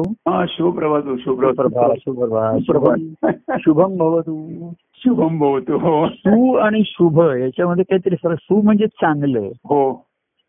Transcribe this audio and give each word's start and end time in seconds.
हा 0.00 0.44
शुभप्रभात 0.48 1.02
शुभम 3.58 3.96
भवतू. 3.96 4.70
शुभम 4.94 5.38
भवतु 5.38 5.72
हो. 5.72 6.08
सु 6.08 6.54
आणि 6.54 6.82
शुभ 6.86 7.20
याच्यामध्ये 7.20 7.84
काहीतरी 7.84 8.16
फरक. 8.16 8.36
सु 8.40 8.62
म्हणजे 8.62 8.86
चांगलं. 8.86 9.40
हो. 9.40 10.06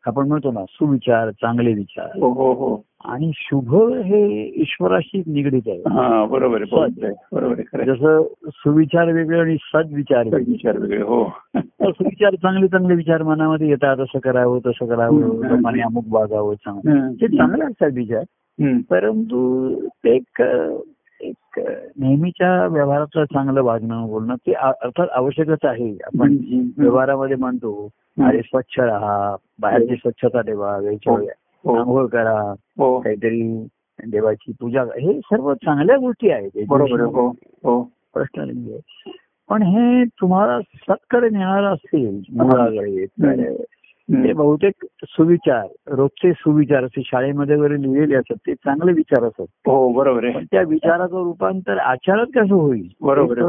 आपण 0.07 0.27
म्हणतो 0.27 0.51
ना 0.51 0.65
सुविचार 0.69 1.31
चांगले 1.31 1.73
विचार. 1.73 2.05
हो 2.05 2.29
हो 2.29 2.53
हो. 2.53 2.85
आणि 3.05 3.31
शुभ 3.35 3.75
हे 3.85 4.51
ईश्वराशी 4.55 5.23
निगडीत 5.27 5.61
आहे. 5.67 5.79
हा 5.79 6.25
बरोबर 6.25 6.61
आहे 6.61 7.11
बरोबर. 7.31 7.83
जसं 7.83 8.27
सुविचार 8.49 9.11
वेगळे 9.11 9.39
आणि 9.39 9.55
सद्विचार 9.59 10.23
वेगळे. 10.23 10.43
विचार 10.47 10.77
वेगळे 10.77 11.01
हो. 11.01 11.29
सुविचार 11.81 12.35
चांगले 12.35 12.67
चांगले 12.67 12.95
विचार 12.95 13.23
मनामध्ये 13.23 13.67
येतात. 13.69 13.97
असं 13.97 14.19
करावं 14.19 14.59
तसं 14.65 14.85
करावं. 14.85 15.19
लोकांनी 15.19 15.81
अमुक 15.81 16.03
वागावं 16.11 16.55
चांगलं. 16.55 17.13
ते 17.13 17.27
चांगले 17.27 17.65
असतात 17.65 17.91
विचार. 17.93 18.23
परंतु 18.61 19.79
ते 19.87 20.15
एक 20.15 20.43
एक 21.21 21.59
नेहमीच्या 21.99 22.67
व्यवहारातलं 22.67 23.25
चांगलं 23.25 23.63
वागणं 23.63 24.07
बोलणं 24.07 24.35
ते 24.35 24.53
अर्थात 24.53 25.07
आवश्यकच 25.11 25.57
आहे. 25.63 25.97
आपण. 26.03 26.37
व्यवहारामध्ये 26.77 27.35
म्हणतो. 27.35 27.89
अरे 28.21 28.41
स्वच्छ 28.41 28.79
राहा 28.79 29.35
बाहेरची 29.59 29.95
स्वच्छता 29.95 30.41
ठेवा 30.41 30.77
वेळच्या 30.77 31.13
वेळी 31.13 31.27
हो. 31.65 31.75
आंघोळ 31.75 32.05
करा 32.07 32.53
हो. 32.77 32.99
काहीतरी 32.99 33.67
देवाची 34.07 34.51
पूजा. 34.59 34.83
हे 34.83 35.19
सर्व 35.19 35.53
चांगल्या 35.53 35.97
गोष्टी 35.97 36.29
आहेत. 36.29 36.51
हो 36.57 37.29
हो. 37.63 37.81
प्रश्न 38.13 38.77
पण 39.49 39.63
हे 39.63 40.03
तुम्हाला 40.03 40.61
सत्कडे 40.61 41.29
नेणार 41.29 41.63
असेल 41.63 42.21
मुळाकडे. 42.33 43.63
ते 44.11 44.33
बहुतेक 44.33 44.85
सुविचार 45.03 45.67
रोजचे 45.87 46.31
सुविचार 46.31 46.83
असे 46.83 47.01
शाळेमध्ये 47.05 47.55
वगैरे 47.55 47.81
लिहिलेले 47.81 48.15
असतात 48.15 48.35
ते 48.47 48.53
चांगले 48.53 48.91
विचार 48.91 49.23
असतात. 49.23 49.45
हो 49.67 49.93
बरोबर 49.93 50.25
आहे. 50.25 50.39
त्या 50.51 50.61
विचाराचं 50.61 51.23
रूपांतर 51.23 51.77
आचारात 51.77 52.25
कसं 52.35 52.53
होईल? 52.55 52.87
बरोबर 53.01 53.41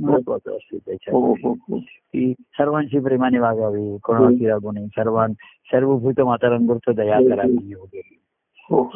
महत्वाचं 0.00 0.56
असते 0.56 0.76
त्याच्यात. 0.76 1.14
हो 1.14 1.32
हो 1.32 1.52
हो. 1.52 1.78
की 1.78 2.34
सर्वांशी 2.38 2.98
प्रेमाने 2.98 3.38
वागावे 3.38 3.96
कोणाशी 4.04 4.48
रागू 4.48 4.72
नये 4.72 4.86
सर्वां 4.86 5.32
सर्वभूत 5.72 6.20
मातारांवर 6.20 6.92
दया 6.92 7.18
करावी 7.20 7.74
वगैरे 7.74 8.16
हो. 8.70 8.90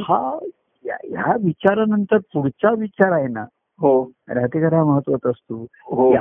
या- 0.84 1.06
ह्या 1.08 1.36
विचारानंतर 1.44 2.18
पुढचा 2.18 2.70
विचार 2.70 3.12
आहे 3.12 3.28
ना 3.28 3.44
हो. 3.80 4.10
राहतेकर 4.28 4.74
हा 4.74 4.84
महत्त्वाचा 4.84 5.30
असतो? 5.30 5.66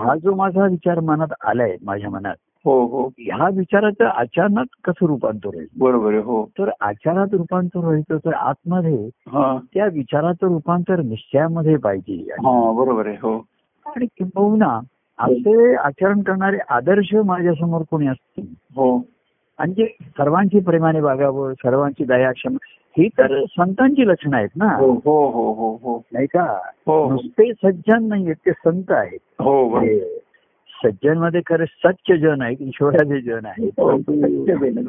हा 0.05 0.15
जो 0.15 0.35
माझा 0.35 0.65
विचार 0.65 0.99
मनात 0.99 1.33
आलाय 1.45 1.75
माझ्या 1.83 2.09
मनात 2.09 2.35
हो 2.67 2.85
हो. 2.85 3.07
ह्या 3.19 3.49
विचाराचं 3.55 4.05
अचानक 4.05 4.65
कसं 4.83 5.05
रूपांतर 5.05 5.49
होईल? 5.55 5.67
बरोबर 5.79 6.11
आहे 6.11 6.21
हो. 6.21 6.49
तर 6.59 6.69
आचारात 6.81 7.27
रूपांतर 7.31 7.79
व्हायचं 7.79 8.17
तर 8.17 8.33
आतमध्ये 8.33 9.09
हा. 9.27 9.57
त्या 9.73 9.85
विचाराचं 9.85 10.47
रूपांतर 10.47 11.01
निश्चयामध्ये 11.01 11.75
पाहिजे. 11.75 12.21
हा 12.31 12.71
बरोबर 12.71 13.07
आहे 13.07 13.15
हो. 13.15 13.45
आणि 13.85 14.05
किंबहुना 14.05 14.79
असे 15.19 15.75
आचरण 15.75 16.21
करणारे 16.21 16.57
आदर्श 16.69 17.15
माझ्यासमोर 17.15 17.81
कोणी 17.91 18.07
असतील? 18.07 18.45
हो. 18.75 19.01
आणि 19.59 19.73
जे 19.73 19.85
सर्वांची 20.17 20.59
प्रेमाने 20.59 20.99
वागावं 20.99 21.53
सर्वांची 21.53 22.03
दयाक्षम 22.03 22.57
ही 22.97 23.07
तर 23.07 23.45
संतांची 23.45 24.07
लक्षणं 24.07 24.37
आहेत 24.37 24.49
ना? 24.55 24.75
हो 24.75 24.91
हो 25.05 25.29
हो 25.29 25.53
हो 25.53 25.79
हो. 25.83 26.01
नाही 26.13 26.27
का? 26.27 26.43
हो 26.87 27.09
नुसते 27.09 27.53
सज्जन 27.53 28.07
नाही 28.07 28.33
ते 28.33 28.51
संत 28.51 28.91
आहेत. 28.91 29.19
हो 29.39 29.79
हे 29.79 29.99
सज्जनमध्ये 30.83 31.41
खरं 31.45 31.65
सच्च 31.65 32.11
जन 32.11 32.41
आहेत 32.41 32.57
ईश्वराचे 32.61 33.21
जन 33.21 33.45
आहेत 33.45 33.71
हो, 33.79 33.97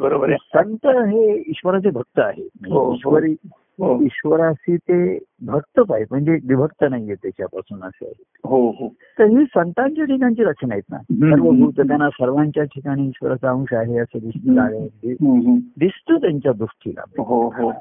बरोबर 0.01 0.29
आहे. 0.29 0.37
संत 0.55 0.87
हे 0.87 1.37
ईश्वराचे 1.49 1.91
भक्त 1.91 2.21
आहेत. 2.21 2.49
हो. 2.71 2.85
म्हणजे 2.85 2.95
ईश्वरी 2.95 3.35
हो. 3.79 4.03
ईश्वराशी 4.03 4.77
ते 4.77 5.19
भक्त 5.47 5.81
पाहिजे 5.81 6.07
म्हणजे 6.11 6.33
विभक्त 6.33 6.85
नाहीये 6.91 7.15
त्याच्यापासून 7.15 7.85
असे 7.85 8.07
आहे. 8.07 8.25
हो 8.45 8.71
हो. 8.71 8.89
तर 9.19 9.25
ही 9.25 9.45
संतांच्या 9.45 10.05
ठिकाणची 10.05 10.43
लक्षणं 10.43 10.73
आहेत 10.73 10.83
ना. 10.91 10.99
सर्वभूत 10.99 11.73
त्यांना 11.77 12.09
सर्वांच्या 12.09 12.65
ठिकाणी 12.65 13.07
ईश्वराचा 13.07 13.51
अंश 13.51 13.75
आहे 13.75 13.99
असं 13.99 14.19
दिसतं 14.23 14.61
आहे. 14.61 14.89
दिसतं 15.79 16.17
त्यांच्या 16.17 16.53
दृष्टीला. 16.53 17.01
हो 17.19 17.49
हो. 17.49 17.73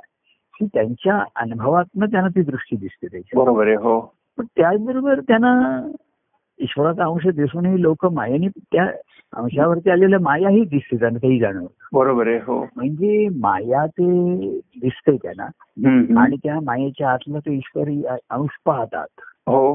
त्यांच्या 0.61 1.23
अनुभवातनं 1.35 2.05
त्यांना 2.05 2.29
ती 2.29 2.41
दृष्टी 2.41 2.75
दिसते 2.75 3.07
त्याच्या 3.07 3.43
बरोबर 3.43 3.67
आहे 3.67 3.75
हो. 3.75 3.99
पण 4.37 4.45
त्याचबरोबर 4.55 5.19
त्यांना 5.19 5.81
ईश्वराचा 6.59 7.05
अंश 7.05 7.27
दिसूनही 7.27 7.81
लोक 7.81 8.05
मायेने 8.05 8.47
त्या 8.71 8.85
अंशावरती 9.33 9.89
आलेल्या 9.89 10.19
मायाही 10.19 10.63
दिसते 10.65 10.97
त्यांना 10.99 11.17
तेही 11.17 11.39
जाणवत 11.39 11.87
बरोबर 11.93 12.27
आहे 12.27 12.37
हो 12.37 12.59
म्हणजे 12.75 13.27
माया 13.39 13.85
ते 13.85 14.05
दिसते 14.81 15.15
त्यांना. 15.17 15.45
आणि 16.21 16.35
त्या 16.35 16.59
मायेच्या 16.59 17.09
आतलं 17.09 17.39
ते 17.39 17.53
ईश्वरी 17.53 18.01
अंश 18.29 18.57
पाहतात 18.65 19.21
हो 19.47 19.73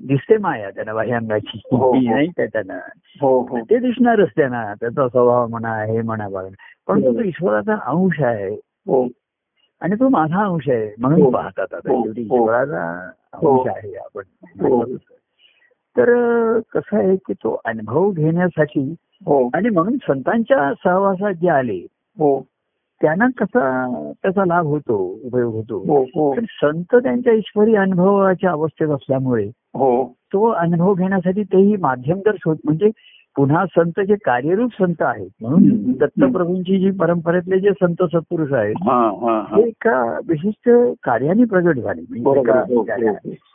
दिसते 0.00 0.36
माया 0.36 0.70
त्यांना 0.70 0.94
बाह्यांगाची 0.94 1.60
हो, 1.72 1.76
हो. 1.76 1.92
नाही 2.16 2.28
का 2.28 2.44
त्यांना 2.44 2.78
हो 3.20 3.38
हो 3.40 3.60
ते 3.60 3.78
दिसणारच 3.78 4.28
त्यांना 4.36 4.62
त्याचा 4.74 5.08
स्वभाव 5.08 5.46
म्हणा 5.46 5.74
हे 5.84 6.02
म्हणा 6.02 6.28
बघा 6.28 6.48
पण 6.88 7.00
तो. 7.02 7.20
ईश्वराचा 7.22 7.74
अंश 7.84 8.20
आहे 8.22 8.48
हो 8.86 9.06
आणि 9.82 9.94
तो 9.94 10.08
माझा 10.08 10.44
अंश 10.44 10.68
आहे 10.68 10.84
हो. 10.84 10.94
म्हणून 10.98 11.30
पाहतात 11.32 11.74
आता 11.74 11.92
हो. 11.92 12.02
शेवटी 12.02 12.22
हो. 12.22 12.36
ईश्वराचा 12.36 13.10
हो. 13.34 13.56
अंश 13.58 13.72
आहे 13.76 13.94
आपण 13.96 14.22
हो. 14.66 14.84
तर 15.98 16.10
कसं 16.60 16.96
आहे 16.96 17.16
की 17.16 17.32
तो 17.32 17.60
अनुभव 17.64 18.10
घेण्यासाठी 18.10 18.94
हो. 19.26 19.50
आणि 19.54 19.68
म्हणून 19.68 19.96
संतांच्या 20.02 20.72
सहवासात 20.84 21.32
जे 21.32 21.48
आले 21.48 21.86
हो. 22.18 22.46
त्यांना 23.00 23.26
कसा 23.38 23.86
त्याचा 24.22 24.44
लाभ 24.44 24.64
होतो 24.64 25.20
उपयोग 25.24 25.54
होतो. 25.54 25.78
हो 25.78 26.02
हो. 26.02 26.34
संत 26.34 26.94
त्यांच्या 26.94 27.32
ईश्वरी 27.32 27.74
अनुभवाच्या 27.74 28.50
अवस्थेत 28.50 28.88
असल्यामुळे 28.88 29.44
हो. 29.74 30.06
तो 30.06 30.50
अनुभव 30.50 30.94
घेण्यासाठी 30.94 31.42
तेही 31.42 31.76
माध्यम 31.76 32.18
तर 32.18 32.34
शोध 32.34 32.56
म्हणजे 32.64 32.90
पुन्हा 33.36 33.64
संत 33.66 34.00
जे 34.00 34.14
कार्यरूप 34.14 34.70
संत 34.72 34.94
आहेत 35.00 35.28
म्हणून. 35.40 35.92
दत्तप्रभूंची 35.92 36.78
जी 36.78 36.90
परंपरेतले 36.90 37.60
जे 37.60 37.70
संत 37.70 38.02
सत्पुरुष 38.02 38.52
आहेत 38.52 38.74
हे 39.54 39.62
एका 39.68 40.18
विशिष्ट 40.28 40.70
कार्याने 41.02 41.44
प्रगट 41.44 41.78
झाले 41.78 42.00
म्हणजे. 42.00 42.28
हो, 42.28 42.34
हो, 42.74 42.78
हो. 42.78 42.84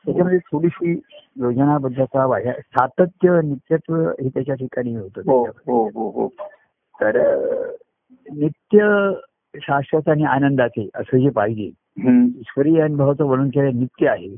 त्याच्यामध्ये 0.05 0.37
थोडीशी 0.37 0.91
योजनाबद्धता 1.35 2.25
वाह्या 2.25 2.53
सातत्य 2.53 3.41
नित्यत्व 3.43 3.95
हे 3.95 4.29
त्याच्या 4.29 4.55
ठिकाणी 4.55 4.95
होतं 4.95 5.21
हो. 5.25 5.45
हो 5.45 5.87
हो 5.87 6.09
हो 6.09 6.27
तर 7.01 7.35
नित्य 8.33 9.11
शाश्वत 9.55 10.09
आणि 10.09 10.23
आनंदाचे 10.23 10.89
असं 10.95 11.17
जे 11.17 11.29
पाहिजे. 11.29 11.69
ईश्वरी 12.39 12.79
अनुभवाचं 12.79 13.25
वर्णन 13.25 13.47
केलं 13.47 13.79
नित्य 13.79 14.07
आहे 14.09 14.35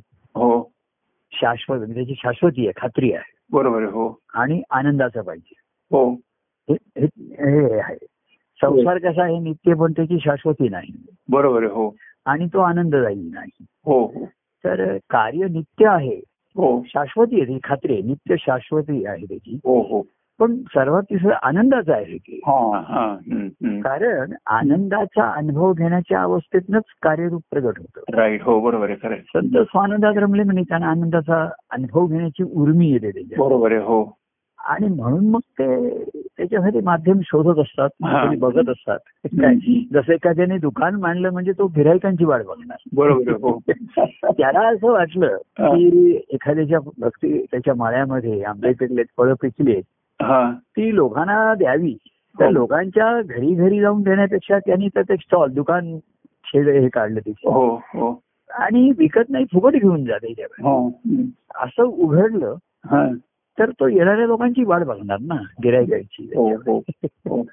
शाश्वत 1.32 1.78
म्हणजे 1.78 1.94
त्याची 1.94 2.14
शाश्वती 2.18 2.68
आहे 2.68 2.82
खात्री 2.82 3.14
आहे 3.14 3.39
बरोबर 3.52 3.84
हो. 3.84 4.20
आणि 4.34 4.62
आनंदाचं 4.70 5.22
पाहिजे. 5.22 5.54
हो. 5.92 6.14
हे 6.70 7.80
आहे. 7.80 7.98
संसार 8.62 8.98
कसा 8.98 9.24
आहे 9.24 9.40
नित्य 9.40 9.74
पण 9.74 9.92
त्याची 9.92 10.18
शाश्वती 10.20 10.70
नाही. 10.70 11.06
बरोबर 11.30 11.64
हो. 11.64 11.96
आणि 12.26 12.48
तो 12.48 12.60
आनंददायी 12.60 13.30
नाही. 13.34 13.66
हो. 13.86 14.06
हो 14.06 14.26
तर 14.64 14.98
कार्य 14.98 15.48
नित्य 15.48 15.88
आहे 15.88 16.22
हो. 16.56 16.84
शाश्वती 16.86 17.42
आहे 17.42 17.60
खात्री 17.64 17.94
आहे. 17.94 18.02
नित्य 18.02 18.36
शाश्वती 18.40 19.06
आहे 19.06 19.26
त्याची. 19.26 19.56
हो 19.56 19.82
हो. 19.82 20.02
पण 20.40 20.56
सर्वात 20.56 21.04
तिसरं 21.04 21.34
आनंदाचं 21.44 21.94
आहे 21.94 22.18
की. 22.18 22.42
हा 22.48 22.82
हा. 22.88 23.16
कारण 23.82 24.34
आनंदाचा 24.48 25.32
अनुभव 25.32 25.74
घेण्याच्या 25.74 26.22
अवस्थेतनच 26.22 26.84
कार्यरूप 27.02 27.42
प्रगट 27.52 27.80
होतं. 27.80 28.18
राईट 28.18 28.44
हो 28.44 28.60
बरोबर 28.60 28.90
आहे 28.90 28.96
खरं. 29.04 29.16
संत 29.16 29.58
स्वानंदात 29.58 30.14
रमले 30.18 30.44
म्हणजे 30.44 30.64
त्यांना 30.64 30.88
आनंदाचा 30.88 31.50
अनुभव 31.72 32.06
घेण्याची 32.08 32.44
उर्मी 32.44 32.90
येते 32.90 33.12
त्याच्या 33.12 33.46
बरोबर 33.46 33.72
आहे 33.72 33.82
हो. 33.82 34.16
आणि 34.60 34.88
म्हणून 34.88 35.30
मग 35.30 35.40
ते 35.40 36.04
त्याच्यासाठी 36.38 36.80
माध्यम 36.80 37.20
शोधत 37.24 37.60
असतात 37.60 37.90
बघत 38.40 38.70
असतात. 38.70 39.00
जसं 39.94 40.14
एखाद्याने 40.14 40.58
दुकान 40.58 40.96
मांडलं 40.96 41.30
म्हणजे 41.30 41.52
तो 41.52 41.68
गिरायकांची 41.68 42.26
वाट 42.26 42.46
बघणार. 42.46 42.78
बरोबर 42.94 43.32
हो. 43.32 43.60
त्याला 44.24 44.68
असं 44.68 44.92
वाटलं 44.92 45.38
की 45.60 46.16
एखाद्याच्या 46.30 46.80
भक्ती 47.00 47.46
त्याच्या 47.52 47.74
माळ्यामध्ये 47.76 48.44
आंबे 48.44 48.74
पिकलेत 48.74 49.06
फळं 49.18 49.34
पिकलेत 49.42 49.84
ती 50.22 50.96
लोकांना 50.96 51.54
द्यावी. 51.54 51.98
तर 52.40 52.46
हो. 52.46 52.52
लोकांच्या 52.52 53.22
घरी 53.22 53.54
घरी 53.54 53.80
जाऊन 53.80 54.02
देण्यापेक्षा 54.02 54.60
त्यांनी 54.60 54.88
तर 54.88 55.02
ते 55.02 55.16
स्टॉल 55.16 55.52
दुकान 55.52 56.00
हे 56.46 56.88
काढलं 56.90 57.20
तिथे 57.20 57.50
हो 57.50 57.76
हो. 57.76 58.22
आणि 58.50 58.92
विकत 58.98 59.30
नाही 59.30 59.46
फुकट 59.46 59.72
घेऊन 59.72 60.06
जाते. 60.06 60.34
हो. 60.64 60.90
असं 61.56 61.84
उघडलं 61.84 62.56
हा. 62.86 63.08
तर 63.60 63.70
तो 63.70 63.88
येणाऱ्या 63.88 64.26
लोकांची 64.26 64.64
वाट 64.64 64.84
बघणार 64.84 65.18
ना 65.22 65.36
गिरायकांची 65.64 66.30
हो 66.36 66.50
हो 66.56 66.82
हो. 67.28 67.44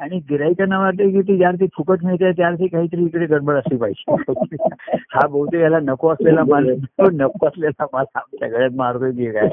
आणि 0.00 0.18
गिरायकांना 0.18 0.78
वाटते 0.78 1.10
की 1.10 1.20
ती 1.22 1.36
ज्यार 1.36 1.54
ती 1.54 1.66
फुकट 1.66 2.04
मिळते 2.04 2.32
त्यार 2.32 2.54
ती 2.54 2.66
काहीतरी 2.66 3.04
इकडे 3.04 3.26
गडबड 3.26 3.54
असली 3.54 3.76
पाहिजे. 3.76 4.14
हा 5.10 5.26
बहुतेक 5.26 5.60
याला 5.60 5.78
नको 5.80 6.08
असलेला 6.08 6.44
माल 6.44 6.74
नको 7.00 7.46
असलेला 7.46 7.86
माल 7.92 8.04
आमच्या 8.14 8.48
गळ्यात 8.48 8.70
मारतोय 8.74 9.12
की 9.12 9.30
काय? 9.30 9.48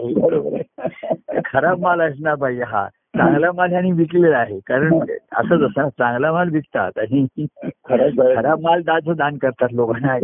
खराब 1.53 1.79
माल 1.79 2.01
असला 2.01 2.35
पाहिजे 2.35 2.63
हा. 2.63 2.87
चांगला 3.17 3.51
माल 3.51 3.69
ह्यानी 3.69 3.91
विकलेला 3.91 4.37
आहे. 4.37 4.59
कारण 4.59 4.99
असंच 5.31 5.61
असं 5.61 5.89
चांगला 5.89 6.31
माल 6.31 6.49
विकतात 6.49 6.91
आणि 6.97 7.45
खरंच 7.85 8.15
बरं. 8.15 8.35
खरा 8.35 8.55
माल 8.61 8.81
दाचं 8.81 9.13
दान 9.15 9.37
करतात 9.37 9.67
लोकांना 9.71 10.17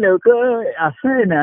लोक 0.00 0.28
असं 0.78 1.08
आहे 1.08 1.24
ना 1.24 1.42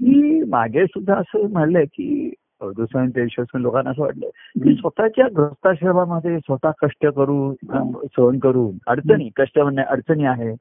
की 0.00 0.44
मागे 0.44 0.86
सुद्धा 0.86 1.14
असं 1.14 1.50
म्हणलंय 1.52 1.84
की 1.84 2.34
दुसऱ्या 2.62 3.04
देशातून 3.04 3.60
लोकांना 3.60 3.90
असं 3.90 4.02
वाटलं 4.02 4.26
की 4.26 4.74
स्वतःच्या 4.74 5.26
गृहस्थाश्रमामध्ये 5.36 6.38
स्वतः 6.38 6.70
कष्ट 6.82 7.06
करून 7.06 7.54
सहन 8.16 8.38
करून 8.38 8.78
अडचणी 8.86 9.28
कष्ट 9.36 9.58
म्हणजे 9.58 9.82
अडचणी 9.82 10.24
आहे. 10.24 10.52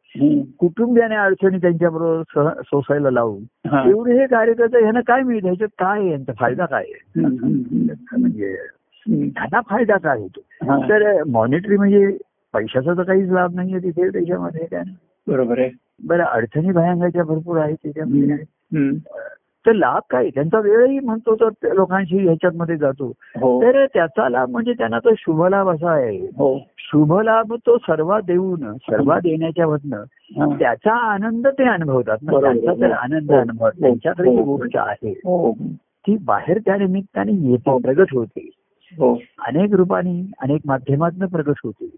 कुटुंबियाने 0.58 1.16
अडचणी 1.16 1.58
त्यांच्याबरोबर 1.58 2.22
सह- 2.36 2.62
सोसायला 2.66 3.10
लावून. 3.10 3.44
एवढे 3.90 4.20
हे 4.20 4.28
कार्यकर्ते 4.28 4.80
ह्यांना 4.82 5.02
काय 5.02 5.22
मिळतं 5.22 5.48
ह्याच्यात 5.48 5.70
काय 5.70 6.08
यांचा 6.12 6.34
फायदा 6.40 6.66
काय 6.66 6.86
म्हणजे. 8.18 8.56
त्यांना 9.30 9.62
फायदा 9.62 9.98
काय 9.98 10.20
होतो. 10.20 10.40
तर 10.90 11.24
मॉनिटरी 11.24 11.78
म्हणजे 11.78 12.18
पैशाचा 12.54 12.94
तर 12.94 13.04
काहीच 13.04 13.30
लाभ 13.30 13.56
नाहीये 13.56 13.80
तिथे 13.80 14.10
त्याच्यामध्ये 14.10 14.66
काय. 14.66 14.84
बरोबर 15.28 15.60
आहे. 15.60 15.70
बरं 16.08 16.24
अडचणी 16.24 16.72
भयंकाच्या 16.72 17.24
भरपूर 17.24 17.58
आहेत 17.58 17.76
त्याच्यामध्ये. 17.84 18.36
तर 19.66 19.74
लाभ 19.74 20.02
काय? 20.10 20.30
त्यांचा 20.30 20.60
वेळही 20.60 21.00
म्हणतो 21.00 21.36
तर 21.36 21.74
लोकांशी 21.74 22.18
ह्याच्यामध्ये 22.18 22.78
जातो. 22.78 23.12
हो. 23.42 23.62
तर 23.62 23.86
त्याचा 23.86 24.30
लाभ 24.30 24.50
म्हणजे 24.50 24.74
त्यांना 24.74 25.00
तो 25.00 25.10
शुभ 25.18 25.46
लाभ 25.46 25.70
असा 25.70 25.92
आहे. 25.92 26.18
हो. 26.18 26.58
शुभ 26.78 27.14
लाभ 27.20 27.54
तो 27.54 27.78
सर्व 27.78 28.20
देऊन 28.20 28.74
सर्व 28.74 29.14
देण्याच्या 29.16 29.68
मधनं 29.68 29.98
हा. 29.98 30.56
त्याचा 30.60 30.96
आनंद 30.96 31.48
ते 31.48 31.64
अनुभवतात. 31.64 32.18
त्यांचा 32.26 32.74
तर 32.82 32.92
आनंद 32.92 33.32
हो. 33.32 33.38
अनुभव. 33.38 33.70
त्यांच्याकडे 33.70 34.32
जी 34.32 34.42
हो. 34.42 34.56
गोष्ट 34.56 34.78
आहे 34.78 35.14
ती 36.08 36.18
बाहेर 36.26 36.58
त्या 36.58 36.78
निमित्ताने 36.78 37.32
येते 37.32 37.78
प्रगट 37.78 38.14
होते. 38.14 38.50
अनेक 39.40 39.74
रूपाने 39.74 40.32
अनेक 40.42 40.62
माध्यमातून 40.66 41.28
प्रगट 41.28 41.56
होते. 41.66 41.90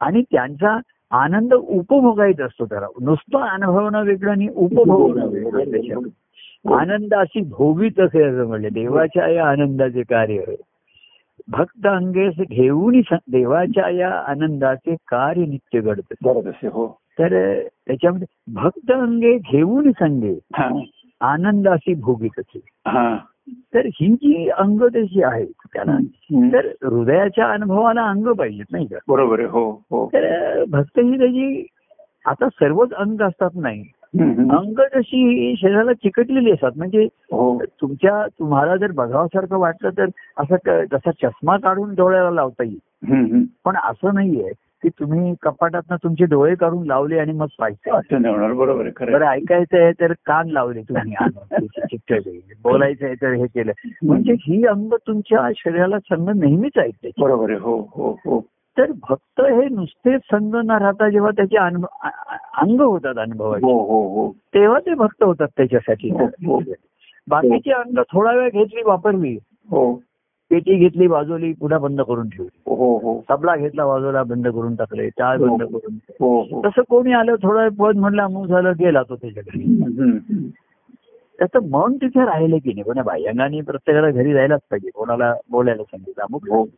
आणि 0.00 0.22
त्यांचा 0.22 0.78
आनंद 1.10 1.54
उपभोगायचा 1.54 2.44
असतो 2.44 2.64
त्याला. 2.64 2.86
नुसतं 3.00 3.38
अनुभवणं 3.38 4.04
वेगळं 4.04 4.30
आणि 4.30 4.48
उपभोगणं 4.56 5.26
वेगळं. 5.26 6.00
आनंद 6.70 7.14
अशी 7.14 7.40
भोगीत 7.40 8.00
असे 8.00 8.22
असं 8.22 8.46
म्हणले. 8.46 8.68
देवाच्या 8.68 9.28
या 9.28 9.46
आनंदाचे 9.48 10.02
कार्य 10.02 10.38
भक्त 11.48 11.86
अंगेस 11.86 12.34
घेऊन 12.50 13.00
देवाच्या 13.12 13.88
या 13.88 14.10
आनंदाचे 14.10 14.94
कार्य 14.94 15.46
नित्य 15.46 15.80
घडत. 15.80 16.14
आहे 16.26 16.66
हो. 16.66 16.98
तर 17.18 17.60
त्याच्यामध्ये 17.86 18.26
भक्त 18.54 18.90
अंगे 18.90 19.38
घेऊन 19.38 19.90
संगे 19.90 20.38
हा. 20.54 20.80
आनंद 21.20 21.68
अशी 21.68 21.94
भोगीत 21.94 22.38
असे. 22.38 22.60
हा. 22.86 23.16
तर 23.74 23.86
ही 23.86 24.14
जी 24.14 24.48
अंग 24.48 24.82
त्याची 24.82 25.22
आहेत 25.22 25.68
त्याला. 25.74 25.96
तर 26.52 26.66
हृदयाच्या 26.66 27.46
अनुभवाला 27.46 28.02
अंग 28.02 28.26
पाहिजेत 28.26 28.64
नाही 28.72 28.86
का? 28.86 28.96
बरोबर 29.08 29.38
आहे 29.38 29.48
हो 29.48 29.70
हो. 29.70 30.06
तर 30.06 30.64
भक्त 30.64 30.98
ही 30.98 31.18
त्याची 31.18 31.66
आता 32.26 32.48
सर्वच 32.48 32.92
अंग 32.92 33.22
असतात 33.22 33.50
नाही. 33.54 33.84
अंग 34.20 34.80
जशी 34.94 35.54
शरीराला 35.58 35.92
चिकटलेली 35.92 36.50
असतात 36.50 36.70
म्हणजे 36.76 37.04
हो. 37.04 37.62
तुमच्या 37.80 38.26
तुम्हाला 38.38 38.76
जर 38.76 38.90
बघावासारखं 38.92 39.58
वाटलं 39.58 39.90
तर 39.90 40.06
असं 40.36 40.56
जसा 40.92 41.10
चष्मा 41.10 41.56
काढून 41.56 41.94
डोळ्याला 41.94 42.30
लावता 42.30 42.64
येईल. 42.64 43.44
पण 43.64 43.76
असं 43.76 44.14
नाहीये 44.14 44.52
की 44.82 44.88
तुम्ही 44.88 45.34
कपाटातनं 45.42 45.96
तुमचे 45.96 46.24
डोळे 46.24 46.54
काढून 46.54 46.86
लावले 46.86 47.18
आणि 47.18 47.32
मग 47.32 47.46
पाहिजे 47.58 47.90
असं 47.90 48.22
नाही 48.22 48.34
होणार. 48.34 48.52
बरोबर 48.52 48.88
बरं. 49.00 49.26
ऐकायचं 49.26 49.82
आहे. 49.82 49.92
तर 49.92 50.12
कान 50.12 50.48
लावले 50.48 50.82
तुम्ही. 50.82 51.14
बोलायचं 52.62 53.06
आहे 53.06 53.14
तर 53.14 53.32
हे 53.32 53.46
केलं. 53.46 53.72
म्हणजे 54.02 54.32
ही 54.32 54.66
अंग 54.66 54.94
तुमच्या 55.06 55.48
शरीराला 55.56 55.98
संग 55.98 56.28
नेहमीच 56.28 56.72
त्याची. 56.74 57.10
बरोबर 57.18 57.52
हो 57.52 57.80
हो 57.80 58.20
हो. 58.26 58.46
तर 58.78 58.92
भक्त 59.08 59.40
हे 59.40 59.68
नुसतेच 59.68 60.20
संग 60.20 60.54
न 60.54 60.70
राहता 60.70 61.08
जेव्हा 61.08 61.30
त्याचे 61.30 61.56
अंग 61.56 62.80
होतात 62.80 63.18
अनुभवाचे 63.18 63.66
हो 63.66 63.78
हो 63.78 64.08
हो. 64.08 64.32
तेव्हा 64.54 64.78
ते 64.78 64.94
भक्त 64.94 65.22
होतात 65.22 65.48
त्याच्यासाठी. 65.56 66.10
बाकीची 67.28 67.70
अंग 67.70 67.98
थोडा 68.12 68.32
वेळ 68.32 68.50
घेतली 68.50 68.82
वापरली. 68.84 69.38
पेटी 70.50 70.74
घेतली 70.74 71.06
बाजूली 71.06 71.52
पुन्हा 71.52 71.78
बंद 71.78 72.00
करून 72.00 72.28
ठेवली. 72.28 72.58
तबला 73.30 73.56
घेतला 73.56 73.86
बाजूला 73.86 74.22
बंद 74.22 74.48
करून 74.48 74.74
टाकले 74.74 75.08
टाळ 75.08 75.38
बंद 75.38 75.62
करून. 75.62 75.98
तसं 76.64 76.82
कोणी 76.88 77.12
आलं 77.12 77.34
थोडा 77.34 77.68
पद 77.78 77.96
म्हणला 77.96 78.28
मग 78.28 78.46
झालं 78.46 78.72
गेला 78.78 79.02
तो 79.02 79.16
त्याच्याकडे. 79.16 79.64
त्याचं 81.38 81.68
मन 81.70 81.96
तिथे 81.96 82.24
राहिलं 82.24 82.56
की 82.56 82.72
नाही. 82.72 82.82
कोणा 82.82 83.02
बाह्यांगाने 83.02 83.60
प्रत्येकाला 83.60 84.10
घरी 84.10 84.32
जायलाच 84.32 84.60
पाहिजे. 84.70 84.90
कोणाला 84.94 85.34
बोलायला 85.50 85.82
सांगितलं 85.82 86.22
अमुक 86.22 86.68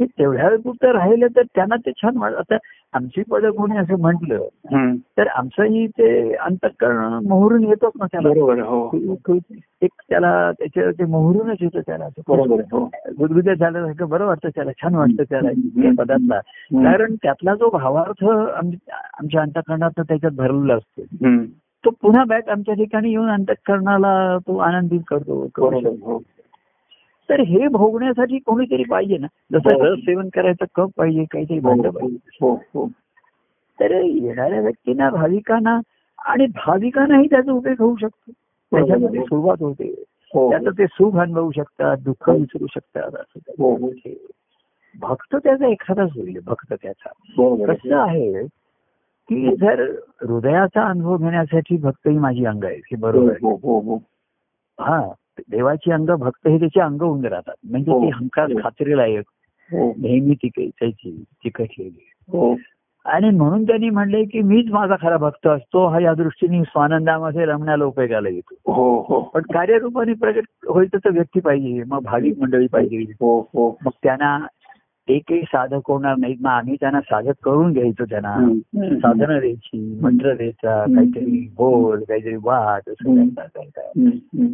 हो 0.00 0.04
तेवढ्या 0.04 0.48
पुरतं 0.48 0.88
राहिलं 0.88 1.26
तर 1.36 1.42
त्यांना 1.54 1.76
ते 1.76 1.90
छान 1.90 2.16
वाटत 2.16 2.34
आता 2.36 2.56
आमची 2.92 3.22
पदं 3.30 3.50
कोणी 3.50 3.76
असं 3.76 3.98
म्हटलं. 3.98 4.38
तर 5.18 5.26
आमचंही 5.26 5.86
ते 5.86 6.34
अंतकरण 6.34 7.26
मोहरून 7.26 7.64
येतोच 7.64 7.92
ना 7.96 8.06
त्याला. 8.06 8.28
बरोबर 8.28 8.58
हो. 8.58 8.90
एक 9.82 9.90
त्याला 10.08 10.52
त्याच्या 10.52 10.90
ते 10.90 11.04
मोहरूनच 11.04 11.56
येतं 11.60 11.80
त्याला 11.80 12.04
हो. 12.04 12.84
गुदगुद्या 13.18 13.54
झाल्यासारखं 13.54 14.08
बरं 14.08 14.26
वाटतं 14.26 14.48
त्याला 14.48 14.72
छान 14.72 14.94
वाटतं 14.94 15.22
त्याला 15.24 15.50
त्या 15.50 15.90
पदातला. 15.98 16.40
कारण 16.84 17.14
त्यातला 17.22 17.54
जो 17.54 17.70
भावार्थ 17.70 18.24
आम- 18.50 18.90
आमच्या 19.20 19.42
अंतकरणात 19.42 19.90
त्याच्यात 19.98 20.32
भरलेला 20.32 20.74
असतो. 20.74 21.02
तो 21.84 21.90
पुन्हा 22.02 22.24
बॅक 22.24 22.48
आमच्या 22.48 22.74
ठिकाणी 22.74 23.10
येऊन 23.10 23.30
अंतकरणाला 23.30 24.38
तो 24.38 24.56
आनंदित 24.58 25.00
करतो. 25.08 25.46
तर 27.30 27.40
हे 27.40 27.68
भोगण्यासाठी 27.68 28.38
कोणीतरी 28.38 28.84
पाहिजे 28.84 29.16
ना. 29.18 29.26
जसं 29.52 29.84
रस 29.84 29.98
सेवन 29.98 30.28
करायचं 30.34 30.64
कप 30.74 30.88
पाहिजे 30.96 31.24
काहीतरी 31.24 31.58
भांड 31.58 31.86
पाहिजे. 31.86 32.16
हो 32.40 32.54
हो. 32.54 32.88
तर 33.80 33.90
येणाऱ्या 33.90 34.60
व्यक्तींना 34.60 35.10
भाविकांना 35.10 35.80
आणि 36.24 36.46
भाविकांनाही 36.46 37.26
त्याचा 37.26 37.52
उपयोग 37.52 37.82
होऊ 37.82 37.96
शकतो. 37.96 38.32
त्याच्यामध्ये 38.76 39.20
सुरुवात 39.20 39.62
होते. 39.62 40.04
हो. 40.34 40.50
त्याचं 40.50 40.70
ते 40.70 40.86
सुख 40.86 41.18
अनुभवू 41.18 41.50
शकतात 41.50 41.96
दुःख 42.04 42.28
विसरू 42.28 42.66
शकतात 42.66 43.14
असं 43.14 43.38
हो. 43.58 43.76
हो 43.76 43.90
भक्त 45.00 45.36
त्याचा 45.36 45.66
एखादाच 45.66 46.10
होईल 46.14 46.38
भक्त 46.46 46.74
त्याचा. 46.82 47.08
कसं 47.66 47.96
आहे 47.96 48.46
की 49.28 49.56
जर 49.56 49.90
हृदयाचा 50.22 50.88
अनुभव 50.88 51.16
घेण्यासाठी 51.16 51.76
भक्त 51.76 52.08
ही 52.08 52.18
माझी 52.18 52.44
अंग 52.44 52.64
आहे 52.64 52.76
हे 52.76 52.96
बरोबर 52.96 53.30
आहे. 53.30 53.38
हो 53.42 53.54
हो 53.54 53.80
हो. 53.80 53.96
हा. 54.80 55.12
देवाची 55.38 55.92
अंग 55.92 56.06
भक्त 56.06 56.48
हे 56.48 56.58
त्याचे 56.58 56.80
अंग 56.80 57.02
होऊन 57.02 57.24
राहतात. 57.24 57.54
म्हणजे 57.64 57.92
हो. 57.92 58.02
ती 58.02 58.08
हमखास 58.08 58.50
खात्रीलायक 58.62 59.24
हो. 59.72 59.90
नेहमी 59.90 60.34
तिकायची 60.34 61.22
चिकटलेली 61.22 62.10
हो. 62.28 62.56
आणि 63.04 63.30
म्हणून 63.30 63.64
त्यांनी 63.64 63.90
म्हणले 63.90 64.24
की 64.24 64.42
मीच 64.42 64.66
माझा 64.70 64.94
खरा 65.00 65.16
भक्त 65.16 65.46
असतो 65.46 65.86
हा 65.86 66.00
या 66.00 66.14
दृष्टीने 66.14 66.62
स्वानंदामध्ये 66.62 67.44
रमण्याला 67.44 67.84
उपयोगाला 67.84 68.28
येतो. 68.28 68.72
हो 68.72 69.00
हो. 69.00 69.20
पण 69.20 69.40
कार्यरूपाने 69.40 70.12
प्रगट 70.12 70.44
होईल 70.68 70.88
तर 70.94 71.10
व्यक्ती 71.10 71.40
पाहिजे 71.40 71.82
मग 71.86 72.02
भाविक 72.02 72.38
मंडळी 72.38 72.66
पाहिजे. 72.66 72.96
हो 72.96 73.40
हो. 73.40 73.78
मग 73.84 73.90
त्यांना 74.02 74.46
एकही 75.08 75.40
साधक 75.40 75.80
होणार 75.88 76.14
नाहीत 76.16 76.36
मग 76.40 76.50
आम्ही 76.50 76.76
त्यांना 76.80 77.00
साधक 77.00 77.32
करून 77.42 77.72
घ्यायचो 77.72 78.04
त्यांना. 78.04 78.48
साधनं 79.00 79.38
द्यायची 79.38 79.98
मंत्र 80.02 80.34
द्यायचा 80.34 80.84
काहीतरी 80.84 81.48
बोल 81.56 82.02
काहीतरी 82.02 82.36
वाद 82.36 82.82
असं. 82.88 83.24
काय. 83.58 84.46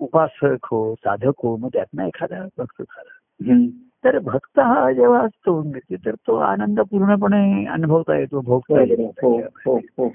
उपासक 0.00 0.56
हो 0.64 0.94
साधक 0.94 1.32
हो 1.42 1.56
मग 1.56 1.68
त्यातनं 1.72 2.04
एखादा 2.04 2.46
भक्त 2.58 2.82
झाला. 2.82 3.64
तर 4.04 4.18
भक्त 4.18 4.58
हा 4.58 4.92
जेव्हा 4.92 5.20
असतो 5.20 5.72
तर 5.92 6.14
तो 6.14 6.36
आनंद 6.36 6.80
पूर्णपणे 6.80 7.66
अनुभवता 7.66 8.16
येतो 8.16 8.40
भोगता. 8.40 8.74
हो 8.74 8.80
येतो 8.80 9.40
हो 9.40 9.76
हो 9.76 10.12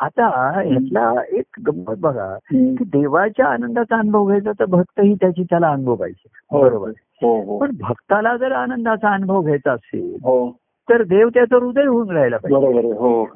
आता 0.00 0.50
ह्यातला 0.60 1.12
एक 1.32 1.60
गंमत 1.66 1.94
बघा. 1.98 2.38
की 2.52 2.84
देवाच्या 2.84 3.46
आनंदाचा 3.46 3.98
अनुभव 3.98 4.26
घ्यायचा 4.26 4.52
तर 4.52 4.64
भक्तही 4.64 5.14
त्याची 5.14 5.42
त्याला 5.42 5.68
अनुभव 5.68 5.94
पाहिजे. 5.94 6.28
हो. 6.50 6.60
बरोबर? 6.60 6.88
हो 6.88 7.42
हो. 7.42 7.58
पण 7.58 7.70
भक्ताला 7.80 8.36
जर 8.36 8.52
आनंदाचा 8.52 9.08
अनुभव 9.12 9.40
घ्यायचा 9.40 9.72
असेल 9.72 10.14
हो. 10.14 10.56
तर 10.90 11.02
देव 11.02 11.28
त्याचं 11.28 11.56
हृदय 11.56 11.84
होऊन 11.84 12.10
राहायला 12.10 12.36
पाहिजे. 12.36 12.92
हो 12.92 13.26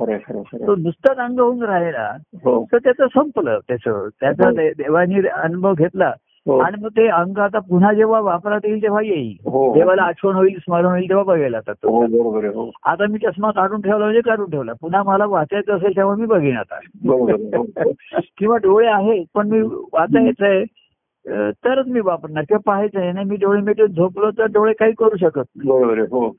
तो. 0.66 0.76
नुसताच 0.76 1.16
अंग 1.16 1.40
होऊन 1.40 1.62
राहिला 1.62 2.16
हो. 2.34 2.66
तर 2.72 2.78
त्याचं 2.78 3.06
संपलं 3.06 3.58
त्याचं 3.68 4.08
त्याचा 4.20 4.50
देवाने 4.50 5.28
अनुभव 5.28 5.74
घेतला 5.74 6.12
आणि 6.50 6.82
मग 6.82 6.88
ते 6.88 7.08
अंग 7.08 7.38
आता 7.38 7.58
पुन्हा 7.58 7.92
जेव्हा 7.92 8.20
वापरात 8.20 8.60
येईल 8.64 8.82
तेव्हा 8.82 9.02
येईल. 9.02 9.36
हो. 9.44 9.74
देवाला 9.74 10.02
आठवण 10.02 10.34
होईल 10.34 10.58
स्मरण 10.58 10.84
होईल 10.84 11.08
तेव्हा 11.08 11.24
बघेल 11.24 11.54
आता 11.54 11.72
तो. 11.72 12.06
हो 12.06 12.38
आहे 12.38 12.48
हो. 12.48 12.70
आता 12.84 13.06
मी 13.06 13.18
चष्मा 13.18 13.50
काढून 13.50 13.80
ठेवला 13.80 14.04
म्हणजे 14.04 14.20
काढून 14.20 14.50
ठेवला. 14.50 14.72
पुन्हा 14.80 15.02
मला 15.02 15.26
वाचायचं 15.26 15.76
असेल 15.76 15.96
तेव्हा 15.96 16.16
मी 16.16 16.26
बघेन 16.26 16.56
आता. 16.56 16.74
आहे, 16.74 17.08
हो. 17.08 17.26
किंवा 18.38 18.56
डोळे 18.56 18.86
आहेत 18.86 19.24
पण 19.34 19.48
मी 19.48 19.60
वाचायचंय 19.92 20.64
अं, 21.26 21.50
तरच 21.50 21.86
मी 21.86 22.00
वापरणार. 22.00 22.44
किंवा 22.48 22.72
पाहायचं 22.72 23.00
आहे 23.00 23.12
नाही 23.12 23.26
मी 23.26 23.36
डोळे 23.36 23.60
मिटून 23.60 23.86
झोपलो 23.86 24.30
तर 24.30 24.46
डोळे 24.46 24.72
काही 24.72 24.92
करू 24.92 25.16
शकत 25.16 25.42
नाही. 25.56 25.70
बरोबर 25.70 25.98
आहे 25.98 26.06
हो. 26.10 26.36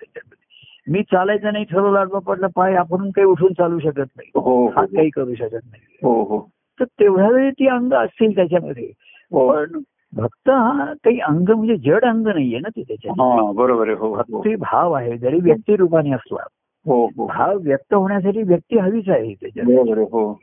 मी 0.88 1.02
चालायचं 1.04 1.54
नाही 1.54 1.66
ठरवलं 1.66 2.00
आडवा 2.00 2.20
पडलं 2.20 2.48
पाय 2.56 2.76
आपण 2.76 3.10
काही 3.10 3.28
उठून 3.28 3.54
चालू 3.54 3.80
शकत 3.80 4.00
नाही. 4.00 4.32
हो 4.36 4.68
हात 4.68 4.88
काही 4.88 5.10
करू 5.10 5.36
शकत 5.36 5.60
नाही. 5.64 5.98
हो 6.04 6.24
हो. 6.24 6.50
तर 6.80 6.86
तेवढ्या 6.86 7.30
वेळी 7.30 7.52
ती 7.52 7.68
अंग 7.68 7.94
असतील 7.94 8.36
त्याच्यामध्ये. 8.36 8.92
हो. 9.32 9.52
पण 9.52 9.80
भक्त 10.15 10.50
हा 10.50 10.93
काही 11.03 11.20
अंग 11.20 11.50
म्हणजे 11.50 11.75
जड 11.75 12.05
अंग 12.05 12.27
नाहीये 12.27 12.60
ना 12.60 12.70
ते 12.70 12.82
त्याच्यात 12.82 13.22
हा 13.22 13.51
बरोबर 13.51 13.88
आहे 13.88 13.96
हो 13.96 14.08
हो. 14.08 14.15
भक्ती 14.15 14.55
भाव 14.55 14.91
आहे 14.93 15.17
जरी 15.17 15.39
व्यक्ती 15.41 15.75
रूपाने 15.75 16.12
असला. 16.12 16.43
हो 16.86 17.05
हो. 17.17 17.25
भाव 17.27 17.58
व्यक्त 17.58 17.93
होण्यासाठी 17.93 18.43
व्यक्ती 18.43 18.77
हवीच 18.77 19.10
आहे 19.10 19.34
त्याच्यात. 19.34 19.98
हो. 20.12 20.39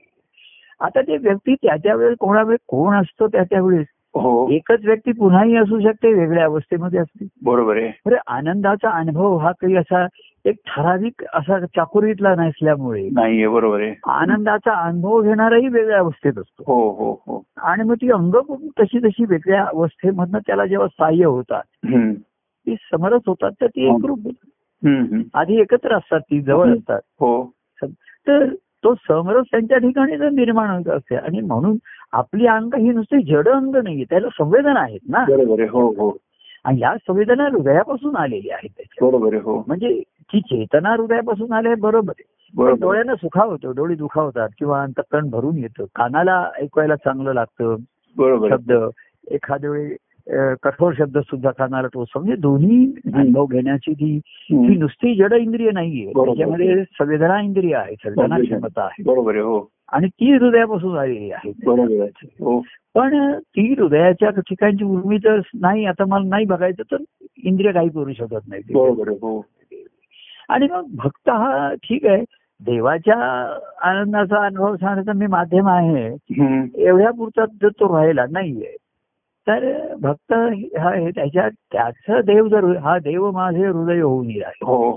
आता 0.80 1.00
ते 1.00 1.16
व्यक्ती 1.16 1.54
त्याच्या 1.54 1.94
वेळेस 1.94 2.16
कोणावेळेस 2.20 2.60
कोण 2.68 2.94
असतो 2.94 3.26
त्याच्या 3.28 3.62
वेळेस? 3.62 3.86
हो. 4.14 4.48
एकच 4.50 4.84
व्यक्ती 4.84 5.12
पुन्हाही 5.12 5.56
असू 5.56 5.80
शकते 5.80 6.12
वेगळ्या 6.14 6.44
अवस्थेमध्ये 6.44 6.98
असते. 6.98 7.26
बरोबर 7.42 7.76
आहे. 7.76 8.16
आनंदाचा 8.26 8.90
अनुभव 8.90 9.36
हा 9.36 9.52
काही 9.52 9.76
असा 9.76 10.06
एक 10.44 10.56
ठराविक 10.66 11.24
असा 11.34 11.60
चाकुरीतला 11.66 12.34
नसल्यामुळे 12.34 13.08
नाहीये 13.12 13.48
बरोबर 13.48 13.80
आहे. 13.80 13.94
आनंदाचा 14.06 14.72
अनुभव 14.72 15.22
घेणाराही 15.22 15.68
वेगळ्या 15.68 15.98
अवस्थेत 15.98 16.32
असतो. 16.38 16.64
हो 16.66 16.90
हो 16.90 17.12
हो. 17.12 17.42
आणि 17.56 17.82
मग 17.82 17.94
ती 17.94 18.10
अंग 18.10 18.34
तशी 18.80 18.98
तशी 18.98 19.24
वेगळ्या 19.28 19.64
अवस्थेमधनं 19.64 20.38
त्याला 20.38 20.66
जेव्हा 20.66 20.88
सहाय्य 20.88 21.24
होतात. 21.24 21.62
ती 22.66 22.74
समरस 22.74 23.20
होतात 23.26 23.50
तर 23.60 23.66
ती 23.66 23.84
एकरूप 23.84 24.18
होतात. 24.24 24.50
हम्म, 24.86 25.04
हम्म. 25.04 25.22
आधी 25.34 25.60
एकत्र 25.60 25.94
असतात 25.96 26.20
ती 26.20 26.40
जवळ 26.40 26.72
असतात. 26.72 27.00
हो. 27.06 27.52
तर 28.28 28.54
तो 28.84 28.94
समरस 28.94 29.44
त्यांच्या 29.50 29.78
ठिकाणी 29.78 30.16
जर 30.16 30.28
निर्माण 30.28 30.70
होत 30.70 30.88
असते 30.88 31.16
आणि 31.16 31.40
म्हणून 31.40 31.76
आपली 32.12 32.46
अंग 32.46 32.74
ही 32.74 32.90
नुसती 32.90 33.22
जड 33.22 33.48
अंग 33.48 33.76
नाहीये 33.84 34.04
त्याला 34.04 34.28
संवेदना 34.28 34.80
आहेत 34.80 35.00
ना. 35.08 35.24
बरोबर 35.28 35.62
हो 35.62 35.88
हो. 35.88 36.16
आणि 36.64 36.80
या 36.80 36.94
संवेदना 36.96 37.44
हृदयापासून 37.44 38.16
आलेल्या 38.16 38.56
आहेत 38.56 38.84
बरोबर 39.02 39.34
हो. 39.34 39.64
म्हणजे 39.66 40.02
ती 40.32 40.40
चेतना 40.40 40.90
हृदयापासून 40.90 41.52
आले 41.52 41.74
बरोबर 41.74 42.12
आहे. 42.18 42.40
डोळ्यांना 42.80 43.14
सुखावतं 43.14 43.72
डोळे 43.76 43.94
दुखावतात 43.94 44.48
किंवा 44.58 44.82
अंतकरण 44.82 45.30
भरून 45.30 45.58
येतं. 45.58 45.84
कानाला 45.94 46.50
ऐकायला 46.62 46.96
चांगलं 46.96 47.32
लागतं. 47.32 47.76
शब्द 48.50 48.72
एखाद्या 49.30 49.70
वेळी 49.70 49.94
कठोर 50.62 50.92
शब्द 50.98 51.18
सुद्धा 51.18 51.50
कानाला 51.50 51.88
टोचतो. 51.92 52.18
म्हणजे 52.18 52.36
दोन्ही 52.36 52.94
अनुभव 53.14 53.46
घेण्याची 53.46 53.92
ती 53.92 54.20
ही. 54.26 54.76
नुसती 54.76 55.14
जड 55.14 55.32
इंद्रिय 55.32 55.70
नाहीये. 55.70 56.06
त्याच्यामध्ये 56.06 56.84
संवेदना 56.84 57.40
इंद्रिय 57.40 57.74
आहे 57.74 57.94
संवेदना 57.94 58.38
क्षमता 58.38 58.82
आहे. 58.82 59.02
बरोबर 59.02 59.34
आहे 59.34 59.42
हो. 59.42 59.70
आणि 59.92 60.08
ती 60.08 60.32
हृदयापासून 60.36 60.98
आलेली 60.98 61.30
आहे. 61.30 61.50
हो. 62.24 62.60
पण 62.94 63.38
ती 63.38 63.74
हृदयाच्या 63.78 64.30
ठिकाणची 64.30 64.84
उर्मी 64.84 65.18
तर 65.18 65.40
नाही 65.54 65.84
आता 65.84 66.04
मला 66.08 66.28
नाही 66.28 66.44
बघायचं 66.44 66.82
तर 66.92 66.96
इंद्रिय 67.44 67.72
काही 67.72 67.88
करू 67.88 68.12
शकत 68.12 68.48
नाही 68.48 68.62
ते. 68.62 68.78
हो. 69.12 69.44
आणि 70.50 70.66
मग 70.70 70.86
भक्त 70.94 71.28
हा 71.28 71.74
ठीक 71.74 72.06
आहे. 72.06 72.24
देवाच्या 72.64 73.16
आनंदाचा 73.82 74.44
अनुभव 74.46 74.76
सांगण्याचा 74.76 75.12
मी 75.12 75.26
माध्यम 75.26 75.68
आहे. 75.68 76.06
एवढ्या 76.84 77.10
पुरता 77.10 77.44
जर 77.62 77.68
तो 77.68 77.96
राहिला 77.98 78.24
नाहीये. 78.30 78.76
तर 79.46 79.94
भक्त 80.00 80.32
हा 80.80 81.10
त्याच्या 81.10 81.48
त्याचं 81.48 82.20
देव 82.24 82.48
जर 82.48 82.76
हा 82.76 82.98
देव 82.98 83.30
माझे 83.30 83.66
हृदय 83.66 84.00
होऊन 84.00 84.26
आहे 84.26 84.40
हो. 84.40 84.90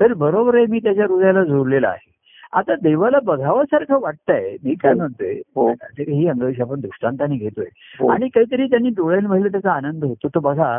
तर 0.00 0.12
बरोबर 0.12 0.54
आहे 0.54 0.66
मी 0.66 0.78
त्याच्या 0.78 1.04
हृदयाला 1.04 1.44
जोडलेला 1.44 1.88
आहे. 1.88 2.10
आता 2.52 2.74
देवाला 2.74 3.18
बघावासारखं 3.20 4.00
वाटतंय. 4.00 4.56
मी 4.64 4.74
काय 4.74 4.94
म्हणतोय 4.94 5.40
हो. 5.54 5.70
ही 5.98 6.26
अंगविष 6.26 6.60
आपण 6.60 6.80
दृष्टांताने 6.80 7.36
घेतोय. 7.36 7.66
हो. 8.00 8.08
आणि 8.08 8.28
काहीतरी 8.28 8.66
त्यांनी 8.66 8.90
पाहिलं 9.26 9.48
त्याचा 9.48 9.72
आनंद 9.72 10.04
होतो. 10.04 10.28
तो 10.28 10.40
बघा. 10.40 10.78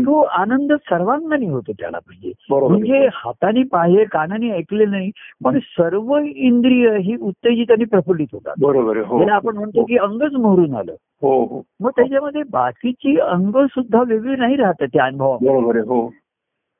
तो 0.00 0.20
आनंद 0.20 0.72
सर्वांगाने 0.72 1.46
होतो 1.46 1.72
त्याला 1.72 1.98
म्हणजे 2.06 2.32
म्हणजे 2.50 3.08
हाताने 3.12 3.62
पाहे 3.62 4.04
कानाने 4.04 4.50
ऐकले 4.50 4.84
नाही 4.84 5.10
पण 5.44 5.58
सर्व 5.62 6.18
इंद्रिय 6.18 6.96
ही 6.96 7.16
उत्तेजित 7.16 7.70
आणि 7.70 7.84
प्रफुल्लित 7.84 8.26
होतात. 8.32 8.54
बरोबर 8.60 8.96
हो. 8.96 9.18
त्याला 9.18 9.34
आपण 9.34 9.56
म्हणतो 9.56 9.84
की 9.84 9.96
अंगच 9.96 10.34
मोहरून 10.34 10.74
आलं. 10.74 10.92
हो 11.22 11.44
हो. 11.44 11.62
मग 11.80 11.90
त्याच्यामध्ये 11.90 12.42
बाकीची 12.50 13.16
अंग 13.16 13.66
सुद्धा 13.70 14.02
वेगळी 14.08 14.36
नाही 14.36 14.56
राहत 14.56 14.82
त्या 14.82 15.04
अनुभव 15.04 15.34
हो. 15.34 16.12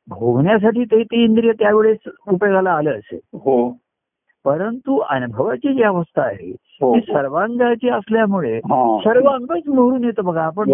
भोगण्यासाठी 0.08 0.84
ते 0.84 1.02
ते 1.02 1.24
इंद्रिय 1.24 1.52
त्यावेळेस 1.52 2.10
उपयोगाला 2.28 2.72
आलं 2.72 2.90
असेल. 2.90 3.18
हो. 3.34 3.81
परंतु 4.44 4.96
अनुभवाची 4.96 5.74
जी 5.74 5.82
अवस्था 5.82 6.22
आहे 6.22 6.56
हो. 6.60 6.94
ती 6.94 7.00
सर्वांगाची 7.00 7.88
असल्यामुळे. 7.88 8.60
सर्व 9.04 9.28
अंगच 9.28 9.68
मोहरून 9.68 10.04
येतं 10.04 10.24
बघा. 10.24 10.42
आपण 10.42 10.70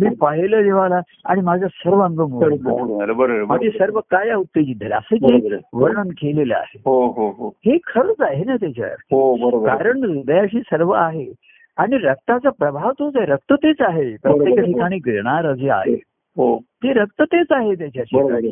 मी 0.00 0.14
पाहिलं 0.14 0.62
देवाला 0.62 1.00
आणि 1.24 1.40
माझं 1.40 1.66
सर्व 1.66 1.98
अंग 2.00 2.20
मोहरून 2.20 3.40
माझे 3.42 3.70
सर्व 3.70 4.00
काय 4.10 4.34
उत्तेजित 4.34 4.76
झाले 4.80 4.94
असं 4.94 5.16
जे. 5.16 5.56
वर्णन 5.72 6.08
केलेलं 6.08 6.54
आहे. 6.54 6.82
हो 6.84 7.06
हो 7.06 7.30
हो. 7.30 7.50
खरंच 7.66 8.20
आहे 8.20 8.44
ना 8.44 8.56
आहे. 8.84 9.66
कारण 9.66 10.04
हृदयाशी 10.04 10.60
सर्व 10.60 10.90
आहे 10.90 11.32
आणि 11.76 11.98
रक्ताचा 11.98 12.50
प्रभाव 12.50 12.90
तोच 12.90 13.16
आहे. 13.16 13.26
रक्त 13.26 13.52
तेच 13.52 13.76
आहे. 13.80 14.16
प्रत्येक. 14.16 14.60
ठिकाणी 14.60 14.96
गिळणार 14.96 15.52
जे 15.54 15.70
आहे. 15.70 16.00
ते 16.38 16.92
रक्त 16.92 17.22
तेच 17.22 17.46
आहे 17.50 17.74
त्याच्या 17.74 18.02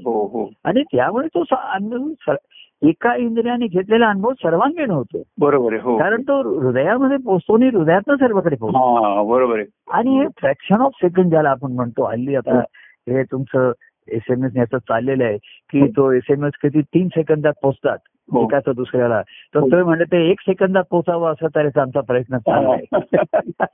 हो 0.04 0.26
हो. 0.26 0.50
आणि 0.64 0.82
त्यामुळे 0.82 1.28
तो 1.36 1.44
अनुभव 1.50 2.34
एका 2.82 3.14
इंद्रियाने 3.16 3.66
घेतलेला 3.66 4.08
अनुभव 4.08 4.32
सर्वांगीण 4.32 4.90
होतो. 4.90 5.22
बरोबर 5.40 5.72
आहे 5.72 5.82
हो. 5.82 5.98
कारण 5.98 6.22
तो 6.22 6.60
हृदयामध्ये 6.60 7.16
पोचतो 7.16 7.54
आणि 7.54 7.66
हृदयातनं 7.66 8.14
सर्वकडे 8.14 8.56
पोहोचतो. 8.56 9.14
हा 9.14 9.22
बरोबर 9.22 9.56
आहे. 9.56 9.66
आणि 9.90 10.18
हे 10.18 10.26
फ्रॅक्शन 10.26 10.80
ऑफ 10.80 10.92
सेकंड 10.94 11.30
ज्याला 11.30 11.50
आपण 11.50 11.72
म्हणतो 11.72 12.04
हल्ली 12.04 12.36
आता 12.36 12.58
हे. 12.58 13.22
तुमचं 13.22 13.72
एस 14.08 14.22
एम 14.30 14.44
एस 14.44 14.52
याचं 14.56 14.78
चाललेलं 14.78 15.24
आहे 15.24 15.36
की 15.70 15.86
तो 15.86 16.12
एस 16.12 16.22
एम 16.30 16.44
एस 16.44 16.52
किती 16.62 16.80
तीन 16.80 17.08
सेकंदात 17.08 17.52
पोहोचतात 17.62 17.98
हो. 18.32 18.42
एकाचं 18.42 18.72
दुसऱ्याला. 18.76 19.22
तर 19.22 19.58
हो. 19.58 19.66
तुम्ही 19.66 19.84
म्हणले 19.84 20.04
ते 20.04 20.30
एक 20.30 20.40
सेकंदात 20.40 20.84
पोहोचावं 20.90 21.32
असा 21.32 21.46
तऱ्हेचा 21.54 21.82
आमचा 21.82 22.00
प्रयत्न 22.00 22.38
चालू 22.38 22.70
आहे. 22.70 22.84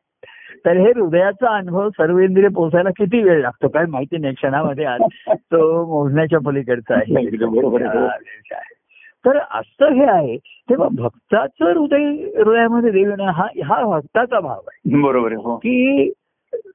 तर 0.66 0.76
हे 0.76 0.90
हृदयाचा 0.90 1.56
अनुभव 1.56 1.88
सर्व 1.88 2.18
इंद्रिय 2.18 2.48
पोहोचायला 2.48 2.90
किती 2.90 3.22
वेळ 3.22 3.40
लागतो? 3.42 3.68
काय 3.68 3.84
माहिती 3.86 4.18
नाही 4.18 4.34
क्षणामध्ये 4.34 4.84
आज 4.84 5.00
तो 5.30 5.86
मोजण्याच्या 5.86 6.38
पलीकडचा 6.46 6.94
आहे. 6.94 7.36
बरोबर 7.46 7.82
आहे, 7.82 7.98
हो. 7.98 8.08
तर 9.26 9.38
असं 9.50 9.92
हे 9.92 10.04
आहे 10.04 10.36
तेव्हा 10.70 10.88
भक्ताचं 10.92 11.64
हृदय 11.64 12.04
हृदयामध्ये 12.42 12.90
देव 12.90 13.10
येणं 13.10 13.24
हा 13.24 13.46
हा 13.64 13.82
भक्ताचा 13.84 14.40
भाव 14.40 14.60
आहे. 14.68 15.00
बरोबर 15.02 15.32
आहे 15.32 15.42
हो. 15.42 15.56
की 15.56 16.10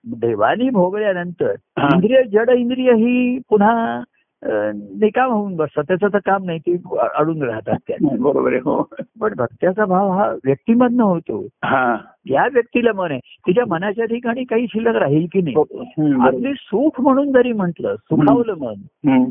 देवानी 0.06 0.70
भोगल्यानंतर 0.70 1.54
हा. 1.80 1.88
इंद्रिय 1.94 2.24
जड 2.24 2.50
इंद्रिय 2.50 2.92
ही 2.92 3.40
पुन्हा 3.50 4.02
निकाम 4.46 5.32
होऊन 5.32 5.56
बसतात 5.56 5.84
त्याचं 5.88 6.08
तर 6.08 6.18
काम 6.18 6.44
नाही 6.44 6.60
ती 6.60 6.78
अडून 7.16 7.44
राहतात 7.44 7.78
त्या. 7.88 7.98
बरोबर 8.20 8.52
आहे 8.52 8.62
हो. 8.62 8.90
पण 9.22 9.34
भक्त्याचा 9.38 9.86
भाव 9.86 10.12
हा 10.12 10.30
व्यक्तिमधनं 10.30 11.04
होतो. 11.04 11.48
हा. 11.64 11.96
त्या 12.30 12.48
व्यक्तीला 12.54 12.92
मन 12.96 13.12
आहे 13.12 13.20
तिच्या 13.20 13.64
मनाच्या 13.68 14.06
ठिकाणी 14.06 14.44
काही 14.44 14.66
शिल्लक 14.68 14.96
राहील 14.96 15.26
की 15.34 15.42
नाही? 15.42 15.56
बरोबर. 15.56 16.28
अगदी 16.28 16.54
सुख 16.54 17.02
म्हणून 17.02 17.32
जरी 17.32 17.52
म्हटलं 17.52 17.96
सुखावलं 17.96 18.54
मन 18.58 18.74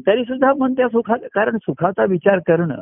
तरी 0.06 0.24
सुद्धा 0.24 0.52
मन 0.58 0.72
त्या 0.72 0.88
सुखात 0.88 1.18
कारण 1.34 1.56
सुखाचा 1.56 2.04
विचार 2.04 2.38
करणं. 2.38 2.74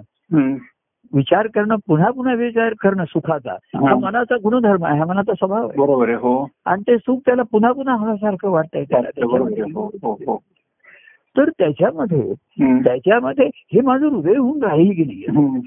विचार 1.15 1.47
करणं 1.47 1.77
पुन्हा 1.87 2.11
पुन्हा 2.11 2.35
विचार 2.35 2.75
करणं 2.83 3.05
सुखाचा 3.05 3.53
हा 3.53 3.89
हा. 3.89 3.95
मनाचा 3.95 4.37
गुणधर्म 4.37 4.85
आहे 4.85 4.99
हा 4.99 5.05
मनाचा 5.05 5.33
स्वभाव 5.33 5.69
आहे. 5.69 5.79
बरोबर 5.79 6.09
आहे 6.09 6.17
हो. 6.17 6.49
आणि 6.65 6.83
ते 6.83 6.97
सुख 6.99 7.19
त्याला 7.27 7.43
पुन्हा 7.43 7.73
पुन्हा 7.73 7.95
होण्यासारखं 7.95 8.51
वाटतंय 8.51 8.85
त्याला. 8.85 9.09
तर 11.37 11.49
त्याच्यामध्ये 11.49 12.33
त्याच्यामध्ये 12.83 13.51
हे 13.55 13.81
माझं 13.81 14.07
हृदय 14.07 14.37
होऊन 14.37 14.63
राहील 14.63 14.91
की 14.91 15.05
नाही 15.05 15.47
हम्म. 15.47 15.61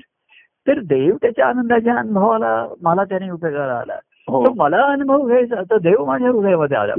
तर 0.68 0.80
देव 0.80 1.16
त्याच्या 1.16 1.48
आनंदाच्या 1.48 1.96
अनुभवाला 1.96 2.68
मला 2.82 3.04
त्याने 3.04 3.30
उपयोगाला 3.30 3.74
आला. 3.74 4.00
हो. 4.28 4.46
तर 4.46 4.52
मला 4.56 4.82
अनुभव 4.82 5.28
घ्यायचा 5.28 5.56
तर 5.56 5.78
देव 5.78 6.06
माझ्या 6.06 6.30
हृदयामध्ये 6.30 6.78
आला. 6.78 6.94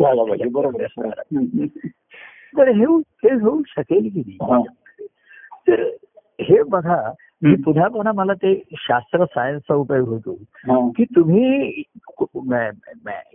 तर 2.58 2.68
हे 2.68 2.84
होऊ- 2.84 3.02
हे 3.24 3.62
शकेल 3.66 4.08
की. 4.12 4.36
नाही? 4.40 4.64
तर 5.68 5.82
हे 6.40 6.62
बघा 6.62 7.10
हम्म. 7.42 7.54
पुन्हा 7.62 7.88
पुन्हा 7.88 8.12
मला 8.12 8.32
ते 8.32 8.62
शास्त्र 8.72 9.24
सायन्सचा 9.24 9.74
उपयोग 9.74 10.08
होतो. 10.08 10.34
की 10.90 11.04
तुम्ही 11.04 11.82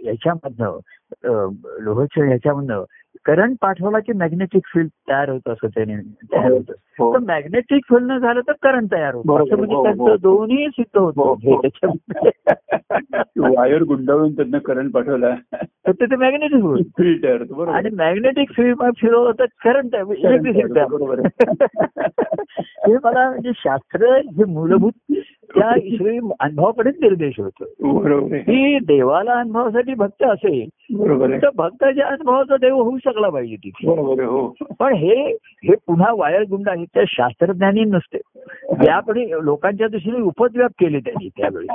याच्यामधनं 0.05 0.77
अं, 1.25 1.49
लोहच्या 1.79 2.25
ह्याच्यामधनं 2.25 2.83
करंट 3.25 3.55
पाठवला 3.61 3.99
की 3.99 4.13
मॅग्नेटिक 4.13 4.61
फील्ड 4.65 4.89
तयार 5.09 5.29
होत 5.29 5.47
असं 5.47 5.67
त्याने 5.67 5.95
तयार 6.33 6.51
होत 6.51 6.71
हो. 6.99 7.13
तर 7.13 7.19
मॅग्नेटिक 7.19 7.81
फील्ड 7.89 8.11
न 8.11 8.17
झालं 8.17 8.41
तर 8.47 8.51
करंट 8.51 8.91
तयार 8.91 9.13
होतं. 9.15 9.43
असं 9.43 9.57
म्हणजे 9.57 9.75
हो, 9.75 9.81
हो. 9.81 9.83
त्यांचं 9.83 10.15
दोन्ही 10.21 10.67
सिद्ध 10.69 10.97
होतं. 10.97 11.33
वायर 13.37 13.83
गुंडाळून 13.83 14.35
त्यांना 14.35 14.57
करंट 14.57 14.91
पाठवला 14.93 15.35
तर 15.53 15.91
तिथे 15.91 16.15
मॅग्नेटिक 16.15 16.87
फिल्टर 16.97 17.37
बरोबर 17.37 17.67
आणि 17.67 17.89
मॅग्नेटिक 17.89 18.51
फील्ड 18.51 18.83
फिरवलं 18.97 19.31
तर 19.39 19.45
करंट 19.45 19.95
इलेक्ट्रिसिटी 19.95 20.83
बरोबर 20.83 21.19
हे 22.59 22.93
मला 23.03 23.29
म्हणजे 23.29 23.51
शास्त्र 23.55 23.88
हे 23.95 24.43
मूलभूत 24.43 24.91
त्या 25.55 25.71
ईश्वरी 25.83 26.17
अनुभवाकडेच 26.39 26.95
निर्देश 27.01 27.39
होतो. 27.39 27.65
आहे. 28.23 28.39
की 28.39 28.79
देवाला 28.79 29.33
अनुभवासाठी 29.33 29.93
भक्त 29.93 30.23
असेल 30.23 30.67
बरोबर 30.97 31.29
आहे. 31.29 31.41
तर 31.41 31.49
भक्ताच्या 31.55 32.07
अनुभवाचा 32.07 32.57
देव 32.57 32.75
होऊ 32.75 32.97
शकला 32.97 33.29
पाहिजे 33.29 33.55
तिथे. 33.55 33.89
आहे 33.91 34.23
हो. 34.23 34.55
पण 34.79 34.93
हे 34.93 35.31
हे 35.63 35.73
पुन्हा 35.87 36.13
वायर 36.17 36.41
गुंड 36.41 36.69
आहेत 36.69 36.87
त्या 36.93 37.03
शास्त्रज्ञानी 37.07 37.81
नसते. 37.81 38.17
यापुढे 38.87 39.27
लोकांच्या 39.41 39.87
दृष्टीने 39.87 40.21
उपद्व्याप 40.21 40.71
केले 40.79 40.99
त्यांनी 40.99 41.29
त्यावेळी. 41.29 41.67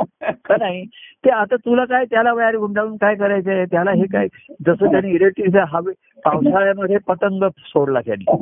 का 0.45 0.57
नाही? 0.59 0.85
ते 1.25 1.31
आता 1.31 1.57
तुला 1.57 1.85
काय 1.85 2.05
त्याला 2.05 2.33
वायर 2.33 2.57
गुंडाळून 2.57 2.97
काय 2.97 3.15
करायचंय? 3.15 3.65
त्याला 3.65 3.91
हे 3.91 4.05
काय? 4.05 4.27
जसं 4.67 4.91
त्यांनी 4.91 5.11
इलेक्ट्रिक 5.11 5.57
हवे 5.57 5.93
पावसाळ्यामध्ये 6.25 6.97
पतंग 7.09 7.49
सोडला 7.59 8.01
त्यांनी. 8.01 8.37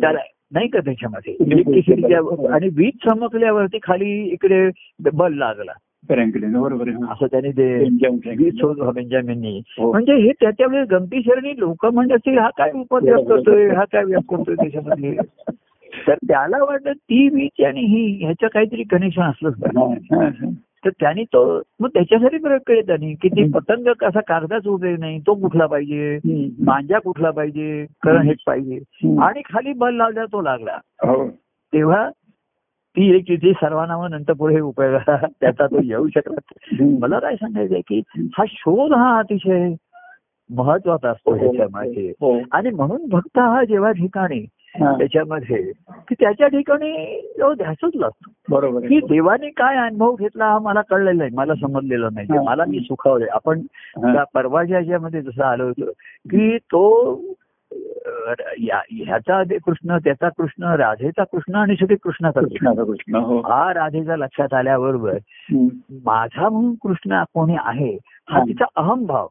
त्याला 0.00 0.18
नाही 0.52 0.68
का 0.68 0.78
त्याच्यामध्ये 0.78 1.36
इलेक्ट्रिसिटीच्या 1.40 2.54
आणि 2.54 2.68
वीज 2.68 2.92
चमकल्यावरती 3.04 3.78
खाली 3.82 4.22
इकडे 4.24 4.70
बल 5.12 5.34
लागला 5.34 5.72
बरोबर. 6.08 6.88
असं 6.88 7.26
त्यांनी 7.26 7.50
ते. 7.50 7.78
वीज 8.36 8.60
बेंजामिननी 8.94 9.62
हो. 9.78 9.92
म्हणजे 9.92 10.12
हे 10.14 10.32
त्याच्यावेळी 10.32 10.84
गमतीशीरणी 10.90 11.58
लोक 11.58 11.86
म्हणत 11.86 12.28
हा 12.28 12.48
काय 12.48 12.70
उपद्रव 12.74 13.22
करतोय 13.24 13.68
हा 13.68 13.84
काय 13.84 14.04
व्याप 14.04 14.34
करतोय 14.34 14.54
त्याच्यामध्ये 14.54 15.16
तर 16.06 16.14
त्याला 16.14 16.64
वाटत 16.64 16.88
ती 16.88 17.28
वीज 17.28 17.64
आणि 17.64 17.80
ही 17.80 18.24
ह्याचं 18.24 18.46
काहीतरी 18.46 18.82
कनेक्शन 18.82 19.22
असलंच 19.22 19.54
पाहिजे. 19.54 20.46
तर 20.84 20.90
त्यांनी 20.90 21.24
तो 21.24 21.62
मग 21.80 21.88
त्याच्यासाठी 21.88 22.38
प्रयोग 22.38 22.60
केले 22.66 22.80
त्यांनी 22.80 23.14
की 23.14 23.28
ती 23.28 23.50
पतंग 23.50 23.92
कसा 24.00 24.20
कागदाच 24.20 24.66
उभे 24.66 24.96
नाही 24.96 25.20
तो 25.20 25.34
कुठला 25.34 25.66
पाहिजे. 25.66 26.18
मांजा 26.64 26.98
कुठला 26.98 27.30
पाहिजे 27.30 27.86
करण 28.02 28.26
हेच 28.26 28.38
पाहिजे. 28.46 28.78
आणि 29.20 29.40
खाली 29.44 29.72
बल 29.72 29.94
लावला 29.94 30.24
तो 30.24 30.40
लागला 30.40 30.78
हो 31.06 31.28
तेव्हा 31.72 32.10
ती 32.96 33.16
एक 33.16 33.22
तिथे 33.28 33.52
सर्वांना 33.52 34.08
नंतर 34.08 34.32
पुढे 34.32 34.60
उपयोगाला 34.60 35.16
त्याचा 35.40 35.66
तो 35.66 35.82
येऊ 35.82 36.08
शकला. 36.08 36.86
मला 37.00 37.18
काय 37.18 37.36
सांगायचंय 37.36 37.80
की 37.80 38.02
हा 38.38 38.44
शोध 38.48 38.92
हा 38.92 39.18
अतिशय 39.18 39.74
महत्त्वाचा 40.50 41.10
असतो 41.10 41.30
हो, 41.30 41.36
ह्याच्यामध्ये 41.36 42.10
हो. 42.10 42.40
आणि 42.52 42.70
म्हणून 42.70 43.08
भक्त 43.08 43.38
हा 43.38 43.64
जेव्हा 43.64 43.92
ठिकाणी 43.92 44.38
हा. 44.38 44.55
त्याच्यामध्ये 44.74 45.62
की 46.08 46.14
त्याच्या 46.20 46.48
ठिकाणी 46.48 47.20
तो 47.20 47.52
ध्यासच 47.54 47.96
लागतो 47.96 48.30
बरोबर 48.48 48.80
की 48.80 48.98
देवाने 49.00 49.48
काय 49.50 49.76
अनुभव 49.76 50.14
घेतला 50.14 50.46
हा 50.46 50.58
मला 50.58 50.80
कळलेला 50.80 51.18
नाही 51.18 51.30
मला 51.34 51.54
समजलेला 51.54 52.08
नाही. 52.14 52.38
मला 52.44 52.64
मी 52.68 52.80
सुखावलंय 52.80 53.28
आपण. 53.32 53.60
त्या 53.96 54.24
परवाच्या 54.34 54.76
ह्याच्यामध्ये 54.76 55.22
जसं 55.22 55.44
आलो 55.44 55.66
होतो 55.66 55.90
की 56.30 56.56
तो 56.58 56.84
ह्याचा 57.72 59.42
कृष्ण 59.66 59.96
त्याचा 60.04 60.28
कृष्ण 60.28 60.74
राधेचा 60.74 61.24
कृष्ण 61.24 61.54
आणि 61.54 61.76
शेवटी 61.76 61.94
कृष्णाचा 61.94 62.40
कृष्ण 62.40 62.54
कृष्णाचा 62.56 62.84
कृष्ण 62.84 63.16
हो 63.16 63.38
हा 63.38 63.72
राधेचा 63.74 64.16
लक्षात 64.16 64.54
आल्याबरोबर. 64.54 65.16
माझा 66.04 66.48
म्हणून 66.48 66.74
कृष्ण 66.74 67.22
कोणी 67.34 67.56
आहे 67.64 67.96
हा. 68.30 68.40
तिचा 68.40 68.64
अहमभाव. 68.76 69.26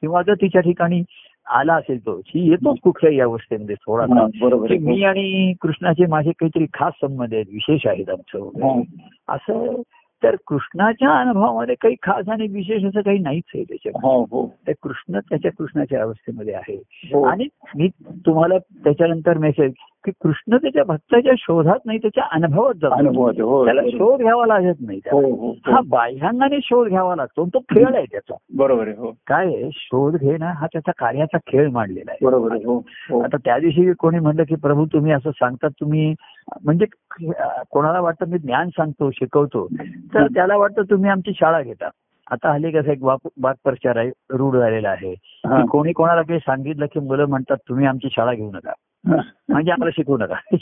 किंवा 0.00 0.22
जर 0.22 0.34
तिच्या 0.34 0.60
ठिकाणी 0.60 1.02
आला 1.50 1.74
असेल 1.74 1.98
तो 2.06 2.20
ही 2.26 2.48
येतोच 2.50 2.78
कुठल्याही 2.82 3.20
अवस्थेमध्ये 3.20 3.74
थोडासा 3.76 4.22
आहे. 4.22 4.78
मी 4.78 5.02
आणि 5.04 5.52
कृष्णाचे 5.60 6.06
माझे 6.06 6.30
काहीतरी 6.30 6.66
खास 6.74 6.92
संबंध 7.02 7.34
आहेत 7.34 7.46
विशेष 7.52 7.86
आहेत 7.86 8.10
आमचं. 8.10 8.82
असं 9.28 9.82
तर 10.22 10.36
कृष्णाच्या 10.46 11.10
अनुभवामध्ये 11.20 11.74
काही 11.74 11.94
खास 12.02 12.28
आणि 12.28 12.46
विशेष 12.46 12.84
असं 12.84 13.00
काही 13.00 13.18
नाहीच 13.18 13.44
आहे 13.54 13.64
त्याच्यात 13.64 14.04
हो 14.04 14.46
तर 14.68 14.72
कृष्ण 14.82 15.18
त्याच्या 15.18 15.50
कृष्णाच्या 15.58 16.02
अवस्थेमध्ये 16.02 16.54
आहे 16.54 16.76
हो. 17.12 17.22
आणि 17.24 17.46
मी 17.76 17.88
तुम्हाला 18.26 18.58
त्याच्यानंतर 18.58 19.38
मेसेज 19.38 19.72
की 20.04 20.10
कृष्ण 20.10 20.56
त्याच्या 20.56 20.84
भक्ताच्या 20.84 21.32
शोधात 21.38 21.78
नाही 21.84 21.98
त्याच्या 21.98 22.24
अनुभवात 22.30 22.74
जातो. 22.74 23.48
हो 23.48 23.64
त्याला 23.64 23.82
शोध 23.82 24.20
घ्यावा 24.20 24.46
लागत 24.46 24.74
नाही 24.80 25.00
हो. 25.12 25.20
हो 25.20 25.50
हा. 25.66 25.80
बाह्यांगाने 25.86 26.58
शोध 26.62 26.88
घ्यावा 26.88 27.16
लागतो. 27.16 27.46
तो 27.46 27.58
खेळ 27.58 27.94
आहे 27.94 28.04
त्याचा. 28.04 28.34
बरोबर 28.56 28.86
आहे 28.88 28.96
हो. 28.96 29.10
काय 29.26 29.70
शोध 29.72 30.16
घेणं 30.16 30.46
हा 30.46 30.66
त्याचा 30.66 30.92
कार्याचा 30.98 31.38
खेळ 31.46 31.70
मांडलेला 31.70 32.10
आहे. 32.10 32.26
बरोबर 32.26 32.52
आहे 32.52 33.20
आता 33.20 33.36
त्या 33.36 33.58
दिवशी 33.58 33.92
कोणी 33.92 34.18
म्हणलं 34.18 34.42
की 34.42 34.54
प्रभू 34.54 34.86
तुम्ही 34.86 35.12
असं 35.12 35.30
सांगतात 35.30 35.70
तुम्ही 35.70 36.14
म्हणजे 36.64 36.86
कोणाला 37.70 38.00
वाटतं 38.00 38.28
मी 38.28 38.38
ज्ञान 38.38 38.68
सांगतो 38.68 39.10
शिकवतो 39.10 39.66
तर 40.14 40.26
त्याला 40.26 40.56
वाटतं 40.56 40.82
तुम्ही 40.82 41.10
आमची 41.10 41.32
शाळा 41.32 41.62
घेता. 41.62 41.88
आता 42.30 42.52
हल्ली 42.52 42.70
कसं 42.70 42.90
एक 42.90 43.02
वाक 43.02 43.28
वाक्प्रचार 43.42 43.96
आहे 43.96 44.10
रूढ 44.30 44.56
झालेला 44.56 44.88
आहे. 44.88 45.14
की 45.46 45.66
कोणी 45.66 45.92
कोणाला 45.92 46.22
काही 46.22 46.38
सांगितलं 46.38 46.86
की 46.86 47.00
मुलं 47.00 47.26
म्हणतात 47.26 47.56
तुम्ही 47.68 47.86
आमची 47.86 48.08
शाळा 48.12 48.32
घेऊ 48.32 48.50
नका. 48.52 48.72
म्हणजे 49.48 49.72
आम्हाला 49.72 49.90
शिकवू 49.90 50.18
नका. 50.18 50.34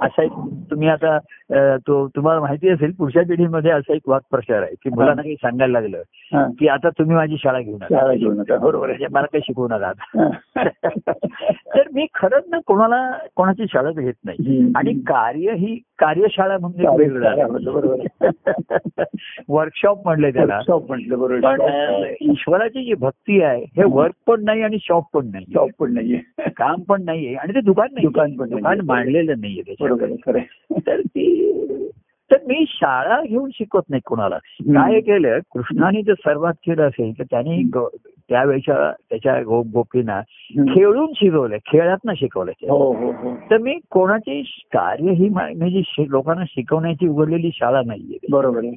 असा 0.00 0.22
एक 0.22 0.32
तुम्ही 0.70 0.88
आता 0.88 1.18
तो 1.76 2.08
तुम्हाला 2.08 2.40
माहिती 2.40 2.68
असेल 2.68 2.92
पुढच्या 2.92 3.22
पिढीमध्ये 3.28 3.70
असा 3.70 3.94
एक 3.94 4.02
वाक्प्रचार 4.06 4.62
आहे 4.62 4.74
की 4.74 4.90
मुलांना 4.90 5.22
काही 5.22 5.34
सांगायला 5.34 5.80
लागलं. 5.80 6.02
की 6.58 6.68
आता 6.68 6.88
तुम्ही 6.88 7.16
माझी 7.16 7.36
शाळा 7.36 7.60
घेऊ 7.60 7.76
नका 7.76 7.86
शाळा 7.90 8.14
घेऊ 8.14 8.32
नका 8.32 8.56
बरोबर 8.56 8.88
आहे. 8.88 8.98
म्हणजे 8.98 9.12
मला 9.12 9.26
काही 9.26 9.40
शिकवू 9.44 9.68
नका. 9.70 9.92
मी 11.94 12.06
खरंच 12.14 12.44
ना 12.50 12.58
कोणाला 12.66 13.18
कोणाची 13.36 13.64
शाळा 13.72 13.90
घेत 13.90 14.12
नाही. 14.24 14.72
आणि 14.76 14.92
कार्य 14.92 15.52
ही 15.52 15.78
कार्यशाळा 15.98 16.58
म्हणजे 16.58 16.84
वेगळं 16.98 17.52
बरोबर 17.64 19.04
वर्कशॉप 19.48 20.02
म्हणले 20.04 20.30
त्याला. 20.30 20.60
पण 20.78 21.00
ईश्वराची 22.20 22.84
जी 22.84 22.94
भक्ती 22.94 23.42
आहे 23.42 23.62
हे 23.62 23.82
वर्क 23.84 24.14
पण 24.26 24.44
नाही 24.44 24.62
आणि 24.62 24.76
शॉप 24.80 25.04
पण 25.12 25.26
नाही. 25.26 25.44
शॉप 25.54 25.70
पण 25.78 25.94
नाहीये. 25.94 26.48
काम 26.56 26.82
पण 26.82 27.04
नाहीये 27.04 27.34
आणि 27.34 27.54
ते 27.54 27.60
दुकान 27.60 27.88
नाही 27.92 28.06
दुकान 28.06 28.36
पण. 28.36 28.48
दुकान 28.48 28.80
मांडलेलं 28.84 29.34
नाहीये. 29.38 29.74
तर 30.86 31.00
ती 31.00 31.56
तर 32.30 32.36
मी 32.46 32.64
शाळा 32.68 33.22
घेऊन 33.22 33.50
शिकवत 33.54 33.82
नाही 33.88 34.00
कोणाला. 34.06 34.38
काय 34.60 35.00
केलं 35.00 35.38
कृष्णाने 35.52 36.02
जर 36.02 36.14
सर्वात 36.14 36.54
केलं 36.54 36.82
असेल 36.82 37.18
तर 37.18 37.24
त्यांनी 37.30 37.62
त्यावेळेच्या 38.30 38.92
त्याच्या 39.10 39.42
गो 39.42 39.62
गोपींना. 39.62 40.20
खेळून 40.58 41.12
शिकवलंय 41.16 41.58
खेळात 41.66 42.10
शिकवलंय 42.16 42.66
हो 42.68 42.92
हो 42.92 43.10
हो. 43.10 43.34
तर 43.50 43.58
मी 43.58 43.78
कोणाची 43.90 44.42
कार्य 44.72 45.12
ही 45.12 45.28
म्हणजे 45.28 45.82
लोकांना 45.98 46.44
शिकवण्याची 46.48 47.08
उघडलेली 47.08 47.50
शाळा 47.54 47.82
नाहीये. 47.86 48.18
बरोबर. 48.30 48.58
आहे 48.58 48.70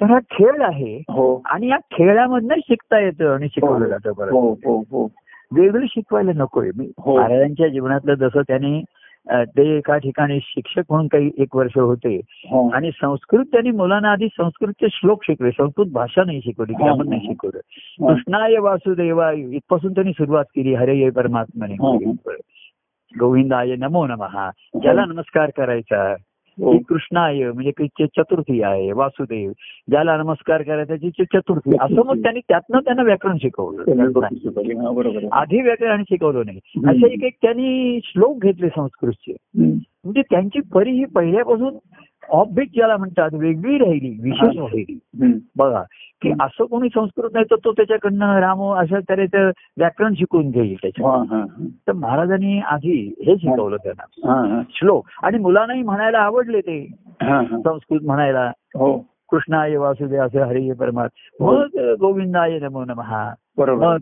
तर 0.00 0.06
हा 0.06 0.18
खेळ 0.18 0.62
आहे 0.62 1.02
हो. 1.08 1.42
आणि 1.46 1.68
या 1.68 1.76
खेळामधनं 1.76 2.54
शिकता 2.54 3.00
येतं 3.00 3.34
आणि 3.34 3.48
शिकवलं 3.48 3.88
जातं 3.88 4.12
बरं 4.18 4.32
हो 4.32 4.52
हो 4.52 4.80
हो. 4.80 5.08
वेगळं 5.52 5.86
शिकवायला 5.88 6.32
नकोय. 6.34 6.70
मी. 6.76 6.92
महाराजांच्या 7.06 7.68
जीवनातलं 7.68 8.14
जसं 8.14 8.40
त्यांनी 8.40 8.82
ते 9.32 9.76
एका 9.76 9.98
ठिकाणी 9.98 10.38
शिक्षक 10.42 10.82
म्हणून 10.90 11.06
काही 11.06 11.30
एक 11.38 11.56
वर्ष 11.56 11.78
होते. 11.78 12.20
हो. 12.28 12.70
आणि 12.70 12.90
संस्कृत 12.90 13.44
त्यांनी 13.44 13.70
मुलांना 13.70 14.12
आधी 14.12 14.28
संस्कृतचे 14.28 14.86
श्लोक 14.90 15.24
शिकले 15.24 15.50
संस्कृत 15.50 15.86
भाषा 15.86 16.24
नाही 16.24 16.40
शिकवली 16.40 16.72
हा, 16.72 16.84
ग्रामर 16.84 17.04
नाही. 17.04 17.20
शिकवलं. 17.26 17.60
हा. 17.70 18.14
कृष्णाय 18.14 18.58
वासुदेवा 18.58 19.32
इथपासून 19.32 19.94
त्यांनी 19.94 20.12
सुरुवात 20.12 20.44
केली. 20.44 20.74
हरे 20.74 20.96
ये 20.96 21.10
परमात्मने 21.10 21.74
गोविंदाय 23.20 23.76
नमो 23.76 24.06
नमः. 24.06 24.50
ज्याला 24.82 25.04
नमस्कार 25.04 25.50
करायचा. 25.56 26.14
हो. 26.60 26.72
ती 26.72 26.78
कृष्णाय 26.78 27.52
म्हणजे 27.52 27.86
चतुर्थी 28.06 28.62
आहे 28.62 28.92
वासुदेव 28.92 29.50
ज्याला 29.90 30.16
नमस्कार 30.16 30.62
करायचा 30.62 30.96
ती 30.96 31.10
चतुर्थी 31.10 31.76
असं 31.80 32.06
मग 32.06 32.22
त्यांनी 32.22 32.40
त्यातनं 32.40 32.80
त्यांना 32.80 33.02
व्याकरण 33.02 33.36
शिकवलं 33.36 34.12
बरोबर 34.94 35.16
आहे. 35.16 35.28
आधी 35.32 35.62
व्याकरण 35.62 36.02
शिकवलं 36.02 36.42
नाही. 36.46 36.60
असे 36.86 37.12
एक 37.12 37.24
एक 37.24 37.36
त्यांनी 37.42 38.00
श्लोक 38.04 38.42
घेतले 38.42 38.68
संस्कृतचे. 38.68 39.36
म्हणजे 39.56 40.22
त्यांची 40.22 40.60
परी 40.60 40.90
ही 40.90 41.04
पहिल्यापासून 41.04 41.74
ऑफबीट 42.28 42.68
ज्याला 42.74 42.96
म्हणतात 42.96 43.34
वेगळी 43.34 43.78
राहिली 43.78 44.16
विशेष 44.22 44.56
राहिली. 44.56 44.98
बघा 45.56 45.82
की 46.22 46.32
असं 46.40 46.64
कोणी 46.64 46.88
संस्कृत 46.88 47.30
नाही 47.32 47.44
तर 47.50 47.56
तो 47.64 47.72
त्याच्याकडनं 47.72 48.38
रामो 48.40 48.70
अशा 48.70 48.98
तऱ्हेचं 49.08 49.50
व्याकरण 49.76 50.14
शिकून 50.14 50.50
घेईल 50.50 50.74
त्याच्या 50.82 51.08
हा, 51.08 51.16
हा, 51.30 51.38
हा. 51.38 51.66
तर 51.88 51.92
महाराजांनी 51.92 52.58
आधी 52.60 52.96
हे 53.26 53.36
शिकवलं 53.36 53.76
त्यांना 53.76 54.32
हा, 54.32 54.54
हा. 54.54 54.62
श्लोक 54.70 55.06
आणि 55.22 55.38
मुलांनाही 55.38 55.82
म्हणायला 55.82 56.18
आवडले 56.18 56.60
ते 56.60 56.78
हा, 57.22 57.36
हा. 57.40 57.58
संस्कृत 57.58 58.00
म्हणायला 58.02 58.50
हो 58.74 58.96
कृष्णाय 59.30 59.76
वासुदेव 59.76 60.22
असे 60.22 60.40
हरे 60.40 60.72
परमात 60.72 61.08
हो. 61.40 61.52
मग 61.52 61.94
गोविंदाय 62.00 62.58
नमो 62.58 62.84
नमः 62.84 63.14
बरोबर 63.58 63.96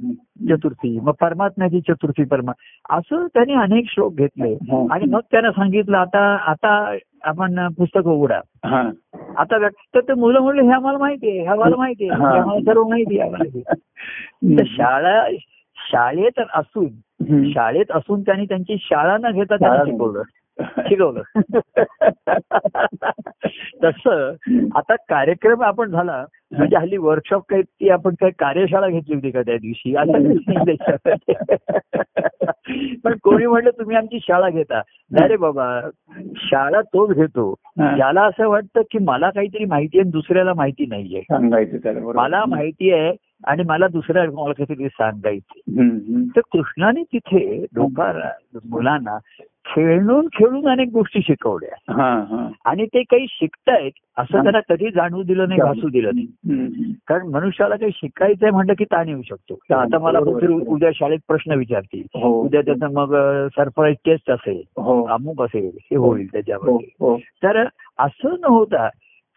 चतुर्थी 0.51 1.01
मग 1.01 1.13
परमात्म्याची 1.13 1.81
चतुर्थी 1.81 2.25
परमा 2.25 2.53
असं 2.91 3.27
त्यांनी 3.27 3.55
अनेक 3.55 3.85
श्लोक 3.89 4.15
घेतले 4.15 4.57
हो. 4.71 4.87
आणि 4.91 5.05
मग 5.05 5.21
त्यांना 5.31 5.51
सांगितलं 5.51 5.97
आता 5.97 6.37
आता 6.47 6.97
आपण 7.25 7.69
पुस्तक 7.69 8.07
उघडा 8.07 8.41
हा 8.65 8.91
आता 9.37 9.57
व्या- 9.57 9.95
तर 9.95 10.01
ते 10.01 10.15
मुलं 10.15 10.41
म्हणले 10.41 10.63
हे 10.63 10.73
आम्हाला 10.73 10.99
माहिती 10.99 11.29
आहे 11.29 11.41
हे 11.41 11.47
आम्हाला 11.47 11.77
माहिती 11.77 12.11
आहे. 12.11 12.21
हे 12.21 12.39
आम्हाला 12.39 12.61
सर्व 12.61 12.89
माहिती 12.89 13.21
आहे 13.21 13.29
आम्हाला 13.29 13.45
माहिती 13.45 13.63
आहे." 13.69 14.59
तर 14.59 14.63
शाळा 14.67 15.27
शाळेत 15.77 16.41
असून. 16.55 16.89
शाळेत 17.53 17.85
असून 17.91 18.23
त्यांनी 18.23 18.45
त्यांची 18.45 18.77
शाळा 18.81 19.19
न 19.19 19.33
घेता 19.33 19.57
त्यांनी 19.57 19.91
शिकवलं 19.91 20.23
शिकवलं 20.59 21.23
तसं 23.85 24.35
आता 24.75 24.95
कार्यक्रम 25.09 25.63
आपण 25.63 25.91
झाला 25.91 26.25
म्हणजे 26.59 26.77
हल्ली 26.77 26.97
वर्कशॉप 26.97 27.43
काही 27.49 27.63
ती 27.63 27.89
आपण 27.89 28.15
काही 28.15 28.33
कार्यशाळा 28.39 28.89
घेतली 28.89 29.15
होती 29.15 29.31
का 29.31 29.43
त्या 29.43 29.57
दिवशी 29.57 29.97
आता 29.97 30.19
नाही. 30.19 30.39
पण 33.05 33.15
कोणी 33.23 33.47
म्हटलं 33.47 33.71
तुम्ही 33.71 33.97
आमची 33.97 34.19
शाळा 34.23 34.51
घेता 34.51 34.83
नाही 35.11 35.29
रे 35.29 35.37
बाबा 35.37 35.81
शाळा 36.37 36.81
तोच 36.81 37.17
घेतो. 37.17 37.55
ज्याला 37.97 38.23
असं 38.23 38.49
वाटतं 38.49 38.81
की 38.91 38.99
मला 38.99 39.31
काहीतरी 39.31 39.65
माहिती 39.65 39.99
आहे 39.99 40.11
दुसऱ्याला 40.11 40.55
माहिती 40.55 40.87
नाहीये. 40.87 41.23
मला 42.15 42.45
माहिती 42.49 42.93
आहे 42.93 43.13
आणि 43.47 43.63
मला 43.67 43.89
दुसऱ्या 43.89 44.25
मला 44.25 44.53
काहीतरी 44.53 44.89
सांगायचं. 44.89 45.61
तर 46.37 46.41
कृष्णाने 46.53 47.03
तिथे 47.03 47.63
लोकांना 47.63 48.59
मुलांना 48.71 49.19
खेळून 49.67 50.27
खेळून 50.27 50.69
अनेक 50.69 50.89
गोष्टी 50.93 51.21
शिकवल्या. 51.23 51.93
हा 51.93 52.13
हा. 52.13 52.49
आणि 52.65 52.87
ते 52.87 53.03
काही 53.03 53.27
शिकतायत 53.29 53.91
असं 54.19 54.43
त्यांना 54.43 54.61
कधी 54.69 54.91
जाणवू 54.91 55.23
दिलं 55.23 55.49
नाही 55.49 55.61
भासू 55.61 55.89
दिलं 55.89 56.11
नाही. 56.15 56.27
कारण 57.09 57.27
मनुष्याला 57.27 57.77
काही 57.77 57.93
शिकायचंय 57.95 58.51
म्हटलं 58.51 58.73
की 58.79 58.85
ताण 58.85 59.09
येऊ 59.09 59.23
शकतो. 59.23 59.55
तर 59.55 59.75
आता 59.75 59.99
मला 59.99 60.19
उद्या 60.67 60.91
शाळेत 60.95 61.19
प्रश्न 61.29 61.53
विचारतील. 61.53 62.03
हो. 62.15 62.43
उद्या 62.43 62.61
त्याचं 62.61 62.93
मग 62.93 63.17
सरप्राईज 63.57 63.97
टेस्ट 64.05 64.31
असेल. 64.31 64.63
हो. 64.77 65.05
अमुक 65.05 65.43
असेल. 65.43 65.71
हे 65.83 65.97
होईल 65.97 66.23
हो. 66.23 66.29
त्याच्यामध्ये. 66.33 66.89
हो 67.01 67.17
तर 67.17 67.67
असं 67.99 68.37
न 68.41 68.45
होता 68.45 68.89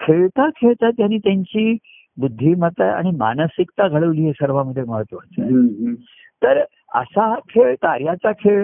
खेळता 0.02 0.50
खेळता 0.50 0.90
त्यांनी 0.90 1.18
त्यांची 1.18 1.78
बुद्धिमत्ता 2.18 2.92
आणि 2.92 3.12
मानसिकता 3.12 3.88
घडवली 3.88 4.22
हे 4.22 4.32
सर्वांमध्ये 4.32 4.84
महत्वाचं 4.84 5.42
आहे. 5.42 5.52
तर 6.44 6.64
असा 6.96 7.28
हा 7.28 7.36
खेळ 7.50 7.76
कार्याचा 7.76 8.32
खेळ 8.32 8.64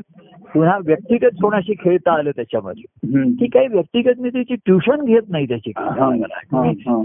पुन्हा 0.53 0.77
व्यक्तिगत 0.85 1.41
कोणाशी 1.41 1.73
खेळता 1.73 2.13
आलं 2.13 2.31
त्याच्यामध्ये. 2.31 2.83
की 3.39 3.47
काही 3.47 3.67
व्यक्तिगत 3.67 4.19
मी 4.19 4.29
त्याची 4.29 4.55
ट्युशन 4.55 5.05
घेत 5.05 5.29
नाही 5.29 5.47
त्याची. 5.47 5.71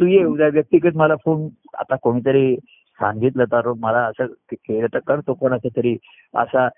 तू 0.00 0.06
ये 0.06 0.24
उद्या 0.24 0.48
व्यक्तिगत 0.48 0.96
मला 0.96 1.14
फोन 1.16 1.48
आता 1.78 1.96
कोणीतरी 1.96 2.56
सांगितलं 2.98 3.44
तर 3.44 3.72
मला 3.78 3.98
असं 3.98 4.26
केलं 4.52 4.86
तर 4.94 4.98
करतो 4.98 5.34
कोणाचा 5.34 5.68
तरी 5.76 5.96
असा 6.34 6.68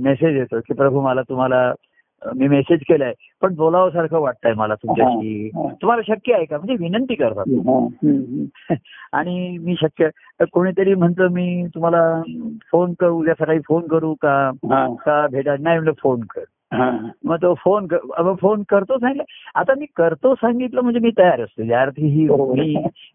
मेसेज 0.00 0.36
येतो 0.36 0.60
की 0.60 0.74
प्रभू 0.74 1.00
मला 1.00 1.22
तुम्हाला 1.22 1.72
मी 2.36 2.48
मेसेज 2.48 2.80
केलाय. 2.88 3.12
पण 3.42 3.54
बोलावं 3.54 3.90
सारखं 3.90 4.18
वाटतंय 4.18 4.54
मला 4.54 4.74
तुमच्याशी. 4.74 5.50
तुम्हाला 5.82 6.02
शक्य 6.02 6.34
आहे 6.34 6.44
का? 6.44 6.56
म्हणजे 6.56 6.74
विनंती 6.80 7.14
करतात. 7.14 7.44
आणि 9.12 9.58
मी 9.58 9.74
शक्य 9.80 10.08
तर 10.40 10.44
कोणीतरी 10.52 10.94
म्हणतं 10.94 11.28
मी 11.28 11.66
तुम्हाला 11.74 12.22
फोन 12.72 12.94
करू 13.00 13.20
उद्या 13.20 13.34
सकाळी 13.34 13.58
फोन 13.68 13.86
करू 13.86 14.14
का? 14.14 14.50
का 14.94 15.26
भेटा 15.26 15.54
नाही 15.60 15.76
म्हणलं 15.76 15.92
फोन 16.02 16.20
कर. 16.20 16.44
मग 17.24 17.36
तो 17.36 17.54
फोन 17.54 17.86
फोन 18.40 18.62
करतो 18.68 18.98
सांगितलं. 18.98 19.22
आता 19.54 19.72
मी 19.78 19.86
करतो 19.96 20.34
सांगितलं 20.34 20.80
म्हणजे 20.80 21.00
मी 21.00 21.10
तयार 21.18 21.40
असतो. 21.40 21.62
या 21.64 21.82
अर्थी 21.82 22.06
ही 22.06 22.26
हो. 22.26 22.54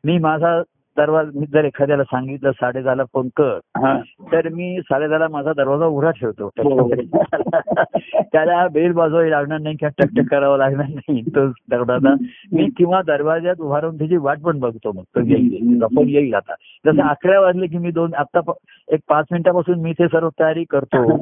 मी 0.03 0.17
माझा 0.17 0.61
दरवाजा 0.99 1.39
मी 1.39 1.45
जर 1.45 1.65
एखाद्याला 1.65 2.03
सांगितलं 2.03 2.51
साडे 2.51 2.81
दहाला 2.81 3.03
फोन 3.03 3.27
कर 3.27 3.59
हा. 3.77 3.99
तर 4.31 4.49
मी 4.49 4.79
साडेदहाला 4.81 5.27
माझा 5.27 5.53
दरवाजा 5.57 5.85
उघडा 5.85 6.11
ठेवतो. 6.11 6.49
बरोबर. 6.57 6.99
त्याला 8.33 8.67
बेल 8.67 8.91
वाजवावी 8.91 9.31
लागणार 9.31 9.59
नाही 9.59 9.75
किंवा 9.75 10.03
टकटक 10.03 10.31
करावं 10.31 10.57
लागणार 10.57 10.87
नाही. 10.87 11.21
तो 11.21 11.47
दरवाजा 11.47 12.13
मी 12.51 12.67
किंवा 12.77 13.01
दरवाज्यात 13.07 13.55
उभा 13.59 13.81
राहून 13.81 13.97
त्याची 13.97 14.17
वाट 14.17 14.39
पण 14.39 14.59
बघतो 14.59 14.91
मग. 14.91 15.03
तो 15.03 15.19
येईल. 15.19 15.83
फोन 15.83 16.09
येईल 16.09 16.33
आता. 16.33 16.53
जसं 16.85 17.01
अकरा 17.01 17.39
वाजले 17.39 17.67
की 17.67 17.77
मी 17.77 17.91
दोन 17.91 18.13
आता 18.13 18.39
एक 18.87 18.99
पाच 19.09 19.25
मिनिटापासून 19.31 19.79
मी 19.79 19.93
ते 19.93 20.07
सर्व 20.07 20.29
तयारी 20.39 20.63
करतो. 20.69 21.21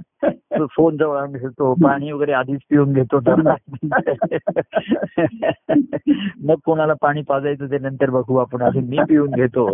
फोन 0.66 0.98
जवळ 0.98 1.18
आणून 1.18 1.32
घेतो 1.32 1.74
पाणी 1.74 2.12
वगैरे 2.12 2.32
आधीच 2.32 2.60
पिऊन 2.70 2.94
घेतो. 2.94 3.20
मग 6.44 6.56
कोणाला 6.66 6.94
पाणी 7.02 7.22
पाजायचं 7.22 7.66
ते 7.66 7.78
नंतर 7.78 8.10
बघू 8.10 8.38
आपण. 8.38 8.62
आधी 8.62 8.80
मी 8.80 8.98
पिऊन 9.10 9.32
घेतो. 9.32 9.67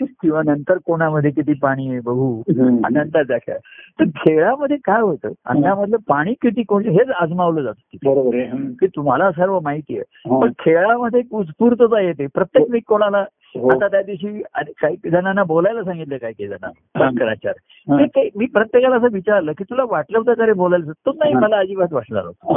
किंवा 0.00 0.42
नंतर 0.46 0.78
कोणामध्ये 0.86 1.30
किती 1.30 1.52
पाणी 1.52 1.90
आहे 1.90 2.00
बघू. 2.00 2.42
अनंताचा 2.84 3.38
खेळ 3.38 3.56
तर 4.00 4.04
खेळामध्ये 4.04 4.76
काय 4.76 5.00
होतं? 5.00 5.28
अन्नामधलं 5.46 5.96
पाणी 6.08 6.32
किती 6.32 6.62
कोणतं 6.62 6.90
हेच 6.90 7.08
आजमावलं 7.10 7.62
जातं. 7.62 7.96
बरोबर. 8.04 8.30
की 8.80 8.86
तुम्हाला 8.86 9.32
सर्व 9.32 9.60
माहिती 9.60 9.98
आहे. 9.98 10.34
हा. 10.34 10.40
पण 10.40 10.52
खेळामध्ये 10.58 11.20
एक 11.20 11.34
उत्स्फूर्तता 11.34 12.00
येते. 12.00 12.26
प्रत्येक 12.26 12.70
वेळी 12.70 12.80
कोणाला 12.80 13.24
हो. 13.56 13.68
आता 13.68 13.88
त्या 13.88 14.02
दिवशी 14.02 14.42
काही 14.54 14.96
जणांना 15.10 15.42
बोलायला 15.44 15.84
सांगितलं 15.84 16.16
काही 16.16 16.32
काही 16.32 16.48
जणांना. 16.48 17.10
शंकराचार्य 17.10 17.92
हा. 17.92 17.98
ते 17.98 18.06
काही- 18.06 18.30
मी 18.36 18.46
प्रत्येकाला 18.46 18.96
असं 18.96 19.06
विचारलं 19.12 19.52
की 19.52 19.64
तुला 19.64 19.84
वाटलं 19.88 20.18
होतं 20.18 20.34
का 20.34 20.46
रे 20.46 20.52
बोलायला? 20.52 20.92
तो 20.92 21.12
नाही 21.12 21.34
मला 21.34 21.56
अजिबात 21.56 21.92
वाटलं 21.92 22.18
नव्हतं. 22.18 22.52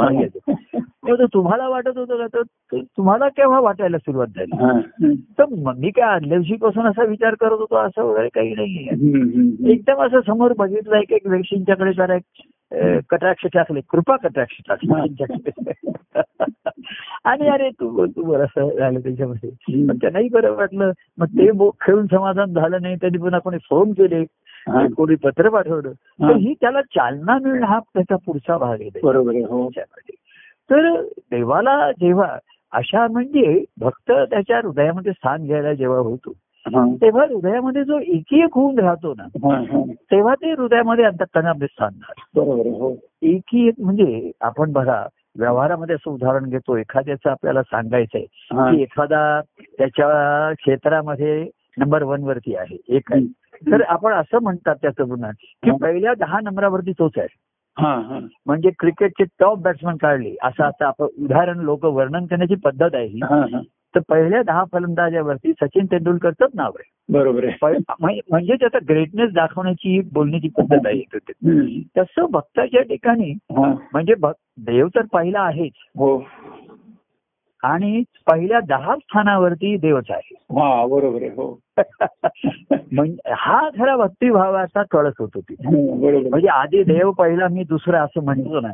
म्हणतो, 1.04 1.26
तुम्हाला 1.26 1.68
वाटत 1.68 1.98
होतं 1.98 2.16
का 2.16 2.26
तर 2.26 2.42
तर 2.72 2.80
तुम्हाला 2.96 3.28
केव्हा 3.28 3.60
वाटायला 3.60 3.98
सुरुवात 3.98 4.26
झाली. 4.26 5.14
तर 5.38 5.44
मग 5.44 5.78
मी 5.78 5.90
काय 5.90 6.04
आदल्या 6.04 6.38
दिवशीपासून 6.38 6.86
असा 6.86 7.04
विचार 7.04 7.34
करत 7.34 7.58
होतो 7.58 7.76
असं 7.76 8.02
वगैरे 8.02 8.28
काही 8.28 8.54
नाहीये. 8.54 9.72
एकदम 9.72 10.02
असं 10.02 10.20
समोर 10.20 10.52
बघितलं 10.58 10.96
एक 10.96 11.12
एक 11.12 11.26
व्यक्तींच्याकडे 11.26 11.92
जरा 11.92 12.14
एक 12.14 13.00
कटाक्ष 13.10 13.46
टाकले 13.54 13.80
कृपा 13.90 14.16
कटाक्ष 14.16 14.60
टाकले. 14.68 15.24
आणि 17.24 17.48
अरे 17.48 17.68
तू 17.70 18.06
तू 18.06 18.22
बरं 18.22 18.44
असं 18.44 18.68
झालं 18.78 19.00
त्याच्यामध्ये 19.00 19.50
पण 19.88 19.96
त्यांनाही 19.96 20.28
बरं 20.28 20.54
वाटलं 20.54 20.90
मग 21.18 21.26
ते 21.26 21.68
खेळून 21.80 22.06
समाधान 22.06 22.52
झालं 22.52 22.82
नाही 22.82 22.96
त्यांनी 22.96 23.18
पुन्हा 23.18 23.40
कोणी 23.40 23.58
फोन 23.58 23.92
केले. 23.92 24.24
कोणी 24.96 25.14
पत्र 25.14 25.48
पाठवलं 25.48 25.88
हा. 25.88 26.28
तर 26.30 26.36
ही 26.36 26.54
त्याला 26.60 26.82
चालना 26.82 27.38
मिळणं 27.42 27.66
हा 27.66 27.78
त्याचा 27.78 28.16
पुढचा 28.16 28.58
भाग 28.58 28.80
आहे 28.80 29.00
बरोबर 29.02 29.34
आहे 29.34 29.42
हो. 29.44 29.68
तर 30.70 31.00
देवाला 31.30 31.92
जेव्हा 31.92 32.36
अशा 32.72 33.06
म्हणजे 33.10 33.64
भक्त 33.80 34.12
त्याच्या 34.12 34.58
हृदयामध्ये 34.58 35.12
स्थान 35.12 35.44
घ्यायला 35.46 35.72
जेव्हा 35.74 35.98
होतो. 35.98 36.32
तेव्हा 36.96 37.24
हृदयामध्ये 37.24 37.84
जो 37.84 37.98
एकी 37.98 38.42
एक 38.42 38.54
होऊन 38.54 38.78
राहतो 38.78 39.14
ना. 39.18 39.26
तेव्हा 40.10 40.34
ते 40.34 40.52
हृदयामध्ये 40.52 41.04
अंतकरणामध्ये 41.04 41.68
स्थान 41.68 41.92
हो 42.38 42.94
एकी 43.22 43.68
एक 43.68 43.74
म्हणजे 43.78 44.30
आपण 44.40 44.72
बघा 44.72 45.06
व्यवहारामध्ये 45.38 45.94
असं 45.94 46.10
उदाहरण 46.10 46.44
घेतो 46.44 46.76
एखाद्याचं 46.76 47.30
आपल्याला 47.30 47.62
सांगायचंय. 47.62 48.24
की 48.52 48.82
एखादा 48.82 49.40
त्याच्या 49.78 50.52
क्षेत्रामध्ये 50.52 51.48
नंबर 51.78 52.02
वन 52.02 52.22
वरती 52.22 52.56
आहे 52.56 52.76
एक 52.88 53.12
आहे 53.12 53.26
तर 53.72 53.82
आपण 53.82 54.12
असं 54.12 54.38
म्हणतात 54.42 54.76
त्याचं 54.82 55.08
पुन्हा 55.08 55.30
की. 55.30 55.70
पहिल्या 55.70 56.14
दहा 56.18 56.40
नंबरावरती 56.40 56.92
तोच 56.92 57.12
आहे. 57.18 57.26
म्हणजे 58.46 58.70
क्रिकेटचे 58.78 59.24
टॉप 59.40 59.58
बॅट्समन 59.58 59.96
काढले. 59.96 60.34
असं 60.42 60.64
आता 60.64 60.86
आपण 60.86 61.04
उदाहरण 61.04 61.58
लोक 61.58 61.84
वर्णन 61.84 62.26
करण्याची 62.26 62.54
पद्धत 62.54 62.94
आहे 62.94 63.06
ही. 63.06 63.18
तर 63.94 64.00
पहिल्या 64.08 64.42
दहा 64.42 64.64
फलंदाजावरती 64.72 65.52
सचिन 65.52 65.86
तेंडुलकरचंच 65.86 66.50
नाव 66.54 66.70
आहे. 66.74 66.90
बरोबर 67.08 67.44
आहे. 67.44 67.52
पहि- 67.62 67.94
म्हण- 68.00 68.20
म्हणजे 68.30 68.54
त्याचा 68.54 68.78
ग्रेटनेस 68.88 69.32
दाखवण्याची 69.32 70.00
बोलण्याची 70.12 70.48
पद्धत 70.48 70.86
आहे. 70.86 70.98
तसं 71.98 72.26
भक्ताच्या 72.30 72.82
ठिकाणी. 72.82 73.36
म्हणजे 73.92 74.14
देव 74.58 74.88
तर 74.88 75.00
पहिला 75.12 75.40
आहेच. 75.40 75.72
हो. 75.76 76.18
आणि 77.64 78.02
पहिल्या 78.30 78.60
दहा 78.60 78.96
स्थानावरती 78.96 79.76
देवच 79.76 80.04
आहे. 80.10 80.34
हा 80.60 80.86
बरोबर 80.86 81.22
आहे 81.22 81.30
हो. 81.30 81.58
म्हणजे 82.92 83.32
हा 83.36 83.68
खरा 83.78 83.96
भक्तिभावाचा 83.96 84.82
कळस 84.82 85.12
होतो 85.18 85.40
तिथे. 85.40 85.68
हम्म, 85.68 86.00
बरोबर. 86.00 86.28
म्हणजे 86.28 86.48
आधी 86.48 86.82
देव 86.82 87.10
पहिला 87.10 87.48
मी 87.48 87.62
दुसरा 87.68 88.02
असं 88.02 88.24
म्हणतो 88.24 88.60
ना. 88.60 88.68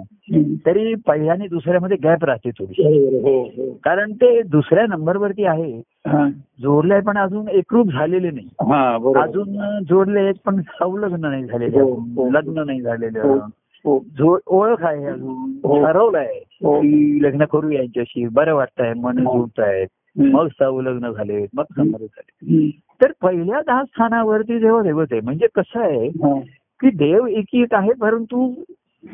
तरी 0.67 0.95
पहिल्याने 0.95 1.47
दुसऱ्यामध्ये 1.47 1.97
गॅप 2.03 2.25
राहते 2.25 2.51
थोडी 2.51 2.83
हो 3.19 3.43
हो. 3.43 3.73
कारण 3.85 4.13
ते 4.13 4.43
दुसऱ्या 4.43 4.87
नंबरवरती 4.87 5.45
आहे. 5.45 5.83
हा. 6.07 6.29
जोडले 6.61 7.01
पण 7.01 7.19
अजून 7.19 7.49
एकरूप 7.49 7.87
झालेले 7.87 8.31
नाही. 8.31 8.49
हा 8.71 9.23
अजून 9.23 9.79
जोडले 9.89 10.21
आहेत 10.21 10.35
पण 10.45 10.61
संलग्न 10.61 11.27
नाही 11.27 11.45
झालेले 11.45 11.81
हो, 11.81 11.95
हो. 12.17 12.31
लग्न 12.31 12.67
नाही 12.67 12.81
झालेलं. 12.81 13.23
हो 13.23 13.35
हो. 13.35 13.39
ओळख 13.85 14.85
आहे 14.85 15.07
अजून 15.07 15.53
हो. 15.65 15.85
ठरवलंय 15.85 16.39
हो. 16.65 16.81
की 16.81 17.23
लग्न 17.23 17.45
करू 17.45 17.71
यांच्याशी 17.71 18.27
बरं 18.27 18.55
वाटतंय 18.55 18.93
मन 18.97 19.19
हो. 19.19 19.37
जुळत 19.39 19.61
आहेत. 19.69 19.87
मग 20.17 20.47
सौ 20.49 20.81
लग्न 20.81 21.11
झाले 21.11 21.47
मग 21.55 21.65
संबंध 21.77 22.05
झाले. 22.05 22.71
तर 23.01 23.13
पहिल्या 23.23 23.61
दहा 23.67 23.83
स्थानावरती 23.85 24.59
जेव्हा 24.59 24.83
देवत 24.83 25.07
आहे 25.13 25.21
म्हणजे 25.21 25.47
कसं 25.55 25.81
आहे 25.81 26.07
हा. 26.09 26.39
की 26.81 26.91
देव 26.91 27.27
एकी 27.27 27.63
एक 27.63 27.75
आहे 27.75 27.93
परंतु 27.93 28.55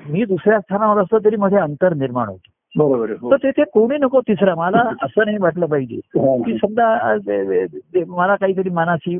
मी 0.08 0.24
दुसऱ्या 0.24 0.60
स्थानावर 0.60 1.02
असतो 1.02 1.18
तरी 1.18 1.36
मध्ये 1.36 1.58
अंतर 1.58 1.94
निर्माण 1.94 2.28
होतो 2.28 2.88
बरोबर 2.88 3.10
आहे 3.10 3.18
हो 3.20 3.30
तर 3.30 3.36
तिथे 3.36 3.64
कोणी 3.64 3.96
नको 3.98 4.20
तिसरा 4.20 4.54
मला 4.54 4.82
असं 5.02 5.24
नाही 5.24 5.36
वाटलं 5.38 5.66
पाहिजे 5.66 5.96
हा. 5.96 6.36
की 6.36 6.56
समजा 6.56 8.04
मला 8.08 8.36
काहीतरी 8.36 8.70
मनाची 8.70 9.18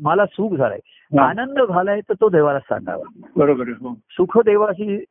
मला 0.00 0.26
सुख 0.26 0.56
झालाय. 0.56 0.78
आनंद 1.18 1.58
झालाय 1.68 2.00
तर 2.00 2.14
तो 2.14 2.28
देवाला 2.28 2.58
सांगावा. 2.58 3.28
बरोबर 3.36 3.68
हो. 3.68 3.94
सुख 4.10 4.38
देवाशी 4.38 5.04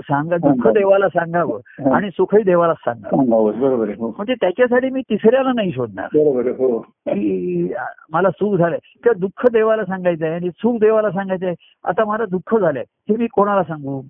सांगा 0.00 0.36
दुःख 0.36 0.72
देवाला 0.72 1.08
सांगावं 1.08 1.90
आणि 1.94 2.10
सुखही 2.10 2.42
देवाला 2.42 2.74
सांगावं. 2.74 3.60
बरोबर 3.60 3.88
हो. 3.88 4.08
म्हणजे 4.08 4.34
त्याच्यासाठी 4.34 4.90
मी 4.90 5.00
तिसऱ्याला 5.00 5.52
नाही 5.52 5.72
शोधणार. 5.72 6.06
बरोबर 6.14 6.48
हो. 6.48 6.78
की 6.78 7.72
मला 8.10 8.30
सुख 8.30 8.58
झालंय. 8.58 8.78
किंवा 9.02 9.18
दुःख 9.18 9.46
देवाला 9.52 9.84
सांगायचं 9.84 10.24
आहे 10.24 10.34
आणि 10.34 10.50
सुख 10.50 10.80
देवाला 10.80 11.10
सांगायचं 11.10 11.46
आहे 11.46 11.54
आता 11.84 12.04
मला 12.04 12.24
दुःख 12.24 12.56
झालंय. 12.56 12.84
हे 13.10 13.16
मी 13.16 13.26
कोणाला 13.26 13.62
सांगू. 13.62 14.02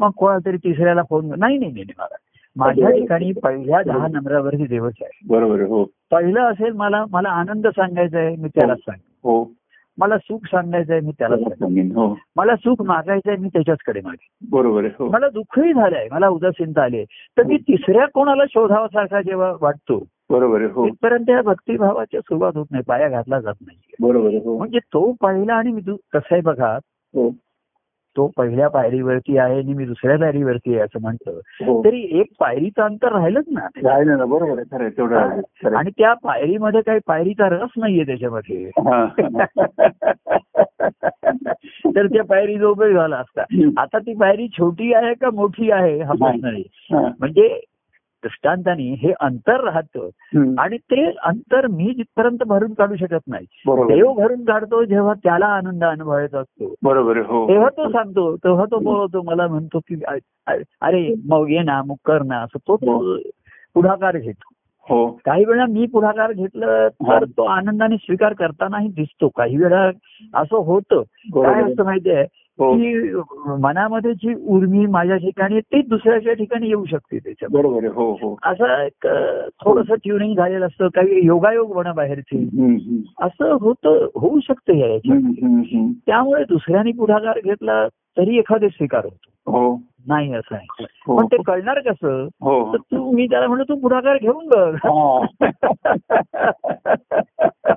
मग 0.00 0.10
कोणाला 0.10 0.46
तरी 0.46 0.56
तिसऱ्याला 0.56 1.02
फोन 1.10 1.34
नाही 1.38 1.58
नाही 1.58 1.72
नाही 1.72 1.84
मला 1.98 2.16
माझ्या 2.56 2.90
ठिकाणी 2.90 3.32
पहिल्या 3.32 3.82
दहा 3.82 4.06
नंबरावरती 4.08 4.66
देवच 4.66 4.94
आहे. 5.00 5.18
बरोबर 5.28 5.60
हो. 5.60 5.84
पहिलं 5.84 6.40
असेल 6.40 6.72
मला 6.72 7.04
मला 7.10 7.28
आनंद 7.28 7.66
सांगायचा 7.66 8.18
आहे 8.18 8.36
मी 8.36 8.48
त्यालाच 8.48 8.78
सांग 8.78 8.98
हो. 9.24 9.52
मला 9.98 10.18
सुख 10.18 10.38
सांगायचं 10.44 10.92
आहे 10.92 11.00
मी 11.00 11.12
त्याला 11.18 11.36
सांगेन 11.36 11.58
सांगेन. 11.58 11.92
हो. 11.92 12.18
मला 12.36 12.56
सुख 12.56 12.82
मागायचं 12.82 13.30
आहे 13.30 13.38
मी 13.38 13.48
त्याच्याचकडे 13.48 14.00
मागे. 14.04 14.28
बरोबर 14.50 14.84
आहे 14.84 14.92
हो. 14.98 15.08
मला 15.08 15.28
दुःखही 15.28 15.72
झालंय 15.72 16.08
मला 16.12 16.28
उदासीनता 16.28 16.82
आली 16.82 16.96
आहे. 16.96 17.04
तर 17.38 17.42
मी 17.42 17.56
तिसऱ्या 17.56 18.06
कोणाला 18.14 18.42
शोधावासारखा 18.50 19.22
जेव्हा 19.22 19.52
वाटतो 19.60 20.06
बरोबर 20.30 20.60
आहे 20.60 20.70
हो. 20.70 20.88
तिथपर्यंत 20.88 21.30
या 21.30 21.42
भक्तिभावाची 21.42 22.18
सुरुवात 22.18 22.56
होत 22.56 22.66
नाही 22.70 22.82
पाया 22.82 23.08
घातला 23.08 23.40
जात 23.40 23.54
नाही. 23.60 23.78
बरोबर 24.00 24.28
हो. 24.28 24.58
म्हणजे 24.58 24.78
तो 24.78 25.12
पहिला 25.12 25.54
आणि 25.54 25.72
मी 25.72 25.80
कसं 25.80 26.28
आहे 26.30 26.40
बघा. 26.40 26.78
हो. 27.14 27.30
तो 28.16 28.30
पहिल्या 28.36 28.68
पायरीवरती 28.68 29.38
आहे 29.38 29.58
आणि 29.58 29.74
मी 29.74 29.84
दुसऱ्या 29.84 30.18
पायरीवरती 30.18 30.72
आहे 30.72 30.82
असं 30.82 31.00
म्हटलं. 31.00 31.32
हो. 31.66 31.84
तरी 31.84 32.20
एक 32.20 32.26
पायरीचं 32.40 32.82
अंतर 32.82 33.12
राहिलंच 33.12 33.44
ना. 33.52 34.24
बरोबर 34.24 34.62
आहे. 34.80 34.88
तेवढं. 34.88 35.76
आणि 35.76 35.90
त्या 35.90 36.14
पायरीमध्ये 36.14 36.80
काही 36.80 36.98
पायरीचा 37.06 37.48
रस 37.48 37.70
नाहीये 37.76 38.04
त्याच्यामध्ये. 38.04 38.70
हा. 38.78 39.06
तर 41.96 42.06
त्या 42.06 42.24
पायरी 42.24 42.58
जो 42.58 42.70
उपयोग 42.70 42.92
झाला 42.92 43.16
असता. 43.16 43.42
आता 43.76 43.98
ती 43.98 44.14
पायरी 44.14 44.48
छोटी 44.48 44.92
आहे 44.94 45.14
का 45.14 45.30
मोठी 45.30 45.70
आहे 45.70 46.02
हा 46.02 46.12
प्रश्न 46.12 46.48
नाही. 46.48 46.64
म्हणजे 46.92 47.60
दृष्टांताने 48.24 48.82
हे 48.82 49.12
अंतर 49.20 49.64
राहतं. 49.64 50.08
आणि 50.58 50.76
ते 50.76 51.10
अंतर 51.22 51.66
मी 51.66 51.92
जिथपर्यंत 51.96 52.42
भरून 52.46 52.74
काढू 52.74 52.96
शकत 52.96 53.28
नाही 53.28 53.46
देव 53.94 54.12
भरून 54.12 54.44
काढतो 54.44 54.84
जेव्हा 54.84 55.14
त्याला 55.14 55.46
आनंद 55.46 55.84
अनुभवायचा 55.84 56.38
असतो. 56.38 56.74
बरोबर 56.82 57.16
हो. 57.16 57.48
तेव्हा 57.48 57.68
तो 57.68 57.88
सांगतो 57.88 58.36
तेव्हा 58.36 58.64
तो 58.64 58.78
बोलवतो 58.78 59.22
मला 59.22 59.46
म्हणतो 59.46 59.78
की 59.78 60.00
अरे 60.82 61.14
मग 61.28 61.46
ये 61.50 61.62
ना 61.62 61.82
मग 61.86 61.94
कर 62.04 62.22
ना 62.22 62.36
असं 62.36 62.58
तो 62.58 62.76
तो 62.76 63.16
पुढाकार 63.74 64.16
घेतो. 64.18 64.48
हो. 64.88 65.18
काही 65.24 65.44
वेळा 65.44 65.66
मी 65.66 65.86
पुढाकार 65.86 66.32
घेतलं 66.32 66.88
तर 66.88 67.24
तो 67.24 67.44
आनंदाने 67.44 67.96
स्वीकार 67.96 68.32
करतानाही 68.32 68.88
दिसतो. 68.88 69.28
काही 69.28 69.56
वेळा 69.56 69.90
असं 70.34 70.56
होतं. 70.56 71.02
काय. 71.02 71.62
असतं 71.62 71.84
माहितीये? 71.84 72.20
हो 72.20 72.43
की 72.60 73.12
मनामध्ये 73.60 74.14
जी 74.14 74.34
उर्मी 74.46 74.86
माझ्या 74.86 75.16
ठिकाणी 75.16 75.60
ती 75.60 75.82
दुसऱ्याच्या 75.82 76.32
ठिकाणी 76.32 76.68
येऊ 76.68 76.84
शकते 76.84 77.18
त्याच्यात 77.18 77.50
बरोबर 77.50 77.84
हो 77.84 78.12
हो. 78.12 78.38
असं 78.42 78.82
एक 78.82 79.08
थोडस 79.64 79.88
ट्युनिंग 79.88 80.36
झालेलं 80.36 80.66
असतं 80.66 80.88
काही 80.88 81.26
योगायोग 81.26 81.74
बना 81.74 81.92
बाहेरचे. 81.92 82.44
असं 83.20 83.56
होतं 83.60 84.06
होऊ 84.14 84.40
शकतं 84.40 84.74
या 84.74 84.86
याच्यात 84.86 85.16
हम्म, 85.16 85.46
हम्म, 85.46 85.60
हम्म. 85.60 85.92
त्यामुळे 86.06 86.44
दुसऱ्याने 86.44 86.92
पुढाकार 86.92 87.38
घेतला 87.44 87.88
तरी 87.88 88.38
एखादे 88.38 88.68
स्वीकार 88.68 89.04
होतो. 89.04 89.52
हो. 89.52 89.80
नाही 90.08 90.34
असं 90.34 90.54
आहे 90.54 90.84
हो 91.06 91.16
पण 91.16 91.26
ते 91.26 91.36
कळणार 91.46 91.80
कसं? 91.80 92.28
हो. 92.40 92.72
तर 92.72 92.78
तू 92.78 93.10
मी 93.10 93.26
त्याला 93.26 93.46
म्हणतो 93.46 93.74
तू 93.74 93.80
पुढाकार 93.80 94.16
घेऊन 94.16 94.46
बघ. 94.46 94.74
हा. 94.74 95.26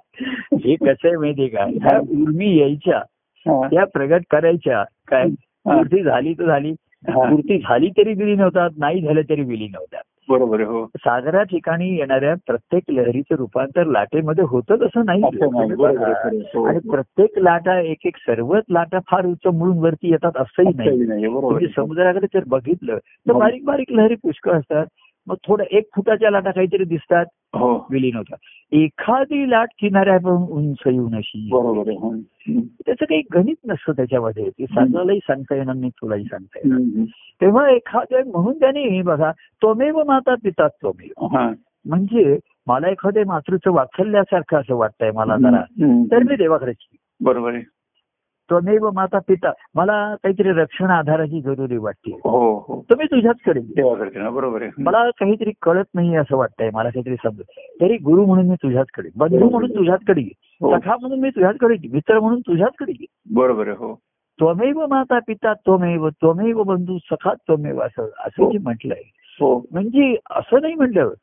हे 0.54 0.76
कसं 0.76 0.90
आहे 0.90 1.18
माहितीये 1.18 1.48
का? 1.48 1.64
ह्या 1.64 2.00
उर्मी 2.00 2.60
यायच्या. 2.60 2.98
हा. 2.98 3.04
त्या 3.48 3.86
प्रगट 3.86 4.22
करायच्या. 4.32 4.84
काय? 5.08 5.26
मूर्ती 5.66 6.04
झाली 6.04 6.34
तर 6.34 6.46
झाली. 6.46 6.74
मूर्ती 7.10 7.58
झाली 7.58 7.90
तरी 7.90 8.14
विली 8.14 8.36
नव्हतात. 8.36 8.70
नाही 8.78 9.02
झालं 9.02 9.22
तरी 9.22 9.44
विली 9.44 9.68
नव्हतात 9.68 10.02
बरोबर 10.30 10.62
हो. 10.62 10.86
सागरा 10.86 11.44
ठिकाणी 11.44 11.90
येणाऱ्या 11.98 12.34
प्रत्येक 12.48 12.84
लहरीचं 12.90 13.36
रूपांतर 13.36 13.84
लाटेमध्ये 13.84 14.44
होतं 14.48 14.76
तसं 14.76 15.06
नाही. 15.06 15.22
हो. 15.24 16.66
आणि 16.66 16.80
प्रत्येक 16.80 17.40
लाटा 17.40 17.80
एक 17.80 17.98
एक 18.06 18.18
सर्वच 18.18 18.64
लाटा 18.70 19.00
फार 19.12 19.26
उच्च 19.26 19.48
म्हणून 19.48 19.78
वरती 19.78 20.10
येतात 20.12 20.32
असंही 20.36 20.72
नाही. 20.76 21.28
म्हणजे. 21.28 21.68
समुद्राकडे 21.68 22.28
जर 22.34 22.44
बघितलं 22.48 22.98
तर. 22.98 23.34
बारीक 23.34 23.66
बारीक 23.66 23.92
लहरी 23.92 24.16
पुष्कळ 24.16 24.52
असतात. 24.52 24.86
मग 25.28 25.36
थोडं 25.48 25.64
एक 25.72 25.90
फुटाच्या 25.96 26.32
लाटा 26.32 26.52
काहीतरी 26.52 26.84
दिसतात. 26.84 27.26
हो. 27.54 27.88
विलीन 27.92 28.16
होतात. 28.16 28.38
एखादी 28.72 29.50
लाट 29.52 29.68
किनाऱ्यापासून 29.80 30.58
उंच 30.58 30.78
येऊन 30.86 31.16
अशी 31.16 31.50
हो. 31.94 32.16
त्याचं 32.86 33.06
काही 33.06 33.22
गणित 33.34 33.56
नसतं 33.68 33.92
त्याच्यामध्ये. 33.92 34.50
ते 34.50 34.66
सांगायलाही 34.66 35.20
सांगता 35.20 35.56
येणार 35.56 35.76
नाही 35.76 35.90
तुलाही 35.90 36.24
सांगता 36.24 36.60
येणार. 36.60 36.80
तेव्हा 37.42 37.70
एखाद्या 37.70 38.20
म्हणून 38.20 38.60
त्याने 38.60 39.02
बघा 39.02 39.32
त्वमेव 39.32 40.04
माता 40.04 40.36
पिता 40.36 40.68
त्वमेव. 40.68 41.26
हा. 41.26 41.52
म्हणजे 41.86 42.40
मला 42.68 42.90
एखाद्या 42.90 43.24
मातृचं 43.28 43.72
वात्सल्यासारखं 43.72 44.58
असं 44.58 44.76
वाटतंय 44.76 45.12
मला 45.12 45.36
जरा. 45.38 45.62
तर 46.12 46.18
मी 46.18 46.36
देवाकडेची 46.36 46.96
बरोबर 47.22 47.54
आहे. 47.54 47.64
त्वमेव 48.50 48.90
माता 48.92 49.20
पिता 49.20 49.52
मला 49.76 50.16
काहीतरी 50.16 50.52
रक्षण 50.52 50.90
आधाराची 50.90 51.42
जरुरी 51.42 51.78
वाटते 51.78 52.12
हो 52.12 52.40
हो 52.68 52.82
तर 52.90 52.96
मी 52.96 53.06
तुझ्याचकडे 53.06 53.60
येईन. 53.60 53.72
तेव्हा 53.78 53.96
करते 53.96 54.20
ना 54.20 54.30
बरोबर 54.30 54.62
आहे 54.62 54.84
मला 54.84 55.10
काहीतरी 55.10 55.52
कळत 55.62 55.86
नाही 55.96 56.16
असं 56.16 56.38
वाटतंय 56.38 56.70
मला 56.74 56.90
काहीतरी 56.90 57.16
समजत 57.16 57.60
तरी 57.82 57.98
गुरु 57.98 58.26
म्हणून 58.26 58.48
मी 58.48 58.56
तुझ्याचकडे 58.56 59.08
येईन. 59.08 59.20
बंधू 59.20 59.50
म्हणून 59.50 59.72
तुझ्याचकडे 59.76 60.22
येईन. 60.22 60.66
हो. 60.66 60.78
सखा 60.78 60.96
म्हणून 61.02 61.20
मी 61.20 61.30
तुझ्याचकडे 61.30 61.74
येईन. 61.74 61.92
मित्र 61.94 62.20
म्हणून 62.20 62.40
तुझ्याचकडे 62.40 62.92
येईन. 62.92 63.36
बरोबर 63.36 63.68
हो 63.68 63.94
त्वमेव 64.40 64.86
माता 64.86 65.20
पिता 65.20 65.54
त्वमेव 65.54 66.10
त्वमेव 66.10 66.64
बंधू 66.64 66.98
सखा 66.98 67.34
त्वमेव 67.34 67.80
असं 67.82 68.10
असं 68.26 68.52
जे 68.52 68.58
म्हटलंय 68.58 69.02
म्हणजे 69.42 70.16
असं 70.30 70.62
नाही 70.62 70.74
म्हटलं 70.74 71.14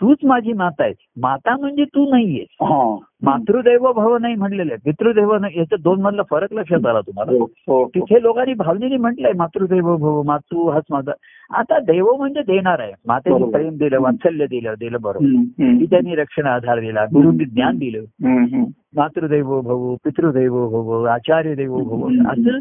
तूच 0.00 0.18
माझी 0.24 0.52
माता 0.52 0.84
आहे 0.84 0.92
माता 1.22 1.56
म्हणजे 1.56 1.84
तू 1.84 2.10
नाहीयेस 2.10 2.46
हा. 2.52 2.96
मातृदैव 3.22 3.92
भव 3.92 4.18
नाही 4.18 4.34
म्हणलेलं. 4.34 4.72
आहे 4.72 4.90
पितृदैव 4.90 5.34
नाही. 5.36 5.58
याचा 5.58 5.76
दोन 5.80 6.02
मधला 6.02 6.22
फरक 6.30 6.52
लक्षात 6.52 6.86
आला 6.86 7.00
तुम्हाला. 7.00 7.32
हो 7.32 7.44
हो 7.44 7.88
तिथे 7.88 8.22
लोकांनी 8.22 8.54
भावनेने 8.54 8.96
म्हटलंय 8.96 9.32
मातृदैव 9.36 9.96
भव 9.96 10.22
मातृ 10.22 10.68
हाच 10.70 10.84
माझा. 10.90 11.12
आता 11.50 11.78
देव 11.78 12.12
म्हणजे 12.16 12.40
देणार 12.42 12.80
आहे. 12.80 12.92
मातेने. 13.06 13.50
प्रेम 13.50 13.76
दिलं 13.76 14.00
वात्सल्य 14.00 14.46
दिलं 14.46 14.74
दिलं 14.80 14.98
बरोबर. 15.00 15.24
हम्म, 15.24 15.62
हम्म. 15.62 15.78
की 15.78 15.86
त्यांनी 15.86 16.14
रक्षण 16.14 16.46
आधार 16.46 16.80
दिला 16.80 17.04
गुरुंनी 17.04 17.44
ज्ञान 17.44 17.78
दिलं. 17.78 18.64
मातृदैव 18.96 19.60
भव 19.60 19.94
पितृदैव 20.04 20.68
भव 20.68 21.04
आचार्य 21.04 21.54
देव 21.54 21.76
भव. 21.76 22.08
असं 22.08 22.58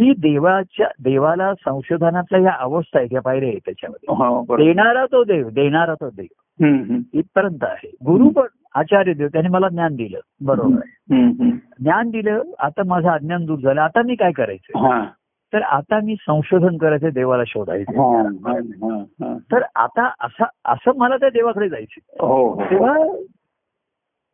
ही 0.00 0.10
देवाच्या 0.10 0.86
देवाला 1.04 1.54
संशोधनातल्या 1.54 2.40
या 2.40 2.56
अवस्था 2.60 2.98
आहेत 2.98 3.12
या 3.12 3.20
पायऱ्या 3.20 3.48
आहेत 3.48 3.60
त्याच्यामध्ये. 3.64 4.14
हा. 4.14 4.40
देणारा 4.40 5.06
तो 5.06 5.24
देव 5.24 5.48
देणारा 5.48 5.94
तो 5.94 6.08
देव. 6.10 6.43
इथपर्यंत 7.14 7.64
आहे. 7.64 7.88
गुरु 8.04 8.28
पण 8.28 8.46
आचार्य 8.74 9.12
देव 9.14 9.28
त्याने 9.28 9.48
मला 9.48 9.68
ज्ञान 9.68 9.94
दिलं. 9.96 10.20
बरोबर. 10.44 10.76
आहे. 10.76 11.50
ज्ञान 11.80 12.10
दिलं 12.10 12.42
आता 12.58 12.82
माझं 12.86 13.08
अज्ञान 13.08 13.44
दूर 13.44 13.58
झालं. 13.58 13.80
आता 13.80 14.02
मी 14.02 14.14
काय 14.14 14.32
करायचं? 14.32 14.78
हा, 14.78 15.04
तर 15.52 15.62
आता 15.62 16.00
मी 16.00 16.14
संशोधन 16.20 16.76
करायचं 16.76 17.08
देवाला 17.14 17.42
शोधायचं. 17.46 17.92
हा, 17.92 18.22
हा, 18.22 18.52
हा, 18.52 18.98
हा. 18.98 19.36
तर 19.52 19.62
आता 19.76 20.10
असं 20.20 20.44
असं 20.64 20.90
मला 20.96 21.16
त्या 21.16 21.28
देवाकडे 21.28 21.68
जायचं 21.68 22.26
हो 22.26 22.48
हो. 22.48 22.64
तेव्हा 22.64 22.98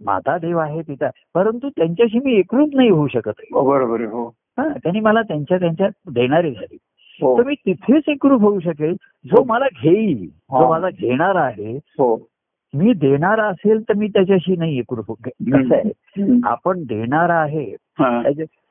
माता 0.04 0.38
देव 0.38 0.59
आहे 0.59 0.83
पिता 0.83 1.11
परंतु 1.35 1.68
त्यांच्याशी 1.68 2.18
मी 2.18 2.33
एकरूप 2.33 2.70
नाही 2.74 2.88
होऊ 2.90 3.06
शकत. 3.06 3.40
बरोबर 3.52 4.00
हो 4.00 4.35
त्यांनी 4.59 5.00
मला 5.00 5.22
त्यांच्या 5.22 5.59
त्यांच्या 5.59 5.88
देणारी 6.11 6.50
झाली. 6.50 6.76
तर 7.22 7.42
मी 7.46 7.54
तिथेच 7.54 8.02
एकरूप 8.09 8.40
होऊ 8.40 8.61
शकेल 8.61 8.92
जो 9.26 9.44
मला 9.44 9.66
घेईल 9.83 10.26
जो 10.26 10.64
हा. 10.64 10.70
मला 10.70 10.88
घेणार 10.90 11.35
आहे. 11.35 11.76
हो. 11.76 12.26
मी 12.74 12.92
देणारा 12.92 13.44
असेल 13.44 13.83
तर 13.83 13.94
मी 13.94 14.09
त्याच्याशी 14.09 14.56
नाही 14.56 14.78
एकरूप 14.78 15.12
कसं 15.26 15.74
आहे. 15.74 16.40
आपण 16.44 16.83
देणारा 16.83 17.35
आहे. 17.35 17.76
हा. 17.98 18.22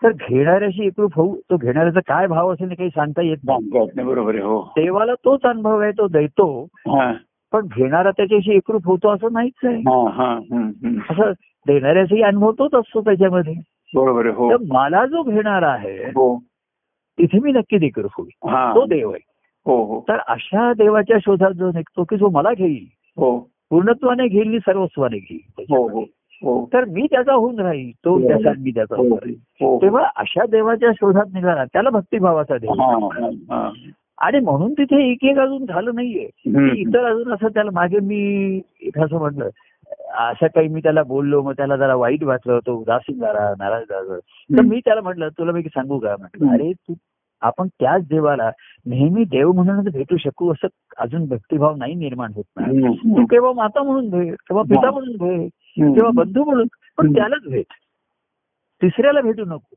तर 0.04 0.12
घेणाऱ्याशी 0.12 0.86
एकरूप 0.86 1.12
होऊ 1.16 1.36
तो 1.36 1.58
घेणाऱ्याचा 1.58 2.00
काय 2.00 2.28
भाव 2.28 2.54
असेल 2.54 2.70
काही 2.70 2.90
सांगता 2.90 3.22
येत 3.22 3.38
नाही. 3.44 4.04
बरोबर 4.04 4.36
हो. 4.36 4.62
देवाला 4.62 5.14
तोच 5.14 5.42
अनुभव 5.44 5.80
आहे 5.80 5.92
तो 5.92 6.08
देतो. 6.08 6.68
हा. 6.76 7.14
पण 7.52 7.68
घेणारा 7.76 8.12
त्याच्याशी 8.12 8.52
एकरूप 8.52 8.86
होतो 8.86 9.10
असं 9.10 9.28
नाहीच 9.32 9.60
आहे. 9.64 9.76
हा 9.76 10.10
हा. 10.10 10.40
असं 11.10 11.32
देणाऱ्याचाही 11.68 12.22
अनुभव 12.22 12.52
तोच 12.52 12.76
असतो 12.76 13.02
त्याच्यामध्ये. 13.02 13.54
बरोबर 13.96 14.26
हो. 14.26 14.52
मला 14.68 15.06
जो 15.06 15.24
घेणारा 15.24 15.70
आहे 15.70 15.98
हो. 15.98 16.44
तिथे 17.20 17.40
मी 17.40 17.52
नक्की 17.52 17.86
एकरूप 17.86 18.12
होईल 18.18 18.50
हा. 18.50 18.72
तो 18.76 18.86
देव 18.86 19.10
आहे. 19.10 19.24
हो 19.66 19.84
हो. 19.84 20.06
तर 20.08 20.18
अशा 20.28 20.74
देवाच्या 20.74 21.18
शोधात 21.20 21.52
जो 21.52 21.68
निघतो 21.68 22.04
की 22.04 22.18
जो 22.18 22.30
मला 22.30 22.54
घेईल 22.58 22.86
हो. 23.18 23.40
पूर्णत्वाने 23.70 24.28
घेईल 24.28 24.48
आणि 24.48 24.60
सर्वस्वाने 24.60 25.18
घेईल 25.18 25.64
हो. 25.70 26.02
हो. 26.44 26.70
तर 26.74 26.86
मी 26.86 27.08
त्याचा 27.12 27.34
होऊन 27.34 27.60
राहील 27.60 27.92
तो. 27.92 28.28
त्याचा 28.28 28.52
मी 28.60 28.72
त्याचा 28.72 28.96
होऊन 28.96 29.14
राहील. 29.14 29.36
तेव्हा 29.82 30.10
अशा 30.16 30.46
देवाच्या 30.46 30.92
शोधात 30.92 31.26
निघाला 31.34 31.66
त्याला 31.66 31.90
भक्तिभावाचा 31.90 32.58
देव. 32.58 32.72
आणि 34.18 34.40
म्हणून 34.40 34.74
तिथे 34.74 35.12
एक 35.12 35.18
एक 35.24 35.38
अजून 35.38 35.66
झालं 35.66 35.92
नाहीये. 35.96 36.30
इतर 36.82 37.06
अजून 37.06 37.34
असं 37.34 37.48
त्याला 37.48 37.72
मागे 37.74 38.00
मी 38.00 38.62
असं 38.98 39.18
म्हटलं 39.18 39.50
असं 40.10 40.48
काही 40.48 40.68
मी 40.68 40.80
त्याला 40.80 41.04
बोललो 41.04 41.42
मग 41.42 41.52
त्याला 41.52 41.78
जरा 41.78 41.96
वाईट 41.96 42.24
वाटलं 42.24 42.54
होतं 42.54 42.72
उदासीन 42.72 43.20
झाला 43.20 43.54
नाराज 43.60 43.84
झाला. 43.84 44.18
तर 44.58 44.62
मी 44.62 44.80
त्याला 44.86 45.02
म्हटलं 45.02 45.28
तुला 45.28 45.52
मी 45.52 45.62
सांगू 45.64 46.00
का? 46.00 46.16
म्हटलं. 46.20 46.54
अरे 46.54 46.72
तू 46.72 46.94
आपण 47.42 47.68
त्याच 47.68 48.08
देवाला 48.08 48.50
नेहमी 48.86 49.24
देव 49.24 49.52
म्हणून 49.52 49.84
भेटू 49.84 50.18
शकू 50.18 50.52
असं 50.52 50.68
अजून 50.98 51.26
भक्तिभाव 51.26 51.76
नाही 51.76 51.94
निर्माण 51.96 52.32
होत 52.36 52.44
ना 52.60 52.66
हम्म, 52.66 52.92
तू. 52.92 53.26
केव्हा 53.26 53.52
माता 53.54 53.84
म्हणून 53.84 54.10
भेट 54.10 54.36
किंवा 54.48 54.64
पिता 54.64 54.92
म्हणून 54.92 55.16
भेट. 55.18 55.50
किंवा 55.94 56.10
बंधू 56.16 56.44
म्हणून 56.44 56.68
पण. 56.98 57.14
त्यालाच 57.14 57.52
भेट 57.52 57.74
तिसऱ्याला 58.82 59.22
भेटू 59.22 59.46
नको. 59.46 59.76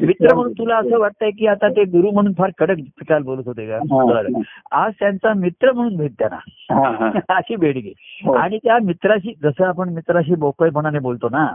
मित्र 0.00 0.34
म्हणून 0.34 0.52
तुला 0.52 0.76
असं 0.76 0.98
वाटतंय 0.98 1.30
की 1.30 1.46
आता 1.46 1.68
ते 1.68 1.84
गुरु 1.84 2.10
म्हणून 2.10 2.32
फार 2.32 2.50
कडक 2.58 3.02
काल 3.08 3.22
बोलत 3.22 3.46
होते 3.46 3.66
का. 3.66 3.78
आज 4.70 4.92
त्यांचा 5.00 5.32
मित्र 5.34 5.72
म्हणून 5.72 5.96
भेट 5.96 6.12
त्यांना. 6.18 6.38
अशी 7.28 7.56
भेट 7.56 7.74
घे 7.74 7.92
हो. 8.24 8.32
आणि 8.32 8.58
त्या 8.58 8.78
मित्राशी 8.82 9.34
जसं 9.42 9.64
आपण 9.64 9.88
मित्राशी 9.88 10.34
बोकळपणाने 10.34 10.98
बोलतो 10.98 11.28
ना. 11.28 11.46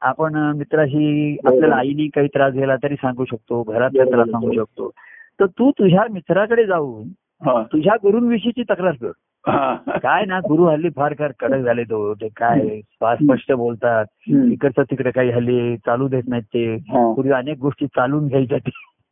आपण 0.00 0.52
मित्राशी 0.56 1.36
आपल्याला 1.44 1.74
आईने 1.76 2.06
काही 2.06 2.28
त्रास 2.28 2.54
झाला 2.54 2.76
तरी 2.76 2.94
सांगू 2.94 3.24
शकतो 3.24 3.62
घरातला 3.62 4.04
त्रास 4.04 4.28
सांगू 4.28 4.52
शकतो. 4.52 4.90
तर 5.40 5.46
तू 5.46 5.70
तुझ्या 5.70 6.04
मित्राकडे 6.10 6.66
जाऊन. 6.66 7.08
तुझ्या 7.62 7.94
गुरुंविषयीची 7.94 8.62
तक्रार 8.62 8.92
कर. 9.04 9.10
काय 9.98 10.24
ना 10.24 10.38
गुरु 10.38 10.64
हल्ली 10.64 10.88
फार 10.96 11.14
फार 11.18 11.32
कडक 11.40 11.58
झाले 11.58 11.84
तो. 11.84 12.14
ते 12.14 12.28
काय 12.36 12.80
फार 13.00 13.14
स्पष्ट 13.14 13.52
बोलतात. 13.52 14.06
इकडचं 14.28 14.82
तिकडे 14.82 15.10
काही 15.10 15.30
हल्ली 15.30 15.76
चालू 15.76 16.08
देत 16.08 16.22
नाहीत 16.28 16.42
ते. 16.42 16.76
पूर्वी 17.14 17.32
अनेक 17.32 17.58
गोष्टी 17.58 17.86
चालून 17.86 18.28
घ्यायच्या 18.28 18.58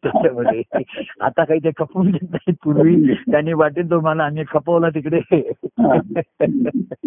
त्याच्यामध्ये. 0.02 0.62
आता 1.20 1.44
काही 1.44 1.60
ते 1.64 1.70
खपवून 1.70 2.10
देत 2.10 2.28
नाहीत 2.30 2.54
पूर्वी. 2.64 3.14
त्यांनी 3.14 3.52
वाटेल 3.52 3.90
तो 3.90 4.00
मला 4.00 4.24
आम्ही 4.24 4.44
खपवला 4.48 4.88
तिकडे. 4.88 5.52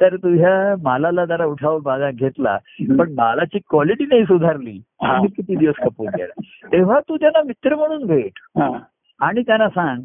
तर 0.00 0.16
तुझ्या 0.16 0.82
मालाला 0.82 1.24
जरा 1.24 1.44
उठाव 1.44 1.78
माझा 1.84 2.10
घेतला. 2.10 2.58
पण 2.98 3.12
मालाची 3.12 3.58
क्वालिटी 3.58 4.04
नाही 4.04 4.24
सुधारली. 4.24 4.80
किती 5.02 5.56
दिवस 5.56 5.74
खपवून 5.78 6.08
गेला 6.16 6.40
तेव्हा 6.72 7.00
तू 7.00 7.16
त्यांना 7.16 7.42
मित्र 7.42 7.74
म्हणून 7.74 8.06
भेट. 8.06 8.60
आणि 9.20 9.42
त्यांना 9.42 9.68
सांग 9.68 10.00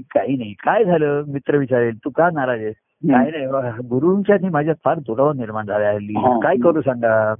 काही 0.00 0.36
नाही. 0.36 0.52
काय 0.52 0.84
झालं? 0.84 1.22
मित्र 1.28 1.56
विचारेल. 1.56 1.96
तू 2.04 2.10
का 2.10 2.30
नाराज 2.30 2.60
आहेस? 2.60 2.74
काय 3.12 3.30
नाही 3.30 3.70
गुरुंच्या 3.88 4.36
माझ्यात 4.50 4.76
फार 4.84 4.98
दुरावा 4.98 5.32
निर्माण 5.36 5.66
झाला. 5.66 5.92
काय 6.42 6.56
करू 6.56 6.80
सांगा. 6.80 7.34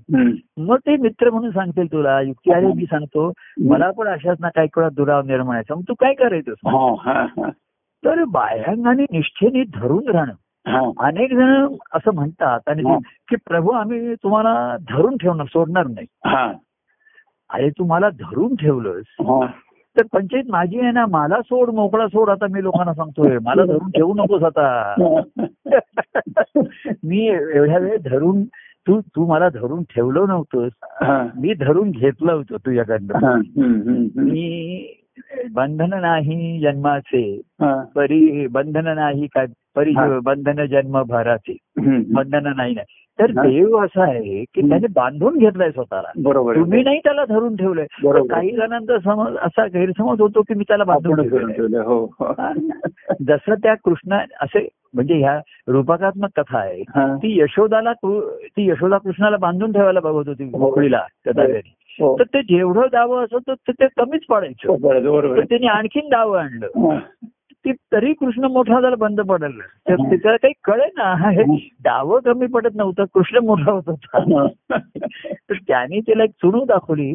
मग 0.56 0.76
ते 0.76 0.96
मित्र 0.96 1.30
म्हणून 1.30 1.50
सांगतील 1.50 1.92
तुला 1.92 2.20
युक्ती 2.20 2.52
अरे 2.52 2.66
मी 2.66 2.84
सांगतो 2.84 3.32
मला 3.68 3.90
पण 3.90 4.08
अशाच 4.08 4.36
ना 4.40 4.48
काही 4.48 4.68
वेळा 4.76 4.88
दुराव 4.88 5.22
निर्माण 5.22 5.46
व्हायचा 5.46 5.74
मग 5.74 5.82
तू 5.88 5.94
काय 5.94 6.14
करायचं. 6.14 6.52
तर 8.04 8.24
बाह्यांगाने 8.24 9.02
निष्ठेने 9.02 9.62
धरून 9.62 10.08
राहणं. 10.08 10.32
अनेक 11.00 11.34
जण 11.34 11.66
असं 11.94 12.14
म्हणतात 12.14 12.60
आणि. 12.66 12.82
की 13.28 13.36
प्रभू 13.36 13.70
आम्ही 13.70 14.14
तुम्हाला 14.14 14.76
धरून 14.90 15.16
ठेवणार 15.16 15.46
सोडणार 15.46 15.86
नाही. 15.86 16.06
अरे 17.50 17.70
तू 17.70 17.84
मला 17.84 18.08
धरून 18.10 18.54
ठेवलंस. 18.54 19.04
तर 19.96 20.02
पंचायत 20.12 20.44
माझी 20.48 20.80
आहे 20.80 20.90
ना 20.90 21.06
मला 21.06 21.40
सोड 21.42 21.70
मोकळा 21.70 22.06
सोड 22.06 22.30
आता 22.30 22.46
मी 22.50 22.62
लोकांना 22.62 22.94
सांगतोय 22.94 23.38
मला 23.42 23.64
धरून 23.64 23.90
ठेवू 23.90 24.14
नकोस 24.14 24.42
आता 24.42 24.94
मी 27.06 27.28
एवढ्या 27.54 27.78
वेळ 27.78 27.96
धरून 28.04 28.44
तू 28.88 29.00
तू 29.00 29.26
मला 29.26 29.48
धरून 29.48 29.82
ठेवलं 29.82 30.24
नव्हतंस. 30.28 30.72
मी 31.36 31.54
धरून 31.54 31.90
घेतलं 31.90 32.32
होतं 32.32 32.56
तुझ्याकडनं. 32.56 33.40
मी 34.16 34.92
बंधन 35.52 35.94
नाही 36.00 36.60
जन्माचे. 36.60 37.40
परी 37.94 38.46
बंधन 38.46 38.88
नाही 38.88 39.26
काय 39.26 39.46
परी. 39.76 39.92
बंधन 40.24 40.66
जन्म 40.66 41.02
भराचे. 41.02 41.56
बंधन 42.12 42.52
नाही 42.56 42.74
तर. 43.20 43.30
देव 43.30 43.76
असं 43.84 44.00
आहे 44.02 44.44
की 44.54 44.68
त्याने 44.68 44.86
बांधून 44.94 45.36
घेतलाय 45.38 45.70
स्वतःला 45.70 46.10
बरोबर. 46.16 46.56
तुम्ही 46.56 46.82
नाही 46.82 46.98
त्याला 46.98 47.24
धरून 47.24 47.56
ठेवलंय 47.56 47.86
काही 48.30 48.50
जणांचा 48.50 48.98
समज 48.98 49.36
असा 49.36 49.66
गैरसमज 49.66 50.20
होतो 50.20 50.42
की 50.42 50.54
मी 50.54 50.64
त्याला 50.68 50.84
बांधून 50.84 51.28
ठेवलं. 51.28 51.80
हो 51.82 52.04
हो. 52.20 52.32
जसं 53.28 53.54
त्या 53.54 53.74
कृष्णा 53.74 54.18
असे 54.40 54.68
म्हणजे 54.94 55.14
ह्या 55.14 55.40
रूपकात्मक 55.68 56.28
कथा 56.36 56.58
आहे. 56.58 56.82
ती 56.98 57.40
यशोदाला 57.40 57.92
ती 58.46 58.70
यशोदा 58.70 58.98
कृष्णाला 58.98 59.36
बांधून 59.36 59.72
ठेवायला 59.72 60.00
बघत 60.00 60.28
होती 60.28 60.44
हो. 60.44 60.58
मोकळीला 60.58 61.02
कदाचित. 61.26 61.62
तर 62.00 62.22
ते 62.22 62.42
जेवढं 62.42 62.86
दावं 62.92 63.24
असं 63.24 63.38
तर 63.48 63.72
ते 63.72 63.86
कमीच 63.96 64.24
पडायचं 64.28 64.76
बरोबर 64.80 65.40
त्यांनी 65.40 65.66
आणखीन 65.66 66.08
दावं 66.08 66.38
आणलं. 66.38 66.98
ती 67.66 67.72
तरी 67.92 68.12
कृष्ण 68.12 68.44
मोठा 68.44 68.80
झाला 68.80 68.96
बंद 68.96 69.20
पडलं 69.20 69.58
तर 69.88 69.92
हं. 69.92 70.16
त्याला 70.16 70.36
काही 70.36 70.52
कळे 70.64 70.86
ना 70.96 71.12
हे 71.30 71.42
दावं 71.84 72.20
कमी 72.20 72.46
पडत 72.46 72.74
नव्हतं 72.74 73.04
कृष्ण 73.14 73.38
मोठा 73.38 73.70
होत 73.70 73.82
होता 73.86 74.18
हा. 74.20 74.78
तर 75.20 75.54
त्याने 75.68 76.00
त्याला 76.00 76.24
एक 76.24 76.30
चुणू 76.30 76.64
दाखवली 76.64 77.12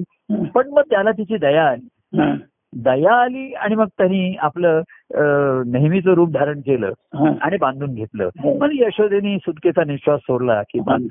पण 0.56 0.70
मग 0.70 0.82
त्याला 0.82 1.12
तिची 1.12 1.38
दया 1.38 1.68
आली 1.70 2.20
हा. 2.20 2.34
दया 2.74 3.14
आली 3.14 3.54
आणि 3.54 3.76
मग 3.76 3.88
त्यांनी 3.98 4.36
आपलं 4.40 4.82
नेहमीचं 5.72 6.14
रूप 6.14 6.30
धारण 6.30 6.60
केलं 6.60 6.92
हा. 7.14 7.32
आणि 7.42 7.58
बांधून 7.58 7.94
घेतलं 7.94 8.30
हो. 8.44 8.58
मग 8.58 8.70
यशोदेनी 8.74 9.38
सुटकेचा 9.38 9.84
निश्वास 9.84 10.20
सोडला 10.20 10.62
की 10.64 10.80
बांध 10.80 11.08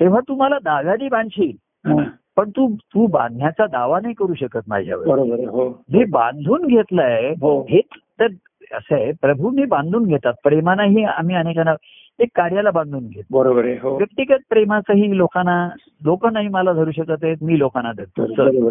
तेव्हा 0.00 0.20
तू 0.20 0.34
मला 0.34 0.58
दाव्याने 0.64 1.08
बांधशील 1.08 1.52
हा. 1.84 2.02
पण 2.36 2.50
तू 2.50 2.68
तू 2.94 3.06
बांधण्याचा 3.06 3.66
दावा 3.66 4.00
नाही 4.00 4.14
करू 4.14 4.34
शकत 4.34 4.68
माझ्यावर. 4.68 5.18
हो 5.48 5.68
जे 5.92 6.04
बांधून 6.04 6.66
घेतलंय 6.66 7.32
हो. 7.40 7.60
हेच 7.70 7.98
तर 8.20 8.26
असं 8.72 8.94
आहे 8.94 9.12
प्रभूंनी 9.12 9.64
बांधून 9.64 10.04
घेतात 10.04 10.34
प्रेमानेही 10.44 11.04
आम्ही 11.04 11.36
अनेकांना 11.36 11.74
एक 12.18 12.28
कार्याला 12.34 12.70
बांधून 12.70 13.06
घेतो 13.06 13.38
बरोबर 13.38 13.64
आहे 13.64 13.78
हो 13.82 13.96
व्यक्तिगत 13.96 14.38
प्रेमाचंही 14.50 15.16
लोकांना 15.16 15.68
लोक 16.04 16.26
नाही 16.26 16.48
मला 16.48 16.72
धरू 16.72 16.90
शकत 16.90 17.24
आहेत 17.24 17.36
मी 17.42 17.58
लोकांना 17.58 17.92
धरतो. 17.92 18.22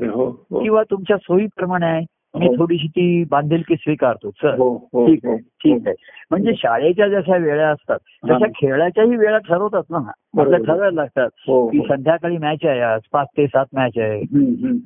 हो 0.09 0.29
हो. 0.51 0.59
किंवा 0.59 0.83
तुमच्या 0.83 1.17
सोयीप्रमाणे 1.17 1.85
आहे 1.85 2.03
मी 2.35 2.47
हो. 2.47 2.53
थोडीशी 2.55 2.87
ती 2.87 3.23
बांधिलकी 3.23 3.75
स्वीकारतो 3.75 4.29
हो 4.47 4.77
ठीक. 5.07 5.25
आहे 5.25 5.37
ठीक 5.37 5.87
आहे 5.87 5.95
म्हणजे 6.31 6.53
शाळेच्या 6.57 7.07
जशा 7.07 7.37
वेळा 7.37 7.67
असतात 7.69 7.97
तशा. 8.29 8.45
खेळाच्याही 8.55 9.15
वेळा 9.15 9.37
ठरवतात 9.37 9.83
ना 9.89 9.97
आपल्या. 9.97 10.59
ठरवायला 10.59 11.01
लागतात 11.01 11.29
हो 11.47 11.67
की. 11.67 11.79
संध्याकाळी 11.79 12.37
मॅच 12.37 12.65
आहे 12.65 12.79
आज 12.79 13.01
पाच 13.11 13.27
ते 13.37 13.47
सात 13.47 13.65
मॅच 13.73 13.97
आहे. 13.97 14.21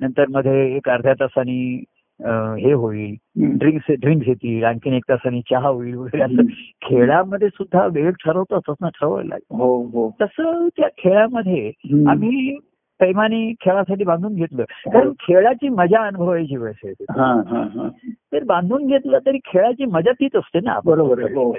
नंतर 0.02 0.26
मध्ये 0.30 0.76
एक 0.76 0.90
अर्ध्या 0.90 1.14
तासानी 1.14 1.84
हे 2.22 2.72
होईल. 2.74 3.16
ड्रिंक्स 3.58 3.92
ड्रिंक्स 4.00 4.28
येतील 4.28 4.64
आणखीन 4.64 4.94
एक 4.94 5.04
तासानी 5.10 5.42
चहा 5.42 5.68
होईल 5.68 5.94
वगैरे 5.96 6.24
असं 6.24 6.46
खेळामध्ये 6.82 7.48
सुद्धा 7.48 7.86
वेळ 7.86 8.12
ठरवतातच 8.12 8.76
ना 8.82 8.90
ठरवायला 8.90 9.30
लागेल. 9.30 9.56
हो 9.58 9.84
हो 9.84 10.10
तसं 10.22 10.68
त्या 10.78 10.88
खेळामध्ये. 10.98 11.72
आम्ही 12.08 12.58
प्रेमाने 13.00 13.54
खेळासाठी 13.62 14.04
बांधून 14.04 14.36
घेतलं. 14.36 14.64
कारण 14.64 15.12
खेळाची 15.12 15.70
मजा 15.70 16.02
अनुभवायची 16.08 16.58
वेळ 16.58 16.72
आहे. 16.84 16.92
हा 17.10 17.42
हा 17.48 17.62
हा. 17.62 17.88
तर 18.34 18.44
बांधून 18.44 18.88
घेतलं 18.88 19.18
तरी 19.26 19.38
खेळाची 19.46 19.86
मजा 19.86 20.12
तीच 20.12 20.36
असते 20.36 20.60
ना. 20.60 20.80
बरोबर 20.86 21.22
हो. 21.22 21.56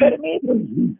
तर 0.00 0.16
मी 0.20 0.38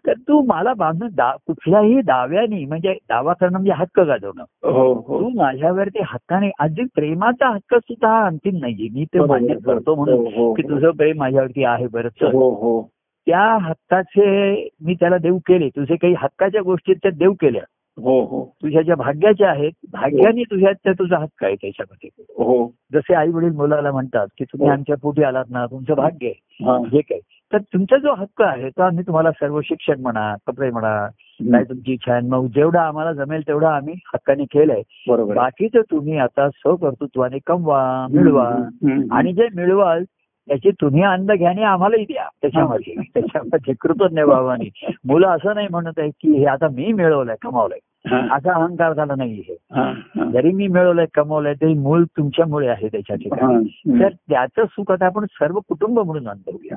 तर 0.07 0.13
तू 0.13 0.43
मला 0.47 0.75
बांधून 0.75 1.09
कुठल्याही 1.21 2.01
दाव्यानी 2.01 2.65
म्हणजे 2.65 2.93
दावा 2.93 3.33
करणं 3.33 3.53
म्हणजे 3.53 3.73
हक्क 3.73 4.01
गाजवणं. 4.01 4.45
हो 4.63 4.93
हो. 4.95 5.21
तू 5.21 5.29
माझ्यावरती 5.29 5.99
हक्काने 6.03 6.51
अगदी 6.59 6.83
प्रेमाचा 6.95 7.49
हक्क 7.49 7.75
सुद्धा 7.75 8.09
हा 8.09 8.27
अंतिम 8.27 8.57
नाहीये. 8.61 8.89
मी 8.95 9.05
ते. 9.05 9.21
मान्य 9.21 9.55
करतो 9.65 9.95
म्हणून 9.95 10.19
हो, 10.19 10.31
हो, 10.35 10.55
की 10.55 10.63
तुझं 10.63 10.91
प्रेम 10.91 11.19
माझ्यावरती 11.19 11.65
आहे 11.65 11.87
बरं. 11.87 12.09
चल. 12.09 12.27
हो 12.27 12.51
हो. 12.51 12.91
त्या 13.27 13.59
हक्काचे 13.63 14.55
मी 14.81 14.95
त्याला 14.95 15.19
देऊ 15.19 15.39
केले. 15.39 15.69
तुझे 15.69 15.97
काही 15.97 16.15
हक्काच्या 16.19 16.63
गोष्टी 16.63 16.95
त्या 16.95 17.11
देऊ 17.11 17.33
केल्या. 17.33 17.63
हो 17.99 18.21
हो. 18.25 18.45
तुझ्या 18.63 18.83
ज्या 18.83 18.95
भाग्याच्या 18.95 19.51
आहेत 19.51 19.73
भाग्याने 19.93 20.43
तुझ्या 20.43 20.73
त्या 20.73 20.93
तुझा 20.93 21.19
हक्क 21.19 21.45
आहे 21.45 21.55
त्याच्यामध्ये. 21.55 22.09
हो. 22.39 22.73
जसे 22.93 23.15
आई 23.15 23.29
वडील 23.29 23.51
मुलाला 23.51 23.93
म्हणतात 23.93 24.27
की 24.39 24.45
तुम्ही 24.45 24.69
हो. 24.69 24.73
आमच्या 24.75 24.97
पोटी 25.03 25.23
आलात 25.23 25.45
ना 25.51 25.67
तुमचं 25.67 25.95
भाग्य 25.95 26.27
आहे. 26.27 26.65
हा. 26.65 26.79
जे 26.93 27.01
काही 27.01 27.21
तर 27.53 27.59
तुमचा 27.59 27.97
जो 27.97 28.15
हक्क 28.15 28.43
आहे 28.43 28.69
तो 28.69 28.83
आम्ही 28.83 29.05
तुम्हाला 29.07 29.31
सर्व 29.31 29.61
शिक्षण 29.61 30.01
म्हणा 30.01 30.35
कपडे 30.47 30.71
म्हणा 30.71 31.07
काय 31.53 31.65
तुमची 31.65 31.93
इच्छा 31.93 32.13
आहे 32.13 32.27
मग 32.29 32.47
जेवढा 32.47 32.81
आम्हाला 32.81 33.13
जमेल 33.13 33.41
तेवढा 33.41 33.71
आम्ही 33.77 33.95
हक्काने 34.15 34.45
केलंय. 34.45 34.83
बाकीचं 35.35 35.81
तुम्ही 35.81 36.19
आता 36.19 36.49
स्वकर्तृत्वाने 36.51 37.39
कमवा 37.47 38.07
मिळवा. 38.11 38.49
आणि 39.11 39.33
जे 39.33 39.49
मिळवाल 39.55 40.05
त्याची 40.49 40.71
तुम्ही 40.71 41.03
आनंद 41.03 41.33
घ्या 41.33 41.49
आणि 41.49 41.63
आम्हालाही 41.63 42.05
द्या 42.05 42.29
त्याच्यामध्ये 42.43 42.95
त्याच्यामध्ये 43.15 43.75
कृतज्ञ 43.81 44.23
भावाने 44.25 44.69
मुलं 45.05 45.29
असं 45.29 45.55
नाही 45.55 45.69
म्हणत 45.71 45.99
आहे 45.99 46.11
की 46.11 46.39
हे 46.39 46.45
आता 46.45 46.69
मी 46.69 46.93
मिळवलंय 46.93 47.37
कमावलंय. 47.43 47.79
असा 48.33 48.53
अहंकार 48.53 48.93
झाला 48.93 49.15
नाही 49.17 49.43
हा. 49.73 49.93
जरी 50.33 50.53
मी 50.53 50.67
मिळवलंय 50.67 51.07
कमवलंय 51.15 51.55
तरी 51.55 51.75
मूळ 51.75 52.05
तुमच्यामुळे 52.05 52.69
आहे 52.69 52.89
त्याच्या 52.89 53.17
ठिकाणी. 53.17 54.01
तर 54.01 54.09
त्याचं 54.09 54.65
सुख 54.65 54.93
आता 54.93 55.07
आपण 55.07 55.25
सर्व 55.25 55.59
कुटुंब 55.69 55.99
म्हणून 55.99 56.29
अनुभवूया. 56.29 56.77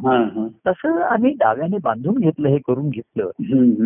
तसं 0.67 1.01
आम्ही 1.01 1.32
डाव्याने 1.32 1.77
बांधून 1.84 2.17
घेतलं 2.17 2.47
हे 2.47 2.58
करून 2.58 2.89
घेतलं. 2.89 3.29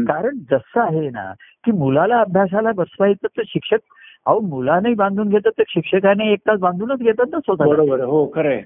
कारण 0.03 0.37
जसं 0.51 0.81
आहे 0.81 1.09
ना 1.09 1.33
की 1.65 1.71
मुलाला 1.71 2.19
अभ्यासाला 2.19 2.71
बसवायचं 2.71 3.27
तर 3.27 3.41
शिक्षक 3.45 3.79
अहो 4.25 4.39
मुलाने 4.39 4.93
बांधून 4.93 5.29
घेतात 5.29 5.51
तर 5.57 5.63
शिक्षकाने 5.67 6.31
एक 6.31 6.39
तास 6.39 6.59
बांधूनच 6.59 6.99
घेतात 6.99 7.25
ना 7.31 7.39
स्वतः 7.39 7.65
बरोबर. 7.65 8.01
हो 8.03 8.25
खरं. 8.35 8.59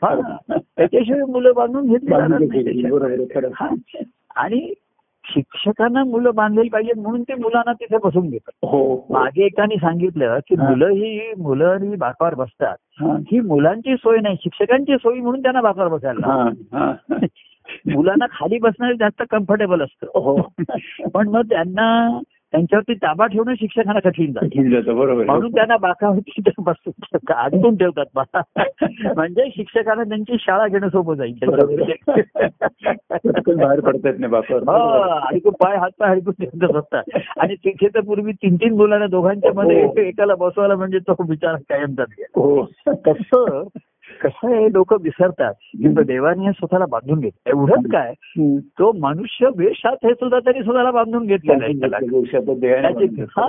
त्याच्याशिवाय 0.52 1.22
मुलं 1.22 1.52
बांधून 1.56 1.88
घेतली 1.88 2.13
हा. 3.54 3.69
आणि 4.36 4.73
शिक्षकांना 5.25 6.04
मुलं 6.04 6.31
बांधलेली 6.36 6.69
पाहिजेत 6.69 6.98
म्हणून 6.98 7.21
ते 7.21 7.34
मुलांना 7.34 7.73
तिथे 7.73 7.98
बसून 8.04 8.29
घेतात 8.29 8.67
हो. 8.69 9.06
मागे 9.10 9.46
एकाने 9.46 9.75
सांगितलं 9.75 10.40
की. 10.48 10.56
मुलं 10.56 10.90
ही 10.90 11.34
मुलं 11.38 11.77
ही 11.84 11.96
बाकावर 11.96 12.34
बसतात 12.36 12.75
हा, 13.02 13.17
मुलांची 13.46 13.96
सोय 13.96 14.17
नाही 14.19 14.36
शिक्षकांची 14.36 14.96
सोय 14.98 15.19
म्हणून 15.19 15.42
त्यांना 15.42 15.62
बाकावर 15.62 15.88
बसायला. 15.88 16.50
मुलांना 17.88 18.25
खाली 18.31 18.58
बसणं 18.60 18.92
जास्त 18.92 19.23
कम्फर्टेबल 19.29 19.81
असतं 19.81 20.08
हो 20.19 20.42
पण 21.13 21.27
मग 21.27 21.42
त्यांना 21.42 22.19
त्यांच्यावरती 22.52 22.93
ताबा 22.93 23.25
ठेवणं 23.25 23.54
शिक्षकांना 23.54 24.00
कठीण 24.00 24.31
जातं. 24.31 24.69
जातं 24.69 24.98
बरोबर. 24.98 25.25
म्हणून 25.25 25.56
त्यांना 25.56 25.77
बाकावरती 25.77 26.41
अडकून 27.29 27.75
ठेवतात 27.75 28.37
म्हणजे 29.15 29.50
शिक्षकांना 29.56 30.04
त्यांची 30.04 30.35
शाळा 30.39 30.67
घेणं 30.67 30.89
सोपं 30.89 31.13
जाईल. 31.13 31.33
बाहेर 33.56 33.79
पडता 33.79 34.10
येत 34.10 34.19
नाही 34.19 34.31
बापावर. 34.31 34.62
हो, 34.62 35.00
अडकून 35.02 35.54
पाय 35.54 35.77
हात 35.77 35.89
पाय 36.00 36.12
अडकून 36.12 36.45
ठेवत 36.45 36.75
असतात 36.75 37.04
आणि 37.37 37.56
तिथे 37.56 37.87
तर 37.87 38.00
पूर्वी 38.00 38.31
तीन 38.31 38.56
तीन 38.56 38.73
मुलांना 38.73 39.08
दोघांच्या 39.08 39.54
मध्ये 39.54 39.85
हो. 39.85 40.00
एकाला 40.00 40.35
बसवायला 40.35 40.75
म्हणजे 40.75 41.00
तो 41.00 41.15
विचार 41.29 41.56
गेला. 41.56 42.04
हो. 42.35 42.65
तसं 43.08 43.63
कसं 44.22 44.56
आहे 44.56 44.74
लोक 44.74 44.94
विसरतात? 45.02 45.54
की 45.54 45.88
देवाने 46.04 46.46
हे 46.46 46.52
स्वतःला 46.52 46.86
बांधून 46.86 47.20
घेत 47.20 47.32
एवढंच 47.46 47.86
काय. 47.92 48.13
तो 48.80 48.92
मनुष्य 49.02 49.48
वेशात 49.58 49.96
हे 50.04 50.13
सुद्धा 50.13 50.40
तरी 50.46 50.63
स्वतःला 50.63 50.92
बांधून 50.92 51.26
घेतलेला 51.26 51.65
आहे. 51.65 51.74
हा, 53.22 53.48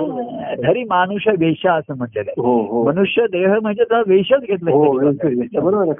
धरी 0.67 0.83
मानुष 0.83 1.27
वेशा 1.27 1.73
असं 1.73 1.97
म्हटलेलं 1.97 2.31
आहे. 2.31 2.41
हो 2.41 2.61
हो. 2.61 2.85
मनुष्य 2.85 3.25
देह 3.31 3.55
म्हणजे 3.61 3.83
वेशच 4.07 4.41
घेतला 4.41 4.71
हो 4.71 4.83
बरोबर. 4.91 5.91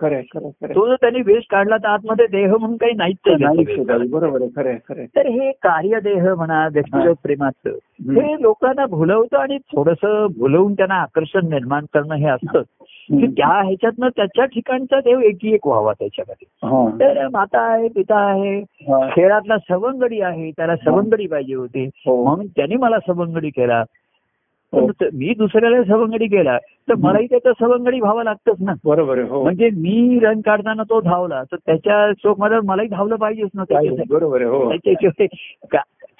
तो 0.76 0.88
जर 0.88 0.96
त्यांनी 0.96 1.22
वेश 1.22 1.44
काढला 1.50 1.78
तर 1.78 1.88
आतमध्ये 1.88 2.28
देह 2.28 2.52
म्हणून 2.60 2.78
काही 2.78 2.94
नाहीच 2.94 3.18
नाही 3.28 3.40
त्याच्यात. 3.40 3.76
शोधावी. 3.78 4.08
बरोबर. 4.08 4.40
तर 5.16 5.28
हे 5.28 5.52
कार्यदेह 5.52 6.34
म्हणा 6.36 6.68
व्यक्तिगत 6.74 7.16
प्रेमाचं. 7.24 7.70
हे 8.22 8.42
लोकांना 8.42 8.86
भुलवतं 8.86 9.38
आणि 9.38 9.58
थोडस 9.58 10.06
भुलवून 10.38 10.74
त्यांना 10.74 10.96
आकर्षण 10.96 11.50
निर्माण 11.50 11.86
करणं 11.94 12.16
हे 12.16 12.28
असतं. 12.28 12.62
की 13.10 13.16
हम्म. 13.16 13.30
त्या 13.32 13.48
ह्याच्यातनं 13.48 14.10
त्याच्या 14.10 14.46
ठिकाणचा 14.46 15.00
देव 15.00 15.20
एकी 15.20 15.54
एक 15.54 15.68
व्हावा 15.68 15.94
त्याच्यामध्ये. 15.94 16.48
तर 17.00 17.28
माता 17.28 17.62
आहे 17.72 17.88
पिता 17.88 18.18
आहे. 18.32 18.60
खेळातला 19.12 19.58
सवंगडी 19.58 20.22
आहे 20.22 20.52
त्याला 20.52 20.76
सवंगडी 20.76 21.28
पाहिजे 21.28 21.56
होती 21.56 21.86
हो. 22.06 22.24
म्हणून 22.24 22.48
त्यांनी 22.48 22.76
मला 22.76 23.00
सवंगडी 23.00 23.50
केला 23.50 23.84
हो. 24.74 24.86
मी 25.14 25.34
दुसऱ्याला 25.38 25.84
सवंगडी 25.84 26.26
केला 26.28 26.58
तर 26.90 26.96
मलाही 26.96 27.28
त्याचा 27.28 27.52
सवंगडी 27.60 28.00
व्हावं 28.00 28.24
लागतंच 28.24 28.58
ना 28.60 28.74
बरोबर 28.86 29.20
हो 29.20 29.42
म्हणजे 29.44 29.70
मी 29.70 30.20
रन 30.24 30.42
काढताना 30.42 30.84
तो 30.84 31.00
धावला 31.02 31.42
तर 31.44 31.56
त्याच्या 31.66 32.14
स्ट्रोकमध्ये 32.14 32.60
मलाही 32.64 32.88
धावलं 32.90 33.16
पाहिजेच 33.16 33.50
ना 33.54 33.64
त्याच्यासाठी. 33.64 34.14
बरोबर 34.14 34.42
हो 34.44 34.70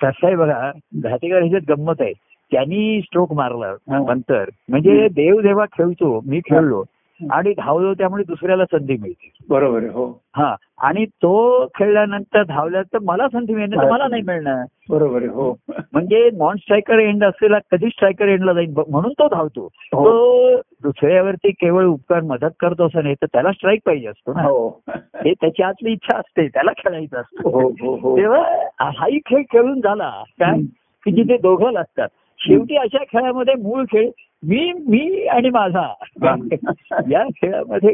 कसं 0.02 0.26
आहे 0.28 0.36
बघा 0.36 0.72
घाटेकर 1.02 1.38
ह्याच्यात 1.38 1.78
गंमत 1.78 2.02
आहे 2.02 2.14
त्यांनी 2.52 3.02
स्ट्रोक 3.02 3.34
मारला. 3.34 3.74
नंतर. 3.88 4.44
म्हणजे 4.70 5.08
देव 5.08 5.42
जेव्हा 5.42 5.66
खेळतो 5.66 6.22
मी 6.28 6.40
खेळलो. 6.40 6.84
आणि 7.32 7.54
धावलो 7.58 7.94
त्यामुळे 7.94 8.24
दुसऱ्याला 8.24 8.66
संधी 8.66 8.98
मिळते. 8.98 9.32
बरोबर 9.50 9.84
हो. 9.84 10.22
हा. 10.38 10.56
आणि 10.82 11.06
तो 11.06 11.66
खेळल्यानंतर 11.66 12.44
धावल्या 12.44 12.82
तर 12.82 12.98
मला 13.02 13.28
संधी 13.28 13.54
मिळणार 13.54 13.92
मला 13.92 14.08
नाही 14.08 14.22
मिळणार. 14.22 14.66
बरोबर 14.90 15.24
हो. 15.24 15.56
म्हणजे 15.70 16.30
नॉन 16.34 16.56
स्ट्रायकर 16.56 17.00
एंड 17.00 17.24
असलेला 17.24 17.58
कधी 17.72 17.88
स्ट्रायकर 17.88 18.28
एंडला 18.28 18.54
जाईल 18.54 18.74
म्हणून 18.90 19.12
तो 19.12 19.28
धावतो. 19.28 19.70
हो. 19.94 20.06
तो 20.06 20.56
दुसऱ्यावरती 20.84 21.52
केवळ 21.52 21.86
उपकार 21.86 22.22
मदत 22.22 22.54
करतो 22.60 22.86
असं 22.86 23.04
नाही 23.04 23.16
तर 23.16 23.26
त्याला 23.26 23.52
स्ट्राईक 23.52 23.80
पाहिजे 23.86 24.08
असतो 24.08 24.34
ना. 24.34 24.42
हो. 24.42 24.84
हे 24.90 25.34
त्याची 25.34 25.64
आतली 25.64 25.92
इच्छा 25.92 26.18
असते 26.18 26.48
त्याला 26.48 26.72
खेळायचं 26.78 27.18
असतं. 27.18 27.50
हो 27.50 27.70
हो 27.70 27.96
हो. 27.96 28.18
तेव्हा 28.18 28.42
हाही 28.80 29.20
खेळ 29.20 29.42
खेळून 29.42 29.82
झाला. 29.82 30.24
काय. 30.28 30.60
की 31.06 31.12
जिथे 31.12 31.38
दोघं 31.38 31.72
लागतात. 31.72 32.08
शेवटी 32.40 32.76
अशा 32.76 33.04
खेळामध्ये 33.04 33.54
मूळ 33.62 33.84
खेळ 33.84 34.10
मी 34.44 34.72
मी 34.88 35.26
आणि 35.28 35.50
माझा 35.50 35.88
या 37.12 37.24
खेळामध्ये 37.36 37.94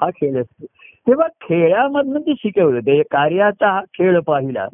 हा 0.00 0.10
खेळ 0.10 0.40
असतो 0.40 0.64
तेव्हा 1.06 1.26
खेळामधनं 1.40 2.20
ते 2.20 2.32
शिकवलं 2.38 2.80
ते 2.80 3.02
कार्याचा 3.02 3.70
हा 3.72 3.80
खेळ 3.80 4.18
पाहिला. 4.20 4.66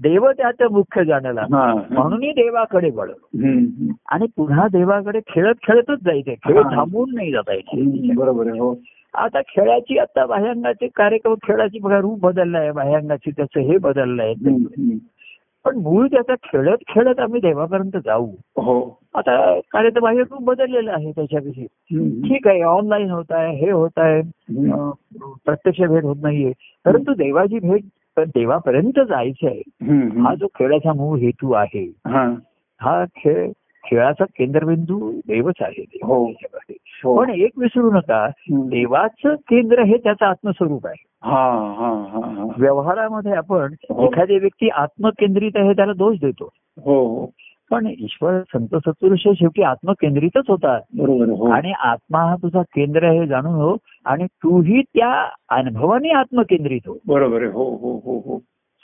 देव 0.00 0.30
त्याचं 0.30 0.72
मुख्य 0.72 1.04
जाणला. 1.04 1.44
म्हणूनही 1.50 2.30
देवाकडे 2.32 2.90
वळ 2.90 3.08
हम्म. 3.10 3.88
आणि 4.08 4.26
पुन्हा 4.36 4.66
देवाकडे 4.68 5.20
खेळत 5.28 5.54
खेळतच 5.62 6.04
जायचे 6.04 6.34
खेळ. 6.34 6.62
थांबवून 6.62 7.14
नाही 7.14 7.32
जाता. 7.32 7.54
येणार 7.54 8.14
बरोबर 8.16 8.48
हो 8.48 8.74
आता 9.14 9.40
खेळाची 9.48 9.98
आता 9.98 10.26
बाह्यांगाचे 10.26 10.88
कार्यक्रम 10.88 11.34
खेळाची 11.34 11.78
बघा 11.78 11.98
रूप 11.98 12.20
बदललं 12.20 12.58
आहे 12.58 12.72
बाह्यांगाची 12.72 13.30
त्याचं 13.30 13.60
हे 13.60 13.78
बदललं 13.78 14.22
आहे 14.22 14.32
हम्म. 14.32 14.64
हम्म. 14.78 14.96
पण 15.68 15.76
मूळ 15.76 16.06
त्याचा 16.06 16.34
खेळत 16.44 16.76
खेळत 16.88 17.18
आम्ही 17.20 17.40
देवापर्यंत 17.40 17.96
जाऊ 18.04 18.26
हो 18.56 19.00
आता 19.14 19.60
कार्य 19.60 19.90
तर 19.90 20.00
बाह्य 20.00 20.22
रूप 20.22 20.42
बदललेलं 20.42 20.92
आहे 20.92 21.10
त्याच्याविषयी. 21.10 21.66
ठीक 22.28 22.48
आहे 22.48 22.62
ऑनलाईन 22.62 23.10
होत 23.10 23.24
आहे 23.30 23.56
हे 23.56 23.70
होत 23.70 23.98
आहे 23.98 24.22
प्रत्यक्ष 25.44 25.80
भेट 25.80 26.04
होत 26.04 26.16
नाहीये 26.22 26.52
परंतु 26.84 27.14
देवाची 27.14 27.58
भेट 27.58 27.84
तर 28.16 28.24
देवापर्यंत 28.24 29.00
जायचं 29.00 29.46
आहे. 29.46 29.62
हा 30.20 30.34
जो 30.34 30.46
खेळाचा 30.46 30.92
मूळ 30.92 31.18
हेतू 31.18 31.52
आहे 31.52 31.84
हा. 32.80 33.04
खेळ 33.16 33.50
खेळाचा 33.84 34.24
केंद्रबिंदू 34.24 35.10
देवच 35.10 35.54
आहे. 35.60 35.84
हो. 36.04 36.26
पण 37.04 37.30
एक 37.30 37.50
विसरू 37.58 37.90
नका. 37.90 38.28
देवाचं 38.50 39.34
केंद्र 39.34 39.82
हे 39.82 39.96
त्याचं 39.96 40.26
आत्मस्वरूप 40.26 40.86
आहे. 40.86 41.04
हा 41.22 41.50
हा 41.78 42.04
हा 42.12 42.30
हा. 42.30 42.46
व्यवहारामध्ये 42.58 43.32
आपण 43.32 43.74
हो. 43.90 44.06
एखादी 44.06 44.38
व्यक्ती 44.38 44.68
आत्मकेंद्रित 44.68 45.50
आहे 45.56 45.72
त्याला 45.72 45.92
दोष 45.92 46.16
देतो. 46.20 46.48
हो. 46.84 47.06
हो 47.06 47.30
पण 47.70 47.86
ईश्वर 47.86 48.40
संत 48.40 48.76
सत्पुरुष 48.76 49.26
हे 49.26 49.34
शेवटी 49.34 49.62
आत्मकेंद्रितच 49.62 50.42
होता 50.48 50.74
हो. 50.76 51.50
आणि 51.50 51.72
आत्मा 51.72 52.18
हा 52.18 52.34
तुझा 52.34 52.62
केंद्र 52.62 53.10
हे 53.10 53.26
जाणून 53.26 53.54
हो. 53.54 53.76
आणि 54.04 54.26
तूही 54.26 54.82
त्या 54.82 55.28
अनुभवाने 55.48 56.08
आत्मकेंद्रित 56.08 56.80
हो. 56.86 56.96
बरोबर 57.06 57.44
हो 57.44 57.76
हो 57.76 58.00
हो 58.04 58.18
हो. 58.18 58.38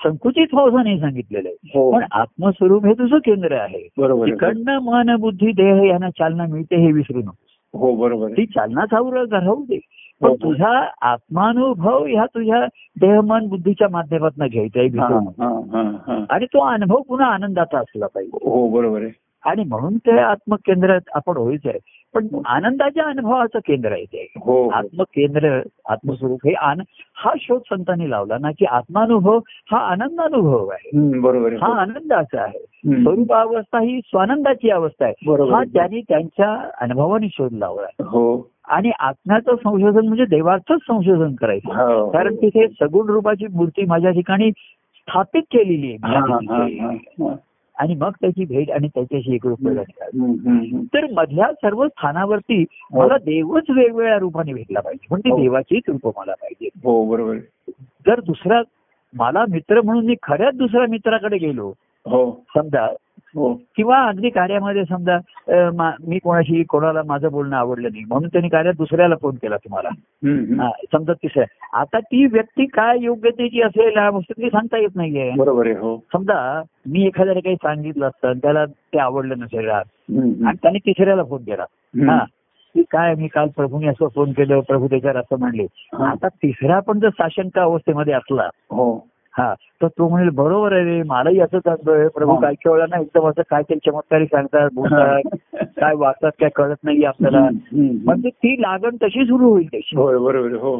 संकुचित 0.04 0.46
हो 0.52 0.68
असं 0.68 0.84
नाही 0.84 1.00
सांगितलेलं 1.00 1.48
आहे. 1.48 1.70
हो. 1.74 1.92
पण 1.92 2.04
आत्मस्वरूप 2.12 2.86
हे 2.86 2.92
तुझं 2.92 3.18
केंद्र 3.18 3.52
आहे. 3.52 3.88
बरोबर 3.98 4.52
मन 4.82 5.16
बुद्धी 5.16 5.52
देह 5.52 5.82
यांना 5.82 6.10
चालना 6.10 6.46
मिळते 6.46 6.76
हे 6.76 6.92
विसरू 6.92 7.18
नको. 7.18 7.43
हो 7.74 7.94
बरोबर 7.96 8.28
ती 8.28 8.46
चालना 8.46 8.86
चावळ 8.86 9.26
राहू 9.32 9.64
दे. 9.64 9.78
पण. 10.22 10.32
तुझा 10.34 10.88
आत्मानुभव 11.02 12.04
ह्या 12.04 12.26
तुझ्या 12.26 12.66
देह 13.00 13.20
मन 13.20 13.48
बुद्धीच्या 13.48 13.88
माध्यमातून 13.88 14.46
घ्यायचा 14.46 14.80
आहे 14.80 14.88
हा. 14.88 15.06
हा 15.06 15.60
हा 15.72 15.82
हा. 16.06 16.24
आणि 16.30 16.46
तो 16.46 16.58
अनुभव 16.58 16.96
पुन्हा 16.96 17.28
आनंदाचा 17.28 17.78
असला 17.78 18.06
पाहिजे. 18.06 18.38
हो 18.50 18.68
बरोबर 18.68 19.02
आहे. 19.02 19.10
आणि 19.44 19.64
म्हणून 19.64 19.96
ते 19.96 20.18
आत्मकेंद्रात 20.18 21.00
आपण 21.14 21.36
व्हायचं 21.36 21.68
आहे. 21.68 21.78
पण 22.14 22.26
आनंदाच्या 22.46 23.04
अनुभवाचं 23.04 23.58
केंद्र 23.58 23.92
आहे 23.92 24.04
ते 24.04 24.26
हो 24.36 24.52
हो. 24.54 24.68
आत्मकेंद्र 24.70 25.60
आत्मस्वरूप 25.88 26.46
हे 26.46 26.52
आन 26.62 26.80
हा 27.16 27.32
शोध 27.40 27.60
संतांनी 27.70 28.10
लावला 28.10 28.38
ना 28.38 28.50
की 28.50 28.64
आत्मानुभव 28.66 29.38
हा 29.70 29.78
आनंदानुभव 29.86 30.68
आहे 30.68 31.18
बरोबर 31.20 31.52
आहे 31.52 31.56
हा. 31.56 31.72
आनंदाचा 31.80 32.40
आहे 32.42 32.58
हम्म. 32.58 33.02
स्वरूपावस्था 33.02 33.80
ही 33.80 34.00
स्वानंदाची 34.00 34.70
अवस्था 34.70 35.04
आहे 35.04 35.14
हा. 35.52 35.62
त्यांनी 35.74 36.00
त्यांच्या 36.00 36.54
अनुभवाने 36.80 37.28
शोध 37.28 37.52
लावला 37.52 38.04
हो 38.06 38.24
आणि 38.68 38.90
आत्म्याचं 38.98 39.56
संशोधन 39.56 40.06
म्हणजे 40.06 40.24
देवाचंच 40.26 40.80
संशोधन 40.86 41.34
करायचं. 41.34 42.10
कारण 42.10 42.34
तिथे 42.34 42.66
सगुण 42.70 43.06
रूपाची 43.06 43.46
मूर्ती 43.52 43.84
माझ्या 43.86 44.10
ठिकाणी 44.10 44.50
स्थापित 44.50 45.42
केलेली 45.50 45.92
आहे 45.92 47.26
हा, 47.78 47.84
हा. 47.84 47.88
हा, 47.88 47.94
हा. 47.94 48.04
आणि 48.04 48.04
मग 48.04 48.10
त्याची 48.20 48.44
भेट 48.44 48.70
आणि 48.70 48.88
त्याच्याशी 48.88 49.34
एक 49.34 49.46
रूप. 49.46 49.68
तर 50.94 51.06
मधल्या 51.12 51.52
सर्व 51.52 51.86
स्थानावरती 51.86 52.64
मला 52.92 53.16
देवच 53.16 53.62
वेगवेगळ्या 53.70 54.18
रूपाने 54.18 54.52
भेटला 54.52 54.80
पाहिजे 54.80 55.16
ती 55.16 55.30
हो. 55.30 55.36
देवाचीच 55.36 55.82
रूप 55.88 56.18
मला 56.18 56.32
पाहिजे 56.32 56.68
हो 56.84 57.04
बरोबर. 57.10 57.36
जर 58.06 58.20
दुसरा 58.20 58.62
मला 59.14 59.44
मित्र 59.50 59.80
म्हणून 59.80 60.06
मी 60.06 60.14
खऱ्याच 60.22 60.54
दुसऱ्या 60.56 60.86
मित्राकडे 60.88 61.36
गेलो 61.36 61.72
हो 62.06 62.44
समजा 62.56 62.82
हो 62.82 62.96
किंवा 63.76 64.04
अगदी 64.04 64.28
कार्यामध्ये 64.28 64.84
समजा 64.84 65.18
मा- 65.74 66.18
कोणाशी 66.18 66.62
कोणाला 66.62 67.02
माझं 67.06 67.28
बोलणं 67.32 67.56
आवडलं 67.56 67.88
नाही 67.92 68.04
म्हणून 68.04 68.28
त्यांनी 68.28 68.48
कार्यात 68.48 68.74
दुसऱ्याला 68.74 69.14
फोन 69.22 69.34
केला 69.34 69.56
तुम्हाला. 69.56 69.88
हा, 70.60 70.70
समजा 70.92 71.12
तिसऱ्या. 71.12 71.78
आता 71.80 71.98
ती 71.98 72.26
व्यक्ती 72.26 72.66
काय 72.66 72.96
योग्यतेची 73.00 73.62
असेल 73.62 73.98
ती 74.30 74.46
सांगता 74.46 74.78
येत 74.78 74.96
नाहीये. 74.96 75.32
बरोबर 75.36 75.66
आहे 75.66 75.74
हो. 75.74 75.96
समजा 76.12 76.62
मी 76.86 77.06
एखाद्याला 77.06 77.40
काही 77.40 77.56
सांगितलं 77.56 78.06
असतं 78.06 78.32
त्याला 78.32 78.64
ते 78.66 78.98
आवडलं 78.98 79.38
नसेल 79.38 79.68
आणि 79.70 80.56
त्याने 80.62 80.78
तिसऱ्याला 80.78 81.22
फोन 81.24 81.42
केला. 81.42 81.64
हा. 82.10 82.24
की 82.74 82.82
काय 82.90 83.14
मी 83.14 83.28
काल 83.28 83.48
प्रभूने 83.56 83.86
असं 83.86 84.06
फोन 84.14 84.32
केलं 84.32 84.60
प्रभू 84.60 84.88
त्याच्यावर 84.88 85.16
असं 85.16 85.38
म्हणले. 85.38 85.62
हा. 85.72 86.10
आता 86.10 86.28
तिसरा 86.28 86.80
पण 86.80 86.98
जर 86.98 87.08
साशंक 87.08 87.58
अवस्थेमध्ये 87.58 88.14
असला 88.14 88.42
हो. 88.70 89.06
हा 89.34 89.52
तर 89.80 89.88
तो 89.88 90.08
म्हणेल 90.08 90.28
बरोबर 90.34 90.72
आहे 90.72 90.84
रे 90.84 91.02
मलाही 91.02 91.40
असं 91.40 91.58
चालतोय 91.58 92.06
प्रभू 92.08 92.34
हा. 92.34 92.40
काय 92.40 92.54
वेळा 92.66 92.84
ना 92.90 93.00
एकदम 93.00 93.28
असं 93.28 93.42
काय 93.50 93.62
ते 93.62 93.76
चमत्कारी 93.86 94.26
सांगतात 94.26 94.70
बोलतात 94.74 95.36
काय 95.78 95.94
वाचतात 95.94 96.30
काय 96.40 96.48
कळत 96.48 96.76
नाही 96.84 97.04
आपल्याला. 97.04 97.48
म्हणजे 97.72 98.30
ती 98.30 98.54
लागण 98.62 98.96
तशी 99.02 99.24
सुरू 99.24 99.50
होईल 99.50 99.66
त्याची 99.66 99.96
होय 99.96 100.18
बरोबर 100.18 100.54
हो 100.54 100.76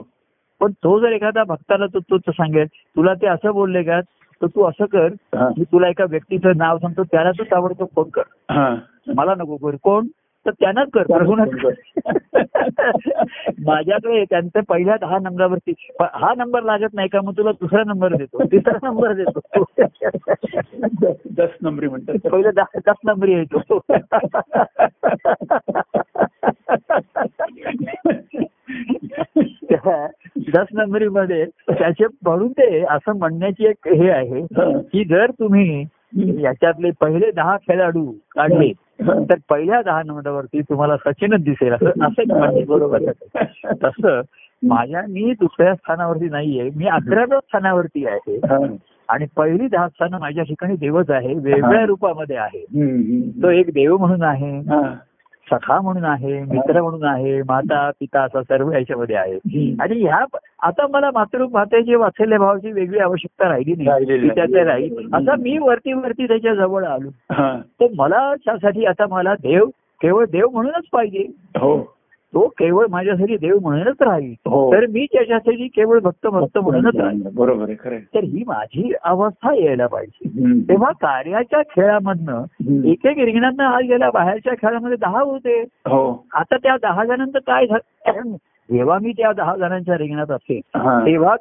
पण 0.61 0.73
तो 0.85 0.99
जर 1.01 1.13
एखादा 1.13 1.45
भक्ताला 1.45 1.87
तो 1.95 1.99
तो 2.11 2.19
सांगेल 2.33 2.67
तुला 2.97 3.15
ते 3.15 3.27
असं 3.27 3.53
बोलले 3.53 3.83
का 3.83 4.01
तर 4.41 4.47
तू 4.47 4.63
असं 4.65 4.85
कर. 4.85 5.09
मी 5.59 5.65
तुला 5.65 5.89
एका 5.89 6.05
व्यक्तीचं 6.11 6.57
नाव 6.57 6.79
सांगतो 6.79 7.03
त्याला 7.03 7.31
तू 7.31 7.45
ताबडतोब 7.45 7.89
फोन 7.95 8.09
कर 8.09 8.23
हा. 8.51 8.75
मला 9.15 9.35
नको 9.35 9.57
कर 9.57 9.77
कोण 9.83 10.07
तर 10.47 10.51
त्यांनाच 10.51 10.89
कर 10.93 11.03
माझ्याकडे 13.67 14.25
त्यांच्या 14.25 14.63
पहिल्या 14.69 14.97
दहा 15.01 15.19
नंबरावरती 15.23 15.73
हा 16.01 16.33
नंबर 16.37 16.63
लागत 16.63 16.95
नाही 16.95 17.09
का? 17.09 17.21
मग 17.25 17.33
तुला 17.33 17.53
दुसरा 17.53 17.83
नंबर 17.87 18.17
देतो. 18.17 18.45
तिसरा 18.45 18.79
नंबर 18.83 19.13
देतो. 19.13 19.65
दस- 21.37 21.57
नंबरी 21.63 21.89
म्हणतात. 21.89 22.31
पहिलं 22.31 22.51
दहा 22.55 22.79
दस 22.87 22.97
नंबरी 23.05 23.33
येतो. 23.33 23.79
दस 30.55 30.67
नंबरी 30.73 31.09
मध्ये 31.09 31.47
त्याचे 31.71 32.05
म्हणून 32.05 32.53
ते 32.53 32.85
असं 32.91 33.19
म्हणण्याची 33.19 33.67
एक 33.67 33.89
हे 33.89 34.11
आहे 34.11 34.47
की 34.81 35.05
जर 35.05 35.31
तुम्ही 35.31 35.85
याच्यातले 36.17 36.91
पहिले 37.01 37.31
दहा 37.31 37.57
खेळाडू 37.57 38.13
काढले 38.35 38.73
तर 39.01 39.35
पहिल्या 39.51 39.83
दहा 39.83 40.03
नंबरावरती 40.07 40.61
तुम्हाला 40.61 40.97
सचिनच 40.97 41.45
दिसेल. 41.45 41.73
असं 41.73 41.87
असं 42.07 42.23
एक 42.23 42.31
म्हणणे 42.31 42.65
बरोबर. 42.65 42.99
तसं 43.85 44.21
माझ्या 44.63 45.03
मी 45.09 45.33
दुसऱ्या 45.41 45.75
स्थानावरती 45.75 46.29
नाहीये. 46.29 46.71
मी 46.77 46.87
अकराव्या 46.87 47.39
स्थानावरती 47.39 48.07
आहे. 48.07 48.41
आणि 49.09 49.27
पहिली 49.37 49.69
दहा 49.69 49.89
स्थानं 49.89 50.19
माझ्या 50.19 50.45
ठिकाणी 50.45 50.77
देवच 50.77 51.11
आहे. 51.11 51.35
वेगळ्या 51.35 51.87
रूपामध्ये 51.87 52.37
आहे. 52.37 52.65
तो 53.43 53.51
एक 53.51 53.67
देव 53.67 53.97
म्हणून 53.97 54.23
आहे. 54.23 54.59
सखा 55.51 55.81
म्हणून 55.81 56.05
आहे 56.05 56.41
मित्र 56.41 56.83
म्हणून 56.83 57.05
आहे 57.05 57.43
माता 57.43 57.91
पिता 58.01 58.23
असा 58.23 58.43
सर्व 58.43 58.73
याच्यामध्ये 58.73 59.17
आहे. 59.17 59.77
आणि 59.81 60.03
ह्या 60.03 60.39
आता 60.63 60.87
मला 60.87 61.11
मातृ 61.15 61.47
मातेची 61.53 61.95
वात्सल्य 61.95 62.39
भावाची 62.39 62.73
वेगळी 62.73 62.99
आवश्यकता 62.99 63.49
राहिली 63.49 63.75
नाही. 63.79 64.29
त्याच्या. 64.29 64.65
राहील 64.65 65.15
आता 65.15 65.35
मी 65.37 65.59
वरती 65.59 65.93
वरती 65.93 66.29
त्याच्याजवळ 66.29 66.85
आलो. 66.85 67.09
तर 67.81 67.87
मला 67.97 68.35
त्यासाठी 68.35 68.85
आता 68.85 69.07
मला 69.11 69.35
देव 69.35 69.67
केवळ 70.03 70.25
देव 70.25 70.49
म्हणूनच 70.49 70.85
पाहिजे. 70.93 71.27
हो. 71.57 71.95
तो 72.35 72.47
केवळ 72.59 72.87
माझ्यासाठी 72.91 73.37
देव 73.37 73.59
म्हणूनच 73.63 74.03
राहील 74.03 74.33
हो. 74.47 74.73
तर 74.73 74.87
मी 74.87 75.05
त्याच्यासाठी 75.13 75.67
केवळ 75.69 75.99
भक्त 75.99 76.27
भक्त 76.27 76.59
म्हणूनच 76.59 76.97
राहील 76.97 77.23
बरोबर 77.35 77.65
आहे 77.65 77.75
खरं 77.75 77.95
आहे. 77.95 78.05
तर 78.15 78.25
ही 78.25 78.43
माझी 78.47 78.93
अवस्था 79.05 79.53
यायला 79.55 79.87
पाहिजे. 79.87 80.29
तेव्हा 80.69 80.91
कार्याच्या 80.93 81.61
खेळामधनं. 81.71 82.45
एक 82.85 83.07
एक 83.07 83.19
रिंगणांना 83.19 83.69
आज 83.69 83.85
गेला 83.85 84.11
बाहेरच्या 84.11 84.55
खेळामध्ये 84.63 84.97
दहा 85.01 85.23
होते 85.23 85.61
हो 85.89 86.03
आता 86.33 86.57
त्या 86.57 86.77
दहा 86.83 87.05
जणांचं 87.05 87.39
काय 87.47 87.67
झालं 87.67 88.35
जेव्हा 88.69 88.99
मी 88.99 89.13
त्या 89.13 89.33
दहा 89.33 89.57
जणांच्या 89.57 89.99
रिंगणात 89.99 90.31
असेल 90.31 90.61
हा. 90.75 90.99
तेव्हा 91.07 91.37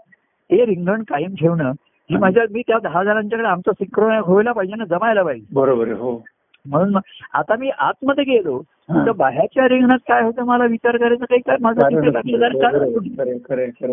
ते 0.50 0.66
रिंगण 0.66 1.04
कायम 1.04 1.34
ठेवणं 1.34 1.72
ही 2.10 2.18
माझ्या 2.18 2.44
मी 2.52 2.62
त्या 2.68 2.78
दहा 2.84 3.04
जणांच्याकडे 3.04 3.48
आमचं 3.48 3.72
सिक्रो 3.72 4.06
व्हायला 4.06 4.52
पाहिजे 4.52 4.76
ना 4.76 4.86
जमायला 4.86 5.24
पाहिजे 5.24 5.46
बरोबर 5.54 5.92
हो 5.92 6.22
म्हणून 6.66 6.98
आता 7.34 7.56
मी 7.60 7.70
आतमध्ये 7.70 8.24
गेलो. 8.24 8.62
तर 8.90 9.12
बाहेरच्या 9.12 9.68
रिंगणात 9.68 10.00
काय 10.08 10.24
होतं 10.24 10.46
मला 10.46 10.66
विचार 10.66 10.98
करायचं 10.98 11.26
काही 11.26 11.42
काय 11.42 11.58
माझं 11.62 11.92
लक्ष. 11.92 12.06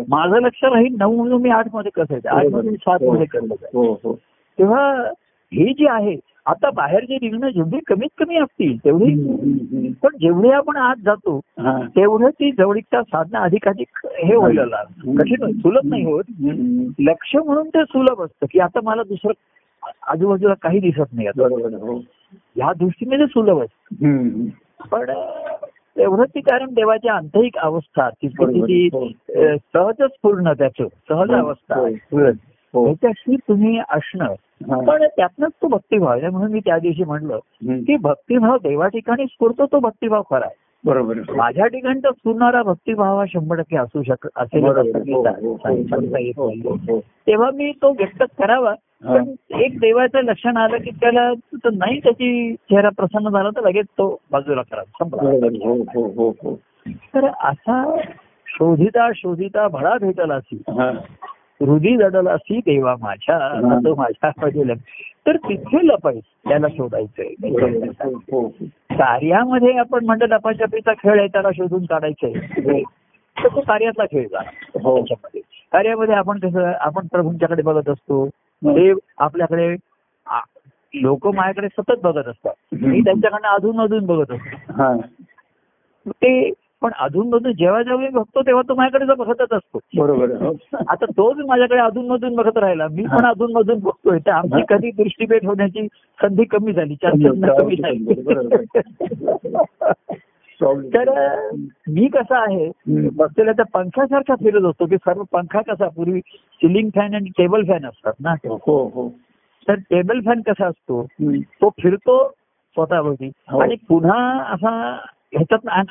माझं 0.09 0.41
लक्ष 0.41 0.63
राहील 0.63 0.95
नऊ 0.99 1.15
म्हणून 1.15 1.41
मी 1.41 1.49
आठमध्ये 1.49 1.91
कसं 1.95 2.27
आठ 2.29 2.45
मधून 2.45 2.75
सात 2.75 3.03
मध्ये 3.03 3.25
कसं 3.25 3.53
आहे 3.53 3.67
हो 3.73 3.99
हो 4.03 4.13
तेव्हा 4.59 5.01
ही 5.51 5.73
जी 5.73 5.85
आहे 5.89 6.17
आता 6.45 6.69
बाहेरची 6.69 7.15
रिंगणं 7.15 7.49
जेवढी 7.49 7.79
कमीत 7.87 8.09
कमी 8.17 8.37
असतील 8.37 8.77
तेवढी. 8.77 9.13
पण 10.03 10.17
जेवढे 10.17 10.51
आपण 10.51 10.77
आत 10.77 10.95
जातो 11.05 11.41
हा. 11.59 11.81
तेवढं 11.95 12.29
ती 12.29 12.51
जवळीकता 12.51 13.03
साधणं 13.03 13.39
अधिकाधिक 13.39 14.07
हे 14.23 14.35
व्हायला 14.35 14.83
कठीण 15.17 15.43
होईल. 15.43 15.59
सुलभ 15.59 15.85
नाही 15.85 16.03
होत. 16.03 16.23
लक्ष 16.99 17.35
म्हणून 17.35 17.67
ते 17.67 17.83
सुलभ 17.83 18.21
असतं 18.21 18.45
की 18.51 18.59
आता 18.59 18.79
मला 18.83 19.03
दुसरं 19.03 19.33
आजूबाजूला 20.07 20.53
काही 20.53 20.79
दिसत 20.79 21.13
नाही 21.13 21.27
आता 21.27 21.43
हो 21.43 21.47
ह्या 22.55 22.73
दृष्टीने 22.73 23.17
ते 23.17 23.25
सुलभ 23.25 23.61
असतं. 23.61 23.95
पण 24.91 25.09
अं, 25.09 25.51
तेवढं 25.97 26.23
ती 26.23 26.41
कारण 26.41 26.73
देवाची 26.73 27.07
आंतरिक 27.07 27.57
अवस्था. 27.57 28.09
ती 28.09 28.29
सहजच 29.73 30.11
पूर्ण 30.23 30.51
त्याचं 30.53 30.83
सहज. 31.09 31.31
अवस्था. 31.31 31.89
त्याच्याशी 32.85 33.35
तुम्ही 33.35 33.79
असणं. 33.89 34.33
पण 34.85 35.03
त्यातनंच 35.03 35.51
तो 35.61 35.67
भक्तिभाव 35.67 36.09
आहे 36.09 36.29
म्हणून 36.29 36.51
मी 36.51 36.59
त्या 36.59 36.79
दिवशी 36.79 37.03
म्हणलं. 37.03 37.39
की 37.83 37.97
भक्तिभाव 37.97 38.57
देवा 38.57 38.87
ठिकाणी 38.87 39.25
स्फुरतो 39.25 39.65
तो 39.65 39.79
भक्तिभाव 39.79 40.21
खरा 40.29 40.45
आहे 40.45 40.55
बरोबर. 40.85 41.15
माझ्या 41.29 41.67
ठिकाणचा 41.67 42.11
स्फुरणारा 42.11 42.63
भक्तिभाव 42.63 43.17
हा 43.19 43.25
शंभर 43.25 43.55
टक्के 43.55 43.77
असू 43.77 44.03
शक 44.03 44.27
असेल 44.35 44.63
हो, 44.63 45.21
हो, 46.37 46.49
हो. 46.73 46.99
तेव्हा 46.99 47.49
मी 47.53 47.71
तो 47.71 47.91
व्यक्त 47.91 48.23
करावा 48.37 48.73
एक 49.59 49.79
देवाचं 49.79 50.19
लक्षण 50.19 50.57
आलं 50.57 50.77
की 50.77 50.89
त्याला 50.89 51.33
तर 51.33 51.69
नाही 51.73 51.99
त्याची 51.99 52.55
चेहरा 52.55 52.89
प्रसन्न 52.89 53.29
झाला 53.29 53.49
तर 53.49 53.67
लगेच 53.67 53.85
तो 53.97 54.21
बाजूला 54.31 54.61
करा. 54.61 54.81
हो 55.65 55.73
हो 55.75 56.07
हो 56.15 56.29
हो 56.43 56.55
तर 57.15 57.25
असा 57.25 57.95
शोधिता 58.47 59.09
शोधिता 59.15 59.67
भळा 59.67 59.97
भेटला 60.01 60.35
असी 60.35 60.61
हा. 60.69 60.91
हृदय 61.61 61.95
जडला 61.97 62.31
असी 62.31 62.57
देवा 62.57 62.95
माझ्या 63.01 63.61
तो 63.83 63.95
माझ्या 63.95 64.63
लप- 64.65 64.77
तर 65.27 65.35
तिथे 65.35 65.87
लपायचं 65.87 66.49
त्याला 66.49 66.67
शोधायचंय. 66.67 67.27
कार्यामध्ये 68.97 69.77
आपण 69.77 70.05
म्हणतो 70.05 70.25
लपाछपीचा 70.25 70.93
खेळ 70.93 71.19
आहे 71.19 71.27
त्याला 71.27 71.49
शोधून 71.51 71.85
काढायचंय. 71.85 72.33
तर 73.43 73.47
तो 73.47 73.61
कार्यातला 73.61 74.05
खेळ 74.05 74.27
झाला 74.27 74.49
हो. 74.83 75.01
कार्यामध्ये 75.71 76.15
आपण 76.15 76.39
कसं 76.39 76.71
आपण 76.79 77.07
प्रभूंच्याकडे 77.11 77.61
बघत 77.61 77.89
असतो. 77.89 78.29
ते 78.65 78.93
आपल्याकडे 79.17 79.75
लोक 80.93 81.27
माझ्याकडे 81.27 81.67
सतत 81.67 82.01
बघत 82.03 82.27
असतात. 82.27 82.53
मी 82.81 83.01
त्यांच्याकडनं 83.01 83.47
अधून 83.47 83.75
मधून 83.75 84.05
बघत 84.05 84.31
असतो. 84.31 84.73
हा. 84.73 84.97
ते 86.07 86.51
पण 86.81 86.91
अधून 86.99 87.29
मधून 87.29 87.51
जेव्हा 87.51 87.83
जेव्हा 87.83 88.03
मी 88.03 88.09
बघतो 88.09 88.41
तेव्हा 88.41 88.61
तो 88.69 88.75
माझ्याकडे 88.75 89.15
बघतच 89.15 89.53
असतो. 89.53 89.79
बरोबर. 89.97 90.31
हो. 90.31 90.53
आता 90.87 91.05
तोच 91.05 91.37
माझ्याकडे 91.45 91.79
अधून 91.79 92.07
मधून 92.07 92.35
बघत 92.35 92.57
राहिला. 92.57 92.87
मी 92.91 93.03
पण 93.03 93.25
अधून 93.25 93.51
मधून 93.51 93.79
बघतोय. 93.79 94.19
तर 94.19 94.31
आमची 94.31 94.61
कधी 94.69 94.91
दृष्टीभेट 94.91 95.45
होण्याची 95.45 95.87
संधी 96.21 96.43
कमी 96.43 96.73
झाली. 96.73 96.95
चर्चा 96.95 97.53
कमी 97.61 97.75
झाली. 97.75 98.13
तर 100.91 101.09
मी 101.89 102.07
कसा 102.07 102.39
आहे. 102.39 102.69
बसलेला 103.15 103.63
पंखासारखा 103.73 104.35
फिरत 104.35 104.65
असतो 104.65 104.85
की 104.85 104.97
सर्व 104.97 105.23
पंखा 105.31 105.61
कसा 105.61 105.87
पूर्वी 105.87 106.19
सिलिंग 106.61 106.89
फॅन 106.95 107.15
आणि 107.15 107.29
टेबल 107.37 107.63
फॅन 107.63 107.85
असतात 107.85 108.13
ना 108.19 108.33
हो 108.43 108.83
हो 108.87 109.07
तर 109.67 109.75
टेबल 109.89 110.19
फॅन 110.19 110.41
कसा 110.41 110.67
असतो. 110.67 111.03
तो 111.61 111.69
फिरतो 111.81 112.17
स्वतःभोवती 112.77 113.29
हो. 113.51 113.59
आणि 113.59 113.75
पुन्हा 113.89 114.21
असा 114.53 114.71
ह्याच्यात 115.33 115.85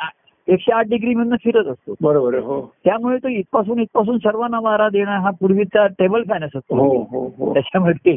एकशे 0.49 0.73
आठ 0.73 0.87
डिग्री 0.89 1.15
मधून 1.15 1.37
फिरत 1.45 1.67
असतो 1.67 1.95
बरोबर. 2.01 2.35
हो 2.39 2.61
त्यामुळे 2.85 3.17
तो 3.17 3.29
इथपासून 3.29 3.81
इथपासून 3.81 4.19
सर्वांना 4.19 4.59
वारा 4.61 4.89
देणं 4.89 5.19
हा 5.19 5.31
पूर्वीचा 5.31 5.87
टेबल 5.99 6.23
फॅन 6.23 6.45
असतो 6.45 6.77
हो 6.77 6.89
हो 7.11 7.27
हो 7.39 7.53
त्याच्यामध्ये 7.55 8.17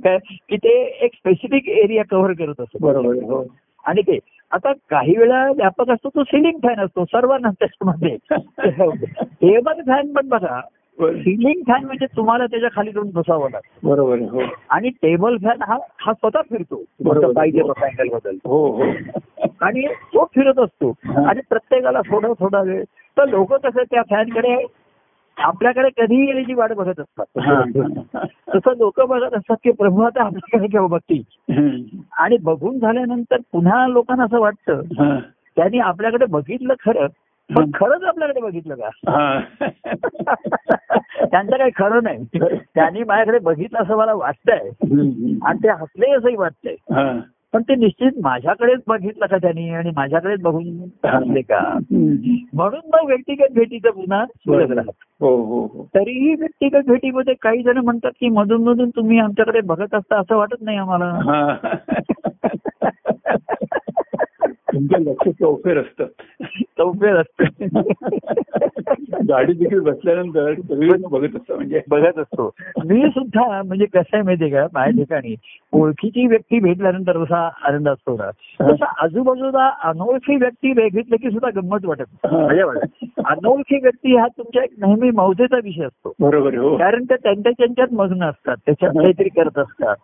काय 0.00 0.18
की 0.48 0.56
ते 0.56 0.74
एक 1.04 1.14
स्पेसिफिक 1.14 1.68
एरिया 1.68 2.02
कव्हर 2.10 2.32
करत 2.32 2.60
असतो 2.60 2.78
बरोबर. 2.80 3.22
हो 3.22 3.42
आणि 3.84 4.02
ते 4.02 4.18
आता 4.50 4.72
काही 4.72 5.16
वेळा 5.16 5.50
व्यापक 5.50 5.90
असतो 5.90 6.08
तो 6.08 6.24
सिलिंग 6.24 6.58
फॅन 6.62 6.80
असतो 6.80 7.04
सर्वांना 7.04 7.50
त्याच्यामध्ये. 7.50 8.16
टेबल 9.18 9.80
फॅन 9.86 10.12
पण 10.12 10.28
बघा. 10.28 10.60
सिलिंग 10.98 11.62
फॅन 11.68 11.84
म्हणजे 11.84 12.06
तुम्हाला 12.06 12.46
त्याच्याखाली 12.46 12.90
जाऊन 12.90 13.10
बसावं 13.14 13.50
लागतं. 13.50 13.88
बरोबर. 13.88 14.18
हो. 14.18 14.42
आणि 14.70 14.88
टेबल 14.88 15.36
फॅन 15.36 15.62
हा 15.62 15.76
हा 16.00 16.12
स्वतः 16.12 16.40
फिरतो. 16.40 16.82
पाहिजे 17.32 17.60
अँगल 17.60 18.08
बदल. 18.08 18.36
हो 18.44 18.66
हो. 18.70 18.82
आणि 19.60 19.86
तो 19.86 20.24
फिरत 20.24 20.58
असतो. 20.58 20.90
हा. 20.90 21.28
आणि 21.28 21.40
प्रत्येकाला 21.48 22.00
थोडा 22.00 22.28
थोडा 22.40 22.60
वेळ. 22.62 22.84
तर 23.18 23.28
लोक 23.28 23.54
कसं 23.54 23.82
त्या 23.82 24.02
फॅनकडे 24.02 24.56
आपल्याकडे 25.38 25.88
कधीही 25.96 26.26
येण्याची 26.26 26.54
वाट 26.54 26.72
बघत 26.72 27.00
असतात. 27.00 27.24
तसं 28.54 28.76
लोक 28.76 29.00
बघत 29.00 29.34
असतात 29.34 29.56
की 29.64 29.70
प्रभू 29.70 30.02
आता 30.02 30.24
आपल्याकडे 30.24 30.66
केव्हा 30.66 30.88
बघतील. 30.88 31.22
आणि 32.18 32.36
बघून 32.42 32.78
झाल्यानंतर 32.78 33.36
पुन्हा 33.52 33.86
लोकांना 33.88 34.24
असं 34.24 34.40
वाटतं. 34.40 34.80
त्यांनी 35.56 35.78
आपल्याकडे 35.78 36.26
बघितलं 36.26 36.74
खरं 36.84 37.06
पण. 37.50 37.70
खरंच 37.74 38.02
आपल्याकडे 38.02 38.40
बघितलं 38.40 38.74
का. 38.74 39.40
त्यांचं 41.24 41.56
काही 41.56 41.70
खरं 41.76 42.02
नाही 42.02 42.24
त्यांनी 42.74 43.02
माझ्याकडे 43.04 43.38
बघितलं 43.38 43.78
असं 43.78 43.96
मला 43.96 44.14
वाटतंय. 44.14 44.68
आणि 45.42 45.58
ते 45.58 45.68
हसले 45.68 46.10
असंही 46.10 46.36
वाटतंय. 46.36 46.74
पण 47.54 47.62
ते 47.62 47.74
निश्चित 47.74 48.12
माझ्याकडेच 48.22 48.80
बघितलं 48.86 49.26
का 49.26 49.36
त्यांनी 49.36 49.68
आणि 49.70 49.90
माझ्याकडेच 49.96 50.40
बघून 50.40 50.66
हसले 51.04 51.40
का. 51.40 51.78
म्हणून 52.52 52.80
मग 52.92 53.06
व्यक्तिगत 53.06 53.52
भेटीचं 53.54 53.90
पुन्हा 53.90 54.24
सुरत 54.26 54.70
राहत 54.70 54.90
हो 55.20 55.36
हो 55.36 55.60
हो. 55.66 55.86
तरीही 55.94 56.34
व्यक्तिगत 56.34 56.86
भेटीमध्ये 56.86 57.34
काही 57.42 57.62
जण 57.62 57.78
म्हणतात 57.78 58.10
की 58.20 58.28
मधून 58.28 58.64
मधून 58.64 58.90
तुम्ही 58.90 59.18
आमच्याकडे 59.18 59.60
बघत 59.60 59.94
असता 59.94 60.18
असं 60.20 60.36
वाटत 60.36 60.62
नाही 60.62 60.78
आम्हाला. 60.78 61.12
हा. 64.74 64.80
तुमचं 64.88 65.10
लक्ष 65.10 65.28
चौफेर 65.28 65.78
असतं 65.78 66.04
चौफेर 66.78 67.16
असतं 67.16 67.80
गाडी 69.28 69.52
देखील 69.52 69.80
बसल्यानंतर 69.80 70.52
बघत 71.10 71.36
असतं 71.36 71.54
म्हणजे. 71.54 71.80
बघत 71.88 72.18
असतो. 72.18 72.50
मी 72.84 73.08
सुद्धा 73.08 73.62
म्हणजे 73.62 73.84
कसं 73.84 74.16
आहे 74.16 74.22
माहितीये 74.22 74.50
का? 74.50 74.66
माझ्या 74.72 75.02
ठिकाणी 75.02 75.34
ओळखीची 75.72 76.26
व्यक्ती 76.26 76.58
भेटल्यानंतर 76.60 77.18
जसा 77.18 77.50
आनंद 77.62 77.88
असतो 77.88 78.16
ना 78.16 78.30
तसा 78.60 78.92
आजूबाजूला 78.98 79.70
अनोळखी 79.82 80.36
व्यक्ती 80.36 80.72
भेटली 80.72 81.16
की 81.16 81.30
सुद्धा 81.30 81.60
गंमत 81.60 81.84
वाटत 81.84 82.26
वाटत 82.26 83.20
अनोळखी 83.26 83.76
व्यक्ती 83.82 84.16
हा 84.16 84.26
तुमच्या 84.26 84.62
एक 84.62 84.70
नेहमी 84.78 85.10
मौजेचा 85.10 85.56
विषय 85.64 85.84
असतो. 85.84 86.12
बरोबर 86.20 86.54
हो. 86.54 86.76
कारण 86.76 87.04
ते 87.04 87.14
त्यांच्या 87.14 87.52
त्यांच्यात 87.52 87.88
मग्न 87.92 88.22
असतात 88.22 88.56
त्याच्यात 88.66 88.92
काहीतरी 88.92 89.28
करत 89.28 89.58
असतात. 89.58 89.96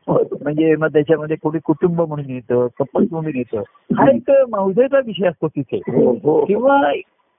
म्हणजे 0.43 0.77
मग 0.77 0.87
त्याच्यामध्ये 0.87 1.37
कोणी 1.37 1.59
कुटुंब 1.65 2.01
म्हणून 2.01 2.31
येतं 2.31 2.67
कपल 2.79 3.05
म्हणून 3.11 3.37
येतं. 3.37 3.63
हा 3.97 4.11
एक 4.11 4.31
मौजेचा 4.61 4.99
विषय 5.07 5.27
असतो 5.27 5.49
तिथे. 5.49 5.77
हो 5.77 6.13
हो 6.13 6.45
किंवा 6.45 6.93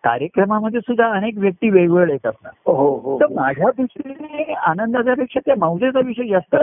कार्यक्रमामध्ये 0.03 0.79
सुद्धा 0.79 1.07
अनेक 1.11 1.37
व्यक्ती 1.37 1.69
वेगवेगळे 1.69 2.13
येत 2.13 2.27
असतात 2.27 2.51
हो 2.65 2.95
हो 2.95 3.19
तर 3.19 3.25
माझ्या 3.25 3.69
दृष्टीने 3.77 4.53
आनंदाच्या 4.53 5.13
पेक्षा 5.13 5.39
त्या 5.45 5.55
मौजेचा 5.57 5.99
विषय 5.99 6.27
जास्त. 6.27 6.55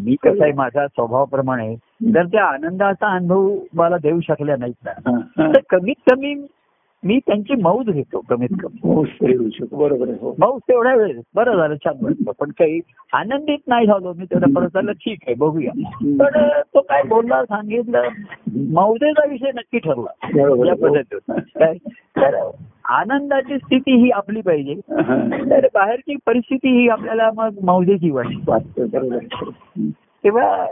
मी 0.00 0.14
कसं 0.14 0.42
आहे 0.42 0.52
माझा 0.52 0.86
स्वभावाप्रमाणे 0.86 1.74
जर 2.02 2.24
त्या 2.24 2.44
आनंदाचा 2.44 3.06
अनुभव 3.06 3.56
मला 3.74 3.96
देऊ 3.96 4.20
शकल्या 4.20 4.56
नाहीत 4.58 4.74
ना. 4.84 4.90
हा, 4.90 5.42
हा. 5.42 5.52
तर 5.52 5.60
कमीत 5.70 6.10
कमी 6.10 6.34
मी 7.04 7.18
त्यांची 7.26 7.54
मौज 7.54 7.90
घेतो 7.90 8.20
कमीत 8.30 8.48
कमी. 8.62 8.80
बरोबर 9.72 10.08
हो. 10.20 10.34
मौज 10.38 10.60
तेवढ्या 10.68 10.94
वेळेस. 10.94 11.24
बरं 11.34 11.56
झालं 11.56 11.74
छान 11.74 12.04
वाटलं. 12.04 12.32
पण 12.40 12.50
काही 12.50 12.80
आनंदित 13.12 13.58
नाही 13.66 13.86
झालो 13.86 14.12
मी 14.12 14.24
तेवढ्या 14.24 14.48
परत 14.56 14.68
झालं 14.74 14.92
ठीक 14.92 15.18
आहे 15.26 15.34
बघूया. 15.34 15.70
पण 16.20 16.48
तो 16.74 16.80
काय 16.80 17.02
बोलला 17.02 17.44
सांगितलं? 17.44 18.08
मौजेचा 18.72 19.26
विषय 19.28 19.50
नक्की 19.54 19.78
ठरला. 19.78 20.28
हो. 20.40 20.96
तर 22.16 22.50
आनंदाची 22.84 23.58
स्थिती 23.58 24.04
ही 24.04 24.10
आपली 24.10 24.40
पाहिजे. 24.40 24.74
तर 25.50 25.66
बाहेरची 25.74 26.16
परिस्थिती 26.26 26.80
ही 26.80 26.88
आपल्याला 26.88 27.30
मग 27.36 27.50
मौजेची 27.62 28.10
वाटते. 28.10 28.86
तेव्हा. 30.24 30.66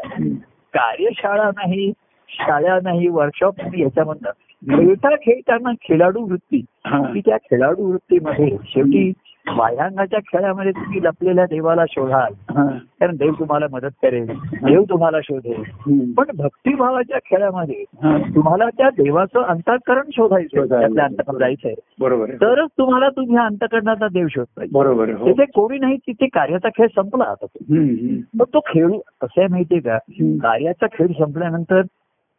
कार्यशाळा 0.74 1.48
नाही 1.48 1.92
शाळा 2.28 2.78
नाही 2.82 3.08
वर्कशॉप 3.08 3.54
नाही 3.58 3.82
याच्यामधनं 3.82 4.30
खेळता 4.70 5.14
खेळताना 5.16 5.70
खेळाडू 5.82 6.20
वृत्ती 6.20 6.64
हा. 6.86 7.02
की 7.02 7.20
त्या 7.20 7.36
खेळाडू 7.36 7.90
वृत्तीमध्ये 7.90 8.56
शेवटी 8.64 9.10
बाह्यांगाच्या 9.46 10.18
खेळामध्ये 10.22 10.72
तुम्ही 10.72 11.02
लपलेल्या 11.02 11.44
देवाला 11.44 11.84
शोधाल 11.90 12.32
हा. 12.50 12.66
कारण 13.00 13.16
देव 13.16 13.32
तुम्हाला 13.32 13.66
मदत 13.72 13.90
करेल 14.02 14.26
देव 14.64 14.82
तुम्हाला 14.90 15.18
शोधेल 15.22 15.62
हं. 15.86 16.10
पण 16.12 16.24
भक्तिभावाच्या 16.36 17.18
खेळामध्ये 17.24 17.84
हा. 18.02 18.16
तुम्हाला 18.34 18.68
त्या 18.78 18.90
देवाचं 18.90 19.42
अंतःकरण 19.42 20.10
शोधायचं. 20.16 20.66
त्यातल्या 20.68 21.04
अंतकरण 21.04 21.38
जायचंय 21.38 21.74
बरोबर 22.00 22.30
तरच 22.30 22.68
तुम्हाला 22.78 23.08
तुम्ही 23.08 23.36
अंतकरणाचा 23.36 24.08
देव 24.08 24.26
शोधता 24.30 24.62
येईल 24.62 24.72
बरोबर 24.72 25.10
हो 25.10 25.26
तिथे 25.26 25.44
कोणी 25.44 25.78
नाही 25.78 25.96
तिथे 25.96 26.26
कार्याचा 26.26 26.68
खेळ 26.68 26.86
संपला 26.86 27.24
आता. 27.24 27.46
हं, 27.70 27.76
हं. 27.76 28.20
मग 28.34 28.44
तो 28.54 28.60
खेळू 28.66 28.98
कसं 29.20 29.40
आहे 29.40 29.48
माहितीये 29.48 29.80
का 29.80 29.94
हं. 29.94 30.36
कार्याचा 30.36 30.86
खेळ 30.92 31.12
संपल्यानंतर 31.18 31.82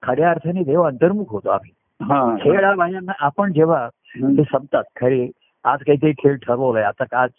खऱ्या 0.03 0.30
अर्थाने 0.30 0.63
देव 0.63 0.82
अंतर्मुख 0.82 1.26
होतो 1.30 1.49
आम्ही 1.49 1.72
हा. 1.72 1.80
खेळ 2.43 2.64
हा 2.66 2.74
बाह्यांना 2.76 3.12
आपण 3.20 3.52
जेव्हा. 3.54 3.88
ते 4.16 4.43
संपतात 4.43 4.84
खरे 4.95 5.28
आज 5.66 5.80
काहीतरी 5.80 6.12
खेळ 6.12 6.36
ठरवलाय 6.36 6.84
आता 6.84 7.04
का 7.04 7.20
आज 7.20 7.30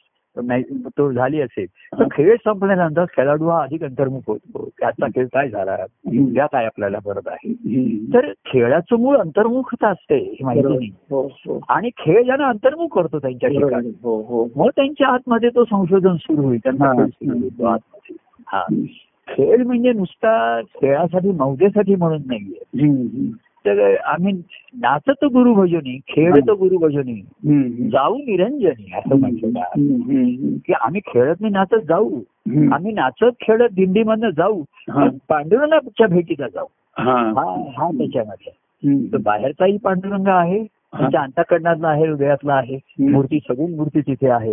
तो 0.99 1.11
झाली 1.13 1.41
असेल 1.41 1.67
तर 1.99 2.05
खेळ 2.13 2.37
संपल्यानंतर 2.37 3.05
खेळाडू 3.05 3.49
हा 3.49 3.63
अधिक 3.63 3.83
अंतर्मुख 3.85 4.21
होतो. 4.27 4.69
त्याचा 4.81 5.07
खेळ 5.07 5.27
काय 5.27 5.49
झाला. 5.49 5.77
उद्या 6.07 6.47
काय 6.47 6.67
आपल्याला 6.67 6.99
परत 6.99 7.29
आहे. 7.29 7.53
तर 8.15 8.33
खेळाचं 8.47 8.97
मूळ 8.97 9.17
अंतर्मुखता 9.17 9.89
असते 9.89 10.17
ही 10.17 10.45
माहिती 10.45 10.91
हो 11.11 11.23
हो. 11.27 11.59
आणि 11.69 11.91
खेळ 11.99 12.23
ज्यांना 12.23 12.49
अंतर्मुख 12.49 12.89
करतो 12.95 13.19
त्यांच्या 13.19 13.49
ठिकाणी. 13.51 13.91
हो 14.03 14.21
हो. 14.23 14.47
मग 14.57 14.69
त्यांच्या 14.77 15.09
आतमध्ये 15.09 15.49
तो 15.49 15.65
संशोधन 15.65 16.17
सुरू 16.17 16.43
होईल 16.43 16.59
त्यांचा 16.59 17.05
हा. 18.47 18.65
खेळ 19.29 19.63
म्हणजे 19.63 19.93
नुसता 19.93 20.61
खेळासाठी 20.61 21.31
मौजेसाठी 21.31 21.95
म्हणून 21.95 22.23
नाहीये. 22.27 23.31
तर 23.67 23.97
आम्ही 23.97 24.33
नाचत 24.75 25.25
गुरु 25.25 25.55
भजनी 25.55 25.99
खेळत 26.09 26.51
गुरु 26.51 26.79
भजनी. 26.79 27.15
जाऊ 27.89 28.19
निरंजनी 28.19 28.93
असं 28.95 29.21
म्हटलं 29.21 29.49
का? 29.49 29.63
की 30.67 30.73
आम्ही 30.73 31.01
खेळत 31.07 31.37
नाही 31.41 31.53
नाचत 31.53 31.85
जाऊ. 31.89 32.21
आम्ही 32.73 32.93
नाचत 32.93 33.31
खेळत 33.41 33.69
दिंडीमधनं 33.73 34.31
जाऊ. 34.31 34.63
पांडुरंगाच्या 35.29 36.07
भेटीला 36.07 36.49
जाऊ. 36.49 36.67
हा. 36.99 37.33
हा 37.79 37.91
त्याच्यामध्ये. 37.91 38.53
बाहेरचाही 39.19 39.77
पांडुरंग 39.77 40.29
आहे. 40.29 40.67
त्यांच्या 40.99 41.21
अंतकरणातला 41.21 41.89
आहे 41.89 42.07
हृदयातला 42.07 42.55
आहे 42.55 42.75
हं. 42.75 43.11
मूर्ती 43.11 43.39
सगुण 43.39 43.75
मूर्ती 43.75 44.01
तिथे 44.01 44.29
आहे. 44.29 44.53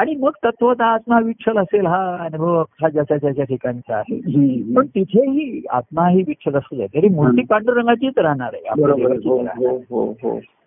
आणि 0.00 0.14
मग 0.14 0.30
तत्वता 0.44 0.84
आत्मा 0.84 1.20
विठ्ठल 1.20 1.58
असेल 1.58 1.86
हा 1.86 2.16
अनुभव 2.20 2.60
हा 2.82 2.88
ज्याच्या 2.88 3.16
त्याच्या 3.16 3.44
ठिकाणचा 3.44 3.96
आहे. 3.96 4.16
पण 4.74 4.86
तिथेही 4.86 5.62
आत्मा 5.70 6.08
ही 6.08 6.22
विठ्ठल 6.26 6.54
असू 6.54 6.82
तरी 6.94 7.08
मूर्ती. 7.08 7.42
पांडुरंगाचीच 7.42 8.18
राहणार 8.18 8.54
आहे 8.54 8.68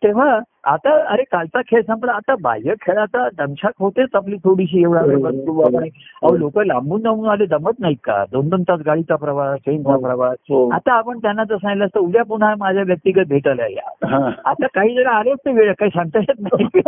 हो. 0.05 0.11
हो 0.11 0.19
हो 0.19 0.29
हो 0.29 0.33
तेव्हा 0.33 0.39
आता 0.63 1.03
अरे 1.03 1.23
कालचा 1.23 1.61
खेळ 1.61 1.81
संपला 1.81 2.11
आता 2.11 2.35
बाह्य 2.41 2.73
खेळाचा 2.81 3.29
दमछाक 3.37 3.73
होतेच 3.79 4.09
आपली 4.13 4.35
थोडीशी 4.35 4.81
एवढा. 4.81 5.01
बसतो 5.01 5.61
आपण 5.61 5.83
अहो 6.23 6.37
लोक 6.37 6.59
लांबून 6.59 7.01
लांबून 7.01 7.29
आले 7.29 7.45
जमत 7.45 7.79
नाहीत 7.79 7.97
का 8.03 8.25
दोन 8.31 8.49
दोन 8.49 8.63
तास 8.63 8.79
गाडीचा 8.85 9.15
प्रवास 9.15 9.59
ट्रेनचा 9.65 9.93
हो. 9.93 9.99
प्रवास 9.99 10.37
हो. 10.49 10.69
आता 10.69 10.93
आपण 10.93 11.17
त्यांना 11.17 11.43
जर 11.43 11.55
सांगितलं 11.55 11.85
असतं 11.85 11.99
उद्या 11.99 12.23
पुन्हा 12.23 12.55
माझ्या 12.57 12.83
व्यक्तिगत 12.83 13.25
भेटायला 13.29 13.67
या 13.67 14.07
हा. 14.07 14.29
आता 14.45 14.67
काही 14.67 14.95
जण 14.95 15.07
आलेच 15.07 15.37
ते 15.45 15.51
वेळ 15.51 15.73
काही 15.73 15.91
सांगता 15.91 16.19
येत 16.19 16.41
नाही 16.41 16.81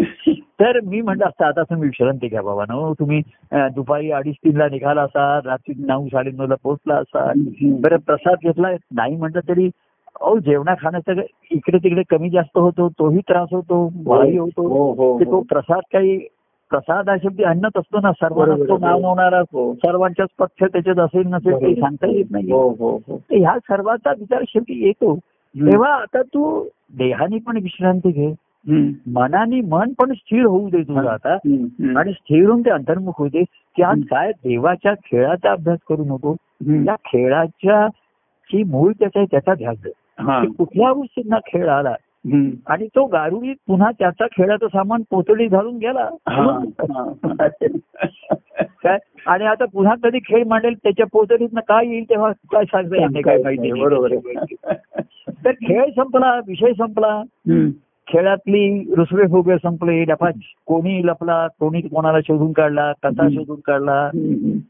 तर 0.60 0.80
मी 0.80 1.00
म्हटलं 1.00 1.26
असतं 1.26 1.44
आता 1.44 1.62
तुम्ही 1.62 1.88
विश्रांती 1.88 2.28
घ्या 2.28 2.42
बाबा 2.42 2.64
नो 2.68 2.94
तुम्ही 2.94 3.20
दुपारी 3.52 4.10
अडीच 4.10 4.34
तीनला 4.36 4.68
निघाला 4.68 5.02
असाल 5.02 5.40
रात्री 5.46 5.74
नऊ 5.78 6.06
साडेनऊला 6.08 6.54
पोहोचला 6.62 6.94
असाल 6.94 7.40
हं. 7.62 7.80
बरं 7.80 7.96
प्रसाद 7.96 8.36
घेतला 8.42 8.68
नाही 8.94 9.16
म्हटलं 9.16 9.40
तरी 9.48 9.70
अहो 10.20 10.38
जेवणा 10.38 10.74
खाण्याचं 10.80 11.20
इकडे 11.50 11.78
तिकडे 11.78 12.02
कमी 12.10 12.30
जास्त 12.30 12.58
होतो 12.58 12.88
तोही 12.88 13.18
त्रास 13.18 13.48
होतो 13.52 13.88
मलाही 14.06 14.36
होतो 14.38 14.66
हो 14.68 14.90
हो 14.92 15.18
तो 15.24 15.40
प्रसाद 15.40 15.80
काही 15.92 16.16
प्रसाद 16.70 17.08
हा 17.08 17.16
शेवटी 17.16 17.42
अन्नच 17.42 17.76
असतो 17.76 18.00
ना 18.00 18.12
सर्वांना 18.12 18.54
तो. 18.68 18.76
नाव 18.78 19.00
होणारा 19.00 19.40
हो. 19.52 19.72
सर्वांच्याच 19.74 20.28
पथ्य 20.38 20.66
त्याच्यात 20.66 20.98
असेल 20.98 21.26
नसेल 21.26 21.52
बरोबर. 21.52 21.72
सांगता 21.80 22.06
येत 22.06 22.30
नाही 22.30 22.50
हो 22.52 22.68
हो 22.78 22.90
हो 23.08 23.16
ह्या 23.30 23.58
सर्वांचा 23.58 24.12
विचार 24.18 24.42
शेवटी 24.48 24.86
येतो 24.86 25.12
हं. 25.12 25.66
तेव्हा 25.66 25.92
आता 25.92 26.22
तू 26.22 26.64
देहानी 26.98 27.38
पण 27.38 27.56
विश्रांती 27.56 28.10
घे 28.10 28.26
हं. 28.68 28.90
मनाने 29.12 29.60
मन 29.60 29.92
पण 29.98 30.12
स्थिर 30.12 30.44
होऊ 30.44 30.68
दे 30.70 30.82
तुझं 30.82 31.08
आता 31.08 31.34
हं. 31.34 31.64
हं. 31.80 31.96
आणि 31.96 32.12
स्थिर 32.12 32.48
होऊन 32.48 32.62
ते 32.62 32.70
अंतर्मुख 32.70 33.18
होते 33.18 33.42
की 33.76 33.82
आज 33.82 33.96
हं. 33.96 34.02
काय 34.10 34.30
देवाच्या 34.44 34.94
खेळाचा 35.06 35.52
अभ्यास 35.52 35.78
करू 35.88 36.04
नको 36.04 36.32
हं. 36.32 36.84
त्या 36.84 36.94
खेळाच्या 37.06 37.86
ची 38.50 38.62
मूळ 38.62 38.92
त्याचा 38.92 39.18
आहे 39.18 39.26
त्याचा 39.30 39.54
ध्यास 39.54 39.76
दे 39.84 39.90
हा. 40.18 40.44
कुठल्या 40.58 40.92
गोष्टींना 40.92 41.38
खेळ 41.46 41.68
आला. 41.68 41.94
आणि 42.66 42.86
तो 42.86 43.04
गारुडीत 43.04 43.54
पुन्हा 43.66 43.90
त्याचा 43.90 44.26
खेळाचं 44.26 44.66
सामान 44.66 45.02
पोतळी 45.10 45.46
घालून 45.46 45.76
गेला. 45.76 46.08
काय 48.82 48.98
आणि 49.26 49.44
आता 49.44 49.64
पुन्हा 49.64 49.94
कधी 50.02 50.18
खेळ 50.18 50.44
मांडेल 50.46 50.74
त्याच्या 50.74 51.06
पोतळीतनं 51.12 51.60
काय 51.60 51.86
येईल 51.86 52.04
तेव्हा 52.10 52.32
काय 52.32 52.64
सांगता 52.64 53.00
येत 53.00 53.08
नाही 53.12 53.22
काय 53.22 53.38
माहिती. 53.42 53.80
बरोबर. 53.80 54.14
तर 55.44 55.50
खेळ 55.50 55.90
संपला 55.90 56.40
विषय 56.48 56.72
संपला. 56.72 57.22
खेळातली 58.08 58.94
रुसवे 58.96 59.22
फुगे 59.22 59.56
संपले 59.56 60.04
डफा 60.04 60.30
कोणी 60.66 61.06
लपला 61.06 61.46
कोणी 61.60 61.80
कोणाला 61.80 62.20
शोधून 62.20 62.52
काढला 62.52 62.92
कसा. 62.92 63.28
शोधून 63.28 63.60
काढला. 63.64 64.10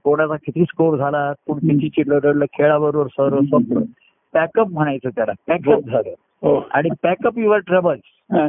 कोणाचा 0.04 0.36
किती 0.36 0.64
स्कोर 0.64 0.96
झाला 0.96 1.32
कोण 1.32 1.58
किती 1.58 1.88
चिडलं 1.88 2.18
रडलं 2.24 2.44
खेळाबरोबर 2.44 3.06
सर्व 3.06 3.40
संपलं 3.40 3.80
पॅकअप 4.34 4.66
म्हणायचं 4.70 5.08
त्याला 5.08 5.32
पॅकअप 5.48 5.80
झालं. 5.86 6.10
हो. 6.42 6.66
आणि 6.70 6.88
पॅकअप 7.02 7.38
युअर 7.38 7.58
ट्रबल्स. 7.58 8.00
हा. 8.32 8.48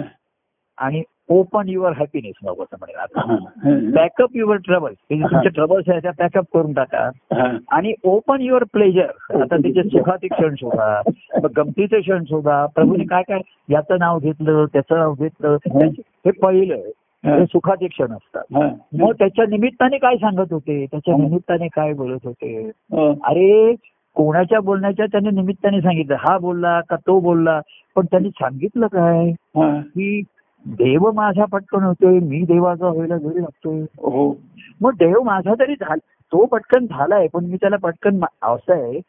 आणि 0.78 1.04
ओपन 1.30 1.70
युअर 1.70 1.92
हॅपीनेस 1.92 2.34
नको 2.44 2.64
असं 2.64 2.76
म्हणेल 2.80 2.96
आता. 2.96 3.22
हा. 3.26 3.36
हं. 3.66 3.92
Pack up 3.92 4.30
your 4.36 4.58
troubles. 4.58 4.98
तुमचे 5.12 5.50
ट्रबल्स 5.50 5.90
आहेत 5.90 6.02
त्या 6.02 6.12
पॅकअप 6.12 6.44
करून 6.54 6.74
टाका. 6.74 7.10
हा. 7.18 7.58
आणि 7.72 7.94
ओपन 8.04 8.42
युअर 8.42 8.64
प्लेजर. 8.74 9.08
आता 9.30 9.58
त्याचे 9.58 9.84
सुखाचे 9.84 10.28
क्षण 10.28 10.56
शोधा. 10.56 11.02
मग 11.44 11.50
गमतीचे 11.58 12.02
क्षण 12.02 12.24
शोधा. 12.24 12.66
प्रभूने 12.66 13.04
काय 13.04 13.24
काय 13.24 13.40
याचं 13.70 14.00
नाव 14.00 14.20
घेतलं 14.20 14.66
त्याचं 14.66 14.98
नाव 14.98 15.14
घेतलं 15.14 15.58
हे. 15.66 16.32
पहिलं. 16.32 16.76
हे. 16.76 17.46
सुखाचे 17.46 17.88
क्षण 17.88 18.12
असतात. 18.12 18.44
हा. 18.56 18.70
मग 19.00 19.12
त्याच्या 19.12 19.46
निमित्ताने 19.50 19.98
काय 19.98 20.16
सांगत 20.16 20.54
होते? 20.54 20.86
त्याच्या 20.86 21.16
निमित्ताने 21.18 21.68
काय 21.68 21.94
बोलत 21.94 22.20
होते? 22.24 22.72
हो. 22.92 23.12
अरे 23.24 23.76
कोणाच्या 24.16 24.60
बोलण्याच्या 24.60 25.06
त्याने 25.06 25.30
निमित्ताने 25.32 25.82
सांगितलं 25.82 26.16
हा 26.20 26.38
बोलला 26.38 26.80
का 26.90 26.96
तो 27.08 27.20
बोलला 27.20 27.60
पण 27.96 28.06
त्यांनी 28.06 28.30
सांगितलं 28.30 28.88
काय. 28.88 29.32
की 29.82 30.22
देव 30.66 31.10
माझा 31.12 31.46
पटकन 31.46 31.84
होतोय 31.84 32.20
मी 32.20 32.42
देवाचा 32.42 32.88
व्हायला 32.88 33.18
घरी 33.18 33.42
लागतोय 33.42 33.82
हो. 34.02 34.34
मग 34.82 34.94
देव 35.00 35.22
माझा 35.24 35.54
तरी 35.60 35.74
झाला 35.74 35.96
तो 36.32 36.46
पटकन 36.46 36.86
झालाय 36.86 37.28
पण 37.34 37.46
मी 37.46 37.58
त्याला 37.58 37.76
पटकन 37.78 38.20
असं 38.44 38.74
आहे. 38.74 39.00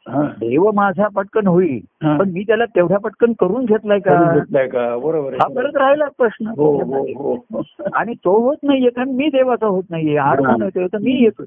देव 0.41 0.71
माझा 0.75 1.07
पटकन 1.09 1.47
होईल. 1.47 1.79
पण 2.19 2.31
मी 2.31 2.43
त्याला 2.43 2.65
तेवढ्या 2.65 2.99
पटकन 2.99 3.33
करून 3.41 3.65
घेतलाय 3.65 3.99
का 4.01 4.97
बरोबर 4.99 5.35
हा 5.35 5.47
परत 5.49 5.77
राहिला 5.77 6.09
प्रश्न 6.19 6.53
हो 6.59 6.71
हो 7.15 7.63
आणि 7.95 8.15
तो 8.25 8.39
होत 8.41 8.57
नाहीये 8.63 8.91
कारण 8.91 9.11
मी 9.11 9.29
देवाचा 9.29 9.67
होत 9.67 9.83
नाहीये 9.91 10.17
आड 10.19 10.41
हा. 10.41 10.53
कोण 10.53 10.63
येतोय 10.63 10.87
तर 10.93 10.99
मी 10.99 11.13
येतो 11.23 11.45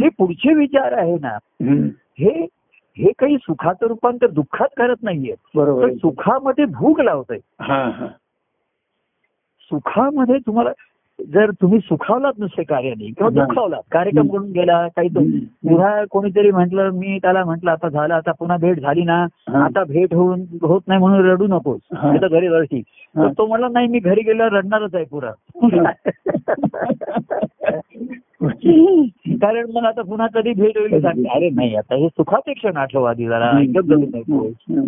हे 0.00 0.08
पुढचे 0.18 0.54
विचार 0.54 0.92
आहे 0.92 1.16
ना. 1.16 1.36
हे 2.20 2.46
हे 2.96 3.12
काही 3.18 3.36
सुखाचं 3.36 3.86
रूपांतर 3.86 4.26
दुःखात 4.26 4.68
करत 4.76 4.96
नाहीये 5.02 5.34
बरोबर 5.54 5.84
आहे. 5.84 5.94
सुखामध्ये 5.94 6.64
भूक 6.64 7.00
लावतंय 7.00 7.38
हा 7.60 7.84
हा 7.84 8.06
सुखामध्ये 9.70 10.38
तुम्हाला 10.38 10.70
जर 11.18 11.50
तुम्ही 11.50 11.80
सुखावलात 11.80 12.32
नुसते 12.38 12.62
कार्याने 12.62 13.06
किंवा. 13.06 13.30
दुखावलात 13.30 13.82
कार्यक्रम. 13.92 14.28
करून 14.28 14.52
गेला 14.52 14.88
काही. 14.88 15.08
पुन्हा 15.08 16.04
कोणीतरी 16.10 16.50
म्हटलं 16.50 16.90
मी 16.90 17.18
त्याला 17.18 17.44
म्हटलं 17.44 17.70
आता 17.70 17.88
झालं 17.88 18.14
आता 18.14 18.32
पुन्हा 18.32 18.56
भेट 18.56 18.80
झाली 18.80 19.02
ना. 19.02 19.26
आता 19.64 19.84
भेट 19.84 20.14
होऊन 20.14 20.44
होत 20.62 20.80
नाही 20.86 21.00
म्हणून 21.00 21.26
रडू 21.26 21.46
नकोस 21.46 21.80
तर 21.92 22.28
घरी 22.28 22.46
हा. 22.46 22.82
तर 23.16 23.28
तो 23.38 23.46
म्हणला 23.46 23.68
नाही 23.68 23.86
मी 23.86 23.98
घरी 23.98 24.20
गेल्यावर 24.20 24.52
रडणारच 24.52 24.94
आहे 24.94 25.04
पुरा 25.04 25.30
कारण 29.28 29.70
मग 29.74 29.84
आता 29.84 30.02
पुन्हा 30.02 30.26
कधी 30.34 30.52
भेट 30.52 30.78
होईल 30.78 31.02
सांगते. 31.02 31.28
अरे 31.28 31.50
नाही 31.50 31.76
आता 31.76 31.94
हे 31.94 32.08
सुखाचे 32.08 32.52
क्षण 32.52 32.76
आठव 32.76 33.04
आधी 33.04 33.26
जरा 33.26 33.60
एकदम 33.60 34.02
नको 34.02 34.46
हम्म. 34.46 34.84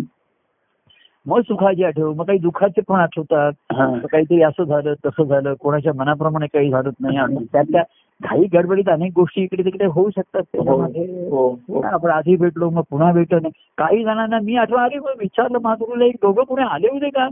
मग 1.25 1.41
सुखाचे 1.41 1.83
आठव 1.83 2.13
मग 2.13 2.25
काही 2.25 2.39
दुःखाचे 2.39 2.81
पण 2.81 2.95
आठवतात. 2.95 3.51
हा. 3.71 3.99
तर 4.01 4.07
काहीतरी 4.07 4.41
असं 4.41 4.63
झालं 4.63 4.93
तसं 5.05 5.23
झालं 5.23 5.53
कोणाच्या 5.53 5.93
मनाप्रमाणे 5.93 6.45
काही 6.45 6.69
झालंच 6.69 6.93
नाही. 6.99 7.17
त्या 7.45 7.83
काही 8.21 8.45
गडबडीत 8.53 8.89
अनेक 8.89 9.11
गोष्टी 9.15 9.41
इकडे 9.43 9.63
तिकडे 9.65 9.85
होऊ 9.85 10.09
शकतात. 10.09 10.41
हो 10.47 10.63
त्याच्यामध्ये 10.63 11.27
हो 11.29 11.47
हो. 11.69 11.81
आपण 11.83 12.09
आधी 12.09 12.35
भेटलो 12.35 12.69
मग 12.69 12.81
पुन्हा 12.89 13.11
भेटलो 13.11 13.39
नाही. 13.39 13.51
काही 13.77 14.03
जणांना 14.03 14.39
मी 14.43 14.55
आठवण 14.55 14.83
अरे 14.83 14.99
मग 14.99 15.19
विचारलं 15.19 15.59
माधुरीला 15.63 16.05
एक 16.05 16.15
दोघं 16.21 16.43
पुढे 16.43 16.63
आले 16.63 16.87
होते 16.87 17.09
का. 17.09 17.27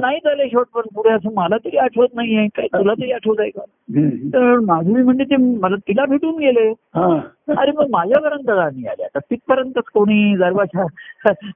नाही 0.00 0.18
झाले 0.24 0.48
शेवट 0.48 0.66
पण 0.74 0.82
पुढे 0.94 1.10
असं 1.10 1.34
मला 1.34 1.56
तरी 1.64 1.76
आठवत 1.76 2.14
नाहीये. 2.14 2.46
काय 2.56 2.66
तुला 2.78 2.92
तरी 2.92 3.12
आठवत 3.12 3.40
आहे 3.40 3.50
का. 3.50 3.62
तर 4.32 4.58
माधुरी 4.66 5.02
म्हणजे 5.02 5.24
ते 5.24 5.36
मला 5.36 5.76
तिला 5.88 6.04
भेटून 6.04 6.36
गेले. 6.38 6.68
अरे 7.48 7.72
मग 7.72 7.90
माझ्यापर्यंत 7.90 8.48
नाही 8.48 8.86
आल्या 8.86 9.06
तर 9.14 9.20
तिथपर्यंतच 9.30 9.84
कोणी 9.94 10.34
दरवाजा 10.36 10.84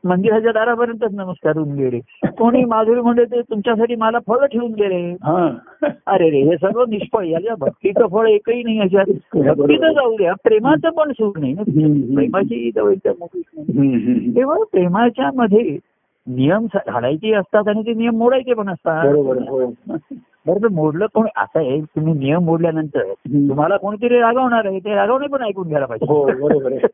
मंदिराच्या 0.05 0.53
दारापर्यंतच 0.53 1.15
नमस्कार 1.15 1.57
होऊन 1.57 1.75
गेले. 1.77 2.01
कोणी 2.39 2.65
माधुरी 2.65 3.01
म्हणजे 3.01 3.25
ते 3.25 3.41
तुमच्यासाठी 3.41 3.95
मला 3.95 4.19
फळं 4.27 4.47
ठेवून 4.47 4.73
गेले. 4.73 5.03
अरे 6.07 6.29
रे 6.31 6.41
हे 6.41 6.57
सर्व 6.57 6.85
निष्फळ 6.89 7.25
याच्या 7.25 7.55
भक्तीचं 7.59 8.07
फळ 8.07 8.29
एकही 8.29 8.63
नाही 8.75 8.97
याच्यात 8.97 9.93
जाऊ 9.95 10.17
द्या. 10.17 10.33
प्रेमाचं 10.45 10.91
पण 10.91 11.13
सुख 11.13 11.39
नाही 11.39 11.53
ना. 11.53 11.63
प्रेमाची 11.63 12.71
नाही. 12.77 14.31
तेव्हा 14.37 14.57
प्रेमाच्या 14.73 15.31
मध्ये 15.35 15.79
नियम 16.27 16.67
घालायचे 16.75 17.33
असतात 17.33 17.69
आणि 17.69 17.83
ते 17.83 17.95
नियम 17.95 18.17
मोडायचे 18.17 18.55
पण 18.55 18.69
असतात. 18.69 19.07
बरोबर 19.07 19.37
हो. 19.49 19.73
बरं 20.47 20.73
मोडलं 20.73 21.07
कोण? 21.15 21.27
असं 21.37 21.59
आहे 21.59 21.81
तुम्ही 21.81 22.15
नियम 22.15 22.45
मोडल्यानंतर. 22.45 23.03
तुम्हाला 23.33 23.77
कोणीतरी 23.77 24.21
रागवणार 24.21 24.67
आहे. 24.67 24.79
ते 24.79 24.95
रागवणे 24.95 25.27
पण 25.27 25.43
ऐकून 25.43 25.69
घ्यायला 25.69 25.87
हो 26.09 26.27
पाहिजे 26.27 26.43
बरोबर 26.43 26.73
आहे. 26.73 26.87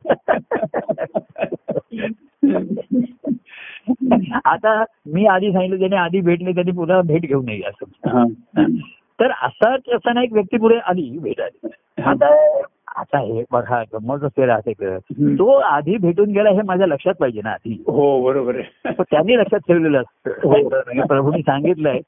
आता 4.44 4.84
मी 5.06 5.26
आधी 5.26 5.52
सांगितलं 5.52 5.78
त्याने 5.78 5.96
आधी 5.96 6.20
भेटले 6.20 6.52
त्यांनी 6.52 6.72
पुन्हा 6.72 7.00
भेट 7.00 7.22
घेऊ 7.22 7.42
नये 7.42 7.60
असं. 7.60 8.08
हा. 8.08 8.24
तर 9.18 9.30
असाच 9.42 9.88
असताना 9.94 10.22
एक 10.22 10.32
व्यक्ती 10.32 10.58
पुढे 10.58 10.78
आली 10.86 11.08
भेट 11.18 11.40
आली 11.40 11.68
आता 12.02 12.34
आता 12.96 13.18
हे 13.18 13.42
बघा 13.52 13.82
गमत 13.92 14.22
असते 14.24 14.46
राहते 14.46 14.72
ग. 14.72 14.84
हम्म. 14.84 15.34
तो 15.34 15.50
आधी 15.52 15.96
भेटून 15.96 16.30
गेला 16.30 16.50
हे 16.50 16.62
माझ्या 16.64 16.86
लक्षात 16.86 17.14
पाहिजे 17.14 17.40
ना 17.44 17.50
आधी 17.50 17.72
हो 17.86 18.22
बरोबर 18.24 18.60
त्यांनी 18.90 19.36
लक्षात 19.36 19.60
ठेवलेलं 19.68 19.98
हो. 19.98 20.52
असतं 20.52 20.66
म्हणजे 20.76 21.02
प्रभूंनी 21.02 21.42
सांगितलंय 21.42 21.98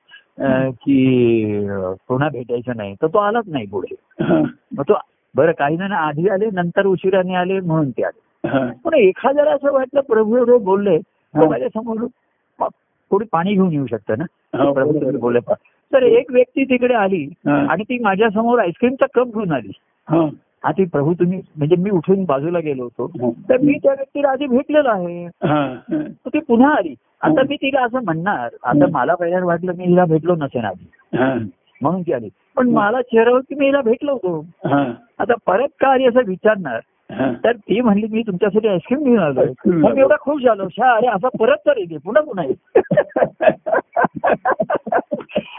की 0.73 1.67
पुन्हा 2.09 2.29
भेटायचं 2.29 2.77
नाही 2.77 2.95
तर 2.95 3.07
तो 3.07 3.19
आलाच 3.19 3.45
नाही 3.49 3.67
पुढे 3.67 3.95
हा. 4.25 4.41
मग 4.73 4.83
तो 4.89 4.99
बरं 5.35 5.53
काही 5.53 5.77
जण 5.77 5.93
आधी 5.93 6.29
आले 6.29 6.47
नंतर 6.53 6.87
उशिराने 6.87 7.35
आले 7.35 7.61
म्हणून 7.61 7.91
ते 7.91 8.03
आले 8.05 8.49
हा. 8.49 8.67
पण 8.85 8.95
एखाद्याला 8.95 9.51
असं 9.51 9.73
वाटलं 9.73 10.01
प्रभू 10.01 10.37
एवढे 10.37 10.57
बोलले 10.65 10.97
हा. 10.97 11.41
तर 11.41 11.49
माझ्यासमोर 11.49 12.07
थोडी 13.11 13.25
पाणी 13.33 13.53
घेऊन 13.55 13.73
येऊ 13.73 13.87
शकतं 13.87 14.19
ना 14.19 14.25
हो, 14.59 14.73
प्रभू 14.73 15.19
बोलले 15.19 15.39
तर 15.93 16.03
एक 16.03 16.33
व्यक्ती 16.33 16.65
तिकडे 16.65 16.95
आली. 16.95 17.27
आणि 17.47 17.83
ती 17.83 17.99
माझ्यासमोर 17.99 18.59
आईस्क्रीमचा 18.59 19.07
कप 19.15 19.27
घेऊन 19.27 19.53
आली 19.53 19.71
ती 20.79 20.85
प्रभू 20.85 21.13
तुम्ही 21.15 21.41
म्हणजे 21.57 21.77
मी 21.77 21.91
उठून 21.91 22.25
बाजूला 22.25 22.59
गेलो 22.59 22.83
होतो. 22.83 23.31
तर 23.49 23.59
मी 23.59 23.73
त्या 23.83 23.93
व्यक्तीला 23.93 24.29
आधी 24.29 24.47
भेटलेलो 24.47 24.89
आहे. 24.89 25.29
तर 26.25 26.29
ती 26.35 26.39
पुन्हा 26.39 26.73
आली 26.75 26.95
आता 27.23 27.43
मी 27.49 27.57
तिला 27.57 27.85
असं 27.85 28.05
म्हणणार 28.05 28.49
आता. 28.63 28.87
मला 28.93 29.15
पहिल्यांदा 29.15 29.47
वाटलं 29.47 29.73
मी 29.79 29.85
हिला 29.85 30.05
भेटलो 30.05 30.35
नसेन 30.37 30.65
आधी. 30.65 30.89
म्हणून 31.83 32.03
ती 32.03 32.13
आली 32.13 32.29
पण. 32.57 32.69
मला 32.69 33.03
चेहऱ्यावर 33.03 33.41
की 33.41 33.55
मी 33.55 33.67
हिला 33.67 33.81
भेटलो 33.81 34.13
होतो. 34.13 34.47
आता 35.19 35.35
परत 35.47 35.69
का 35.81 35.89
आली 35.89 36.07
असं 36.07 36.21
विचारणार. 36.27 36.81
तर 37.13 37.53
ती 37.53 37.81
म्हणली 37.81 38.07
मी 38.11 38.23
तुमच्यासाठी 38.23 38.69
आईस्क्रीम 38.69 39.05
घेऊन 39.05 39.19
आलो 39.19 39.41
मग 39.67 39.99
एवढा 39.99 40.17
खुश 40.21 40.43
झालो 40.43 40.69
शा 40.69 40.95
अरे 40.95 41.07
असा 41.07 41.29
परत 41.29 41.57
तर 41.67 41.77
येते 41.77 41.97
पुन्हा 41.97 42.23
पुन्हा 42.23 42.45
येते. 42.45 42.75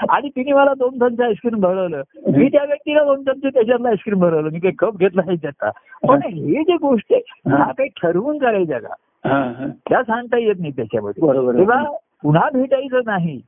आणि 0.10 0.30
तिने 0.30 0.54
मला 0.54 0.74
दोन 0.74 1.00
चमचे 1.00 1.24
आईस्क्रीम 1.24 1.60
भरवलं. 1.60 2.02
मी 2.38 2.48
त्या 2.48 2.64
व्यक्तीला 2.64 3.04
दोन 3.04 3.24
चमचे 3.24 3.50
त्याच्यातलं 3.50 3.90
आईस्क्रीम 3.90 4.20
भरवलं. 4.20 4.50
मी 4.50 4.60
काही 4.60 4.74
कप 4.80 4.98
घेतला 4.98 5.22
नाही 5.26 5.38
त्याचा. 5.38 5.70
पण 6.08 6.20
हे. 6.24 6.64
जे 6.64 6.74
गोष्ट 6.74 7.14
आहे 7.14 7.50
हा. 7.50 7.72
काही 7.72 7.90
ठरवून 7.90 8.38
करायच्या 8.38 8.80
का? 8.80 8.94
हा. 9.26 9.44
हा. 9.44 9.68
त्या 9.90 10.04
सांगता 10.04 10.38
येत 10.38 10.56
नाही 10.60 10.72
त्याच्यामध्ये. 10.72 11.28
बरोबर 11.28 11.84
पुन्हा 12.24 12.50
भेटायचं 12.54 13.00
नाही. 13.06 13.42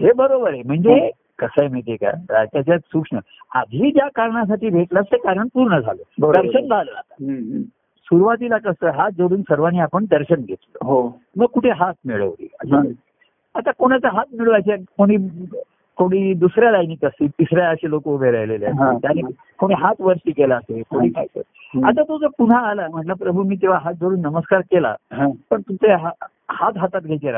हे 0.00 0.12
बरोबर 0.12 0.52
आहे. 0.52 0.62
म्हणजे 0.66 1.10
कसं 1.38 1.60
आहे 1.60 1.68
माहितीये 1.68 1.96
का 1.96 2.44
त्याच्यात 2.44 2.78
सूक्ष्म 2.86 3.18
आधी 3.54 3.90
ज्या 3.90 4.08
कारणासाठी 4.14 4.70
भेटलास 4.70 5.04
ते 5.12 5.16
कारण 5.16 5.48
पूर्ण 5.54 5.78
झालं. 5.78 6.02
दर्शन 6.20 6.66
झालं 6.66 6.92
आता. 6.92 7.62
सुरुवातीला 8.06 8.58
कसं 8.58 8.90
हात 8.90 9.10
जोडून 9.10 9.42
सर्वांनी 9.42 9.78
आपण 9.78 10.04
दर्शन 10.10 10.40
घेतलं 10.40 10.86
हो 10.86 11.00
मग 11.36 11.46
कुठे 11.46 11.70
हात 11.70 11.94
मिळवले. 12.06 12.92
आता 13.54 13.70
कोणाचा 13.70 14.08
हात 14.12 14.34
मिळवायचे 14.34 14.76
कोणी 14.98 15.16
कोणी 15.98 16.32
दुसऱ्या 16.34 16.70
लाईनीत 16.70 17.04
असतील 17.04 17.28
तिसऱ्या 17.30 17.68
असे 17.70 17.90
लोक 17.90 18.06
उभे 18.08 18.30
राहिलेले. 18.30 18.66
असतील 18.66 18.98
त्याने 19.02 19.20
कोणी 19.58 19.74
हात 19.74 20.00
वरती 20.00 20.32
केला 20.32 20.56
असेल 20.56 20.82
कोणी 20.90 21.08
काय. 21.08 21.26
आता 21.84 22.02
तो 22.02 22.18
जर 22.18 22.28
पुन्हा 22.38 22.58
आला 22.70 22.86
म्हटलं 22.90 23.14
प्रभू 23.14 23.42
मी 23.42 23.56
तेव्हा 23.56 23.78
हात 23.78 23.94
जोडून 23.94 24.20
नमस्कार 24.20 24.60
केला. 24.60 24.94
पण 25.50 25.60
तुमचे 25.60 25.92
हात 26.54 26.72
हातात 26.76 27.00
घ्यायचे 27.00 27.30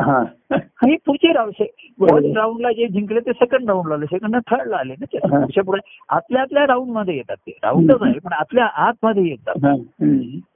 हा. 0.00 0.24
आणि 0.82 0.96
पुढचे 1.06 1.32
राऊंड. 1.32 1.52
फर्स्ट 1.52 2.36
राऊंडला 2.36 2.72
जे 2.72 2.88
जिंकले 2.88 3.20
ते 3.20 3.32
सेकंड 3.32 3.68
राऊंडला 3.68 3.94
आले. 3.94 4.06
सेकंड 4.06 4.36
थर्डला 4.36 4.76
आले 4.76 4.94
ना 5.00 5.04
पुढे 5.62 5.80
आतल्या 6.08 6.42
आतल्या 6.42 6.66
राऊंडमध्ये 6.66 7.16
येतात 7.16 7.36
ते. 7.36 7.58
राऊंडच 7.62 8.02
आहे 8.02 8.18
पण 8.18 8.32
आतल्या 8.32 8.64
आतमध्ये 8.64 9.28
येतात. 9.28 9.76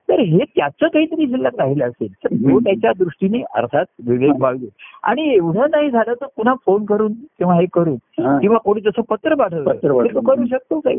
तर 0.09 0.21
हे 0.21 0.39
त्याचं 0.39 0.87
काहीतरी 0.87 1.27
शिल्लक 1.27 1.55
राहिलं 1.59 1.85
असेल 1.85 2.13
तर 2.13 2.29
तो. 2.29 2.59
त्याच्या 2.61 2.93
दृष्टीने 2.99 3.43
अर्थात 3.55 3.85
विवेक. 4.07 4.33
बाळगू 4.39 4.67
आणि 5.03 5.23
एवढं 5.35 5.71
नाही 5.71 5.91
झालं 5.91 6.15
तर 6.15 6.27
पुन्हा 6.37 6.55
फोन 6.67 6.85
करून 6.85 7.13
किंवा 7.13 7.55
हे 7.55 7.67
करून. 7.73 7.97
किंवा 8.41 8.59
कोणी 8.59 8.81
जसं 8.81 9.03
पत्र 9.03 9.35
पाठवलं 9.35 9.73
ते. 9.73 10.09
करू 10.09 10.47
शकतो 10.47 10.81
काही. 10.81 10.99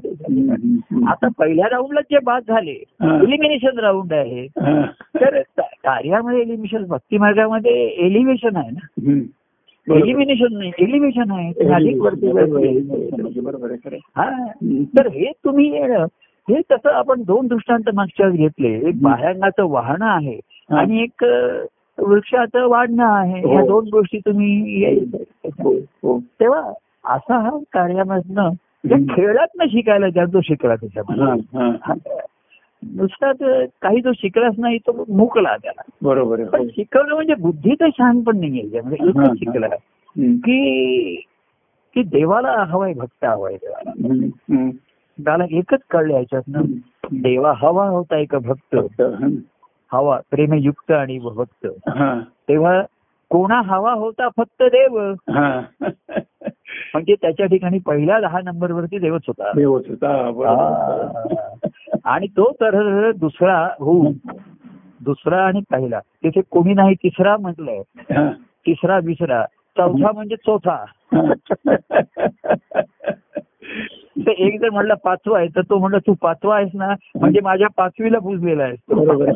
आता 1.07 1.27
पहिल्या 1.39 1.65
राऊंडला 1.71 2.01
जे 2.01 2.19
बाद 2.23 2.43
झाले. 2.47 2.83
एलिमिनेशन 3.03 3.79
राऊंड 3.79 4.13
आहे. 4.13 4.47
तर 5.15 5.41
कार्यामध्ये 5.61 6.41
एलिमिनेशन 6.41 6.85
भक्ती 6.85 7.17
मार्गामध्ये 7.17 7.85
एलिव्हेशन 7.87 8.55
आहे 8.55 8.69
ना. 8.71 8.87
एलिमिनेशन 9.87 10.57
नाही 10.57 10.71
एलिव्हेशन 10.79 11.31
आहे. 11.31 11.51
हा 14.15 14.45
तर 14.97 15.07
हे 15.07 15.31
तुम्ही 15.45 15.71
येणं 15.73 16.05
हे 16.49 16.61
तसं 16.71 16.89
आपण 16.89 17.21
दोन 17.21 17.47
दृष्टांत 17.47 17.89
मागच्या 17.93 18.29
घेतले 18.29 18.89
एक 18.89 19.01
बाह्यांगाचं 19.01 19.63
वाहनं 19.63 20.05
आहे. 20.05 20.39
आणि 20.69 21.01
एक 21.01 21.23
वृक्षाचं 22.01 22.67
वाढणं 22.67 23.05
आहे 23.05 23.39
हो. 23.41 23.53
या 23.53 23.65
दोन 23.65 23.85
गोष्टी 23.91 24.19
तुम्ही. 24.19 24.93
हो 25.43 25.73
हो 26.03 26.19
तेव्हा 26.19 26.71
असा 27.05 27.39
हा 27.39 27.49
कार्यामधनं 27.73 28.49
जे 28.85 28.93
हम्म. 28.93 29.13
खेळातनं 29.15 29.65
शिकायला 29.65 30.09
ज्या 30.09 30.25
जो 30.25 30.41
शिकला 30.41 30.75
त्याच्यामध्ये. 30.75 31.57
हा. 31.57 31.93
नुसताच 32.95 33.37
काही 33.81 34.01
जो 34.01 34.11
शिकलाच 34.13 34.53
नाही 34.57 34.77
तो 34.77 35.05
मुकला 35.09 35.55
त्याला 35.57 35.81
बरोबर 36.01 36.43
पण. 36.43 36.67
शिकवलं 36.67 37.15
म्हणजे 37.15 37.35
बुद्धी 37.35 37.73
तर 37.73 37.89
छान 37.89 38.21
पण 38.21 38.39
नाही 38.39 38.59
आहे 38.59 38.81
म्हणजे. 38.81 39.09
एकच 39.09 39.39
शिकला. 39.39 39.67
की 40.17 41.15
की 41.95 42.03
देवाला 42.03 42.63
हवाय 42.67 42.93
भक्त 42.93 43.25
हवाय 43.25 43.55
देवाला. 43.55 43.91
त्याला 45.23 45.43
एकच 45.51 45.79
कळलं 45.89 46.13
याच्यातनं 46.13 46.59
हम्म. 46.59 47.17
देवा 47.21 47.53
हवा 47.55 47.87
होता 47.87 48.17
एक 48.17 48.35
भक्त. 48.35 48.75
हवा 49.91 50.19
प्रेमयुक्त 50.31 50.91
आणि 50.91 51.19
भक्त. 51.19 51.67
तेव्हा 52.49 52.81
कोणा 53.29 53.61
हवा 53.61 53.93
होता 53.93 54.27
फक्त 54.37 54.63
देव. 54.63 55.13
म्हणजे 56.93 57.15
त्याच्या 57.21 57.45
ठिकाणी 57.45 57.79
पहिल्या 57.79 58.19
दहा 58.19 58.39
नंबरवरती 58.43 58.99
देवच 58.99 59.21
होता. 59.27 59.51
देवच 59.55 59.89
होता. 59.89 61.21
आणि 62.05 62.27
तो 62.27 62.51
तर 62.51 63.11
दुसरा 63.11 63.59
हो. 63.65 64.11
दुसरा 65.01 65.45
आणि 65.45 65.61
पहिला. 65.71 65.99
तिथे 65.99 66.41
कोणी 66.41 66.73
नाही 66.73 66.95
तिसरा 66.95 67.37
म्हटलंय. 67.37 67.81
तिसरा 68.41 68.97
विसरा. 68.97 69.45
चौथा 69.77 70.11
म्हणजे 70.11 70.35
चौथा. 70.35 70.85
एक 74.37 74.59
जर 74.61 74.69
म्हणलं 74.69 74.93
पाचवा 74.93 75.37
आहे 75.39 75.47
तर 75.47 75.61
तो 75.61 75.77
म्हणलं 75.79 75.97
तू 75.97 76.13
पाचवा 76.21 76.55
आहेस 76.55 76.69
ना 76.73 76.93
म्हणजे 77.19 77.39
माझ्या 77.41 77.67
पाचवीला 77.77 78.19
पुजलेला 78.19 78.63
आहेस 78.63 78.79
बरोबर. 78.89 79.31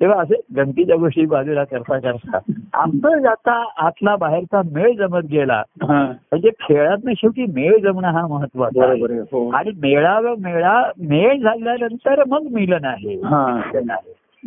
तेव्हा 0.00 0.20
असे 0.22 0.34
गमतीच्या 0.56 0.96
गोष्टी 0.96 1.24
बाजूला 1.26 1.64
करता 1.64 1.98
करता 1.98 2.38
आमचं 2.72 3.28
आता 3.28 3.64
आतला 3.76 4.16
बाहेरचा 4.16 4.62
मेळ 4.72 4.92
जमत 4.96 5.24
गेला. 5.30 5.62
म्हणजे 5.82 6.50
खेळात 6.60 6.98
शेवटी 7.16 7.46
मेळ 7.46 7.78
जमणं 7.78 8.08
हा 8.08 8.26
महत्त्वाचा 8.26 8.84
आहे. 8.88 9.00
बरोबर 9.00 9.10
आहे. 9.10 9.20
हो 9.20 9.50
आणि 9.50 9.70
मेळावा 9.82 10.34
मेळा 10.38 10.82
मेळ 10.98 11.42
झाल्यानंतर 11.42 12.22
मग 12.28 12.46
मिलन 12.52 12.84
आहे. 12.84 13.14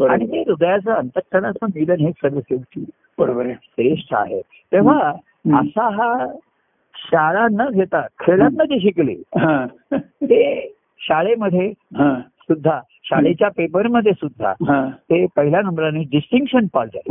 आणि 0.09 0.25
ते 0.27 0.39
हृदयाचं 0.41 0.91
अंतकरणाचं 0.91 1.65
मिलन 1.65 2.05
हे 2.05 2.11
सर्व 2.11 2.39
शेवटी 2.39 2.85
बरोबर 3.17 3.51
श्रेष्ठ 3.61 4.13
आहे 4.13 4.41
तेव्हा. 4.71 5.11
असा 5.59 5.89
हा 5.89 6.25
शाळा 7.03 7.47
न 7.51 7.69
घेता 7.69 8.05
खेळातनं 8.19 8.63
जे 8.63 8.79
शिकले. 8.79 9.15
ते 10.03 10.73
शाळेमध्ये. 10.99 11.73
सुद्धा 12.21 12.79
शाळेच्या 13.03 13.49
पेपरमध्ये 13.49 14.11
सुद्धा. 14.11 14.53
ते 14.93 15.25
पहिल्या 15.35 15.61
नंबराने 15.61 16.03
डिस्टिंक्शन 16.03 16.65
पास 16.73 16.89
झाले 16.89 17.09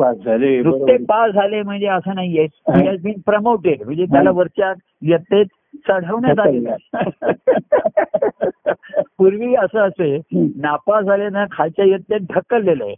नुसते. 0.63 0.97
पास 0.97 1.31
झाले 1.31 1.63
म्हणजे 1.63 1.87
असं 1.87 2.15
नाहीये 2.15 2.97
बीन 2.97 3.21
प्रमोटेड 3.27 3.85
म्हणजे 3.85 4.05
त्याला 4.05 4.31
वरच्या 4.31 4.73
इयत्तेत 5.03 5.47
चढवण्यात 5.89 6.39
आलेलं. 6.39 6.77
पूर्वी 9.19 9.55
असं 9.55 9.79
असे. 9.79 10.21
नापास 10.35 11.05
झाले 11.05 11.29
ना 11.29 11.45
खालच्या 11.53 11.85
इयत्तेत 11.85 12.21
ढकललेलं 12.35 12.85
आहे. 12.85 12.95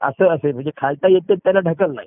असं 0.00 0.28
असे 0.28 0.52
म्हणजे 0.52 0.70
खालच्या 0.76 1.10
इयत्तेत 1.10 1.36
त्याला 1.44 1.60
ढकललंय. 1.60 2.06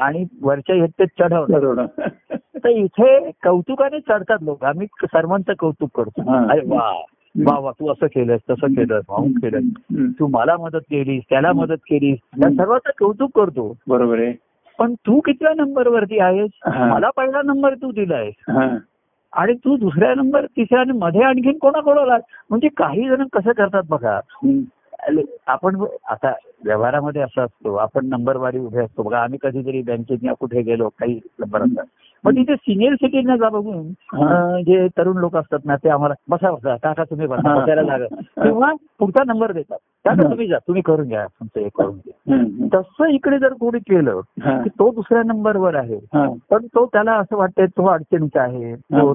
आणि 0.00 0.24
वरच्या 0.42 1.04
चढवलं 1.04 1.52
बरोबर 1.52 1.86
तर 2.34 2.68
इथे 2.68 3.30
कौतुकाने 3.30 4.00
चढतात 4.00 4.38
लोक. 4.42 4.64
आम्ही 4.64 4.86
सर्वांचं 5.04 5.52
कौतुक 5.58 5.90
करतो. 5.94 6.48
अरे 6.48 6.60
वा. 6.66 7.02
वा 7.46 7.58
वा 7.58 7.70
तू 7.70 7.92
असं 7.92 8.06
केलंस 8.06 8.40
तसं 8.50 8.66
केलंस 8.66 9.04
भाऊन 9.08 9.32
केलं. 9.32 9.60
तू 10.12 10.26
मला 10.26 10.56
मदत 10.56 10.78
केलीस 10.78 11.22
त्याला 11.30 11.52
मदत 11.52 11.76
केलीस. 11.76 12.18
त्या 12.40 12.50
सर्वांचं 12.50 12.90
कौतुक 12.98 13.30
करतो. 13.34 13.76
बरोबर 13.88 14.18
आहे. 14.18 14.34
पण 14.78 14.94
तू 14.94 15.20
कितव्या 15.20 15.52
नंबरवरती 15.56 16.18
आहेस. 16.18 16.50
मला 16.66 17.10
पहिला 17.16 17.42
नंबर 17.44 17.74
तू 17.74 17.92
दिलायस. 17.92 18.34
आणि 19.32 19.52
तू 19.54 19.76
दुसऱ्या 19.76 20.14
नंबर 20.14 20.46
तिसऱ्या 20.46 20.80
आणि 20.80 20.92
मध्ये 20.92 21.22
आणखीन 21.22 21.58
कोणाकोणाला? 21.58 22.16
म्हणजे 22.50 22.68
काही 22.68 23.08
जण 23.08 23.26
कसं 23.32 23.52
करतात 23.52 23.82
बघा. 23.88 24.20
आपण 25.46 25.84
आता 26.08 26.32
व्यवहारामध्ये 26.64 27.22
असं 27.22 27.42
असतो 27.42 27.74
आपण 27.74 28.06
नंबरवारी 28.06 28.58
उभे 28.58 28.80
असतो 28.80 29.02
बघा 29.02 29.18
आम्ही 29.18 29.38
कधीतरी 29.42 29.82
बँकेत 29.82 30.28
कुठे 30.40 30.62
गेलो 30.62 30.88
काही 30.88 31.20
नंबर 31.38 31.62
असतात 31.62 31.84
मग 32.24 32.32
तिथे 32.32 32.54
सिनियर 32.56 32.94
सिटीजन 32.94 33.36
जा 33.36 33.48
बघून 33.48 33.88
जे 34.62 34.88
तरुण 34.88 35.16
लोक 35.16 35.36
असतात 35.36 35.58
ना 35.64 35.76
ते 35.76 35.88
आम्हाला 35.88 36.14
बसा 36.28 36.50
बसा 36.50 36.76
काका 36.76 37.04
तुम्ही 37.04 37.26
बसा. 37.26 37.54
बसायला 37.54 37.82
लागत 37.82 38.14
तेव्हा 38.44 38.72
पुढचा 38.98 39.22
नंबर 39.26 39.52
देतात 39.52 39.78
काका. 40.04 40.28
तुम्ही 40.28 40.46
जा 40.46 40.58
तुम्ही 40.58 40.82
करून 40.82 41.08
घ्या 41.08 41.26
तुमचं 41.26 41.60
हे 41.60 41.68
करून 41.68 41.96
घ्या. 41.96 42.36
तसं 42.74 43.06
इकडे 43.06 43.38
जर 43.38 43.52
कोणी 43.52 43.78
केलं. 43.78 44.20
की 44.62 44.68
तो 44.68 44.90
दुसऱ्या 44.90 45.22
नंबरवर 45.22 45.74
आहे. 45.74 45.98
पण 46.50 46.66
तो 46.66 46.86
त्याला 46.86 47.12
असं 47.12 47.36
वाटतंय 47.36 47.66
तो 47.66 47.86
अडचणीचा 47.86 48.42
आहे 48.42 48.74
तो. 48.74 49.14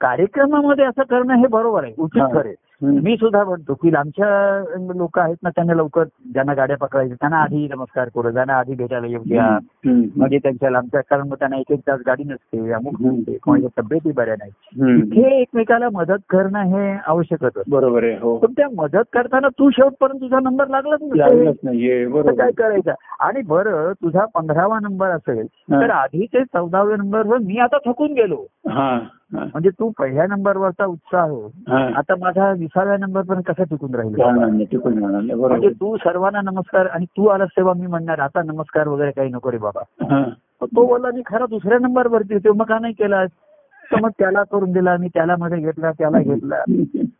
कार्यक्रमामध्ये 0.00 0.84
असं 0.84 1.02
करणं 1.02 1.34
हे 1.34 1.46
बरोबर 1.46 1.84
आहे 1.84 1.94
उचित. 1.98 2.22
खरे 2.22 2.48
हम्म. 2.48 2.67
मी 2.82 3.16
सुद्धा 3.16 3.42
म्हणतो 3.44 3.74
की 3.74 3.90
आमच्या 3.96 4.92
लोक 4.96 5.18
आहेत 5.18 5.36
ना 5.42 5.50
त्यांना 5.50 5.74
लवकर 5.74 6.04
ज्यांना 6.32 6.54
गाड्या 6.54 6.76
पकडायच्या 6.76 7.16
त्यांना 7.20 7.36
आधी 7.36 7.66
नमस्कार 7.68 8.08
करू 8.14 8.30
ज्यांना 8.30 8.58
आधी 8.58 8.74
भेटायला 8.74 9.06
येऊ 9.06 9.22
द्या. 9.26 9.46
म्हणजे 9.84 10.38
त्यांच्या 10.38 10.70
लांबच्या 10.70 11.00
कारण 11.00 11.28
मग 11.28 11.34
त्यांना 11.34 11.56
एक 11.56 11.72
एक 11.72 11.80
तास 11.86 12.00
गाडी 12.06 12.24
नसते 12.24 12.70
अमुक 12.72 13.00
नसते 13.00 13.36
कोणाच्या 13.42 13.80
तब्येती 13.80 14.12
बऱ्या 14.12 14.34
नाही. 14.38 14.94
इथे 14.98 15.40
एकमेकाला 15.40 15.88
मदत 15.92 16.22
करणं 16.30 16.76
हे 16.76 16.92
आवश्यकच. 17.06 17.58
बरोबर 17.68 18.04
आहे 18.04 18.16
हो 18.18 18.36
पण 18.36 18.52
त्या 18.52 18.68
मदत 18.76 19.10
करताना 19.12 19.48
तू 19.48 19.70
शेवटपर्यंत 19.70 20.20
तुझा 20.20 20.40
नंबर 20.40 20.68
लागलाच 20.68 21.00
बरोबर 21.02 22.32
काय 22.34 22.50
करायचं 22.52 22.92
आणि 23.20 23.42
बरं 23.46 23.92
तुझा 24.02 24.24
पंधरावा 24.34 24.78
नंबर 24.82 25.10
असेल 25.10 25.46
हा. 25.70 25.80
तर 25.80 25.90
आधी 25.90 26.26
ते 26.26 26.44
चौदाव्या 26.44 26.96
नंबरवर 26.96 27.38
मी 27.38 27.58
आता 27.58 27.78
थकून 27.86 28.12
गेलो 28.12 28.44
हा 28.68 28.90
हा. 29.34 29.44
म्हणजे 29.44 29.70
तू 29.70 29.90
पहिल्या 29.98 30.26
नंबरवरचा 30.26 30.84
उत्साह 30.84 31.30
हा. 31.68 31.84
आता 31.96 32.14
माझा 32.20 32.52
विसाव्या 32.68 32.96
नंबर 32.96 33.22
पण 33.22 33.40
कसा 33.40 33.62
टिकून 33.62 33.94
राहील? 33.94 34.64
टिकून 34.64 34.98
म्हणजे 34.98 35.68
तू 35.68 35.96
सर्वांना 35.96 36.40
नमस्कार 36.40 36.86
आणि 36.86 37.04
तू 37.04 37.26
आलास 37.26 37.48
तेव्हा 37.56 37.74
मी 37.74 37.86
म्हणणार 37.86 38.18
आता 38.18 38.42
नमस्कार 38.42 38.88
वगैरे 38.88 39.10
काही 39.10 39.28
नको 39.28 39.52
रे 39.52 39.58
बाबा. 39.58 40.06
हा. 40.10 40.24
तो 40.62 40.86
बोलला 40.86 41.08
मी 41.14 41.22
खरा 41.26 41.46
दुसऱ्या 41.50 41.78
नंबरवरती 41.78 42.34
होतो 42.34 42.52
मग 42.52 42.64
का 42.64 42.78
नाही 42.78 42.92
केला 42.92 43.24
तर 43.92 44.00
मग 44.00 44.10
त्याला 44.18 44.42
करून 44.42 44.72
दिला 44.72 44.96
मी 44.96 45.08
त्याला 45.08 45.34
मध्ये 45.38 45.58
घेतला 45.58 45.90
त्याला 45.90 46.18
घेतला. 46.18 46.56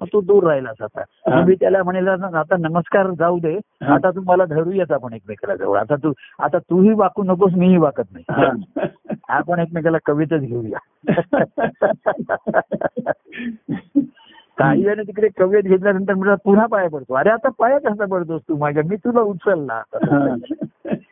मग 0.01 0.07
तू 0.13 0.21
दूर 0.21 0.45
राहिलास 0.45 0.83
आता. 0.83 1.45
मी 1.45 1.55
त्याला 1.55 1.83
म्हणेल 1.83 2.09
आता 2.09 2.57
नमस्कार 2.59 3.11
जाऊ 3.11 3.39
दे. 3.39 3.59
आता 3.81 4.11
तू 4.11 4.21
मला 4.27 4.45
धरूयात 4.45 4.93
आपण 4.93 5.13
एकमेकाला 5.13 5.57
जवळ 5.57 5.79
आता 5.79 5.97
तू 5.97 6.13
आता 6.39 6.59
तूही 6.59 6.93
वाकू 6.93 7.23
नकोस 7.23 7.53
मीही 7.57 7.77
वाकत 7.77 8.05
नाही. 8.13 8.25
आपण 9.29 9.59
एकमेकाला 9.59 9.99
कवितच 10.07 10.41
घेऊया. 10.41 11.05
काही 14.59 14.83
जण 14.83 15.03
तिकडे 15.03 15.29
कवित 15.39 15.63
घेतल्यानंतर 15.63 16.15
म्हणतात 16.15 16.37
पुन्हा 16.45 16.67
पाया 16.67 16.89
पडतो 16.89 17.15
अरे 17.15 17.31
आता 17.31 17.49
पाया 17.59 17.79
कसा 17.79 18.05
पडतोस 18.05 18.41
तू 18.49 18.57
माझ्या 18.57 18.83
मी 18.87 18.97
तुला 18.97 19.21
उचलला. 19.21 19.83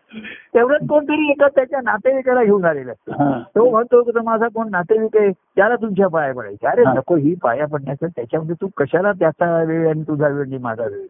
तेवढ्यात 0.54 0.80
कोणतरी 0.88 1.30
एका 1.30 1.48
त्याच्या 1.48 1.80
नातेवाईकाला 1.84 2.44
घेऊन 2.44 2.64
आलेला 2.64 2.92
असतो. 2.92 3.38
तो 3.40 3.70
म्हणतो 3.70 4.02
की 4.02 4.10
माझा 4.24 4.48
कोण 4.48 4.68
नातेवाईक 4.70 5.16
आहे 5.16 5.30
त्याला 5.30 5.76
तुमच्या 5.76 6.08
पाया 6.08 6.34
पडायचे 6.34 6.66
अरे. 6.66 6.82
नको 6.86 7.16
ही 7.16 7.34
पाया 7.42 7.66
पडण्याचं 7.66 8.06
त्याच्यामध्ये 8.06 8.54
तू 8.60 8.68
कशाला 8.76 9.12
त्याचा 9.12 9.62
वेळ 9.62 9.88
आणि 9.88 10.02
तुझा 10.02 10.28
वेळ 10.28 10.58
माझा 10.60 10.84
वेळ. 10.84 11.04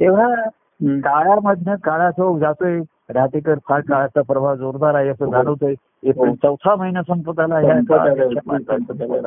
तेव्हा. 0.00 0.34
काळामधनं 0.80 1.74
काळाचा 1.74 2.38
जातोय 2.38 2.80
राहतेकर 3.12 3.54
फार 3.68 3.80
काळाचा 3.80 4.22
प्रवाह 4.22 4.54
जोरदार 4.54 4.94
आहे 4.94 5.08
असं 5.08 5.30
जाणवतोय 5.30 5.74
एप्रिल 6.04 6.28
हो. 6.28 6.34
चौथा 6.34 6.74
महिना 6.76 7.02
संपत 7.02 7.40
आला. 7.40 7.58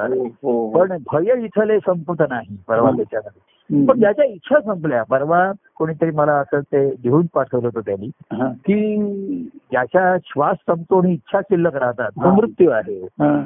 हो, 0.06 0.24
हो. 0.44 0.70
पण 0.70 0.98
भय 1.14 1.32
इथले 1.44 1.80
संपत 1.80 2.24
नाही 2.30 2.58
परवा 2.68 2.90
हं. 2.90 2.96
त्याच्यामध्ये. 2.96 3.86
पण 3.86 4.00
ज्याच्या 4.00 4.26
इच्छा 4.26 4.60
संपल्या 4.60 5.04
परवा 5.04 5.52
कोणीतरी 5.76 6.12
मला 6.12 6.34
असं 6.34 6.60
ते 6.60 6.90
लिहून 6.90 7.26
पाठवलं 7.34 7.68
होतं 7.68 7.80
त्यांनी 7.80 8.08
हा. 8.34 8.48
की 8.48 9.50
ज्याच्या 9.72 10.18
श्वास 10.26 10.58
संपतो 10.68 11.02
आणि 11.02 11.14
इच्छा 11.14 11.42
शिल्लक 11.42 11.76
राहतात 11.76 12.12
तो 12.12 12.30
हा. 12.30 12.36
मृत्यू 12.36 12.70
आहे 12.70 13.02
हा. 13.02 13.44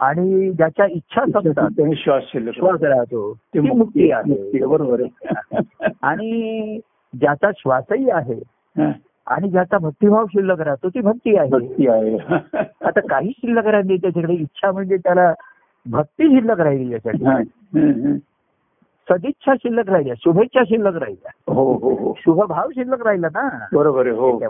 आणि 0.00 0.50
ज्याच्या 0.50 0.86
इच्छा 0.86 1.24
संपतात 1.24 1.68
त्याने 1.76 1.94
श्वास 1.94 2.22
शिल्लक 2.32 2.54
श्वास 2.54 2.82
राहतो 2.82 3.32
ते 3.54 3.60
मुक्ती 3.60 4.10
आहे 4.10 4.66
बरोबर 4.66 5.02
आणि 6.02 6.78
ज्याचा 7.12 7.50
श्वासही 7.56 8.10
आहे 8.10 8.40
हा. 8.76 8.90
आणि 9.28 9.50
ज्याचा 9.50 9.78
भक्तिभाव 9.78 10.26
शिल्लक 10.26 10.60
राहतो 10.60 10.88
ती 10.88 11.00
भक्ती 11.00 11.36
आहे 11.36 11.48
भक्ती 11.48 11.88
आहे 11.88 12.16
आता 12.84 13.00
काही 13.00 13.30
शिल्लक 13.30 13.66
राहिली 13.66 13.96
त्याच्याकडे 13.96 14.32
इच्छा 14.32 14.72
म्हणजे 14.72 14.96
त्याला 14.96 15.32
भक्ती 15.86 16.24
शिल्लक 16.24 16.60
राहिली 16.60 16.92
याच्याकडे. 16.92 17.24
हम्म, 17.24 17.90
हम्म. 17.90 18.16
सदिच्छा 19.08 19.54
शिल्लक 19.54 19.90
राहिल्या 19.90 20.14
शुभेच्छा 20.18 20.62
शिल्लक 20.64 20.96
राहिल्या 20.96 21.30
हो 21.58 21.72
हो 21.72 21.94
हो 21.94 22.14
शुभभाव 22.18 22.68
शिल्लक 22.70 23.06
राहिला 23.06 23.26
ना. 23.26 23.66
बरोबर 23.72 24.06
हो. 24.06 24.40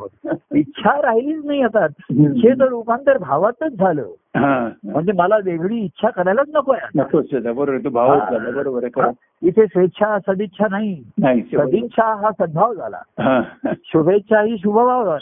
इच्छा 0.54 1.02
राहिलीच 1.02 1.44
नाही 1.44 1.62
आता. 1.62 1.86
इच्छेचं 2.10 2.64
रूपांतर 2.64 3.18
भावातच 3.18 3.72
झालं. 3.72 4.02
हा. 4.36 4.68
म्हणजे 4.84 5.12
मला 5.12 5.36
वेगळी 5.44 5.76
इच्छा 5.76 6.10
करायलाच 6.10 6.46
नको 6.54 6.72
बरोबर 8.56 8.84
इथे 9.42 9.66
स्वेच्छा 9.66 10.18
सदिच्छा 10.18 10.66
नाही. 10.70 11.02
सदिच्छा 11.70 12.14
हा 12.14 12.30
सद्भाव 12.30 12.74
झाला. 12.74 12.98
हा. 13.18 13.42
शुभेच्छा 13.84 14.40
ही 14.40 14.58
शुभभाव 14.58 15.04
झाला. 15.04 15.18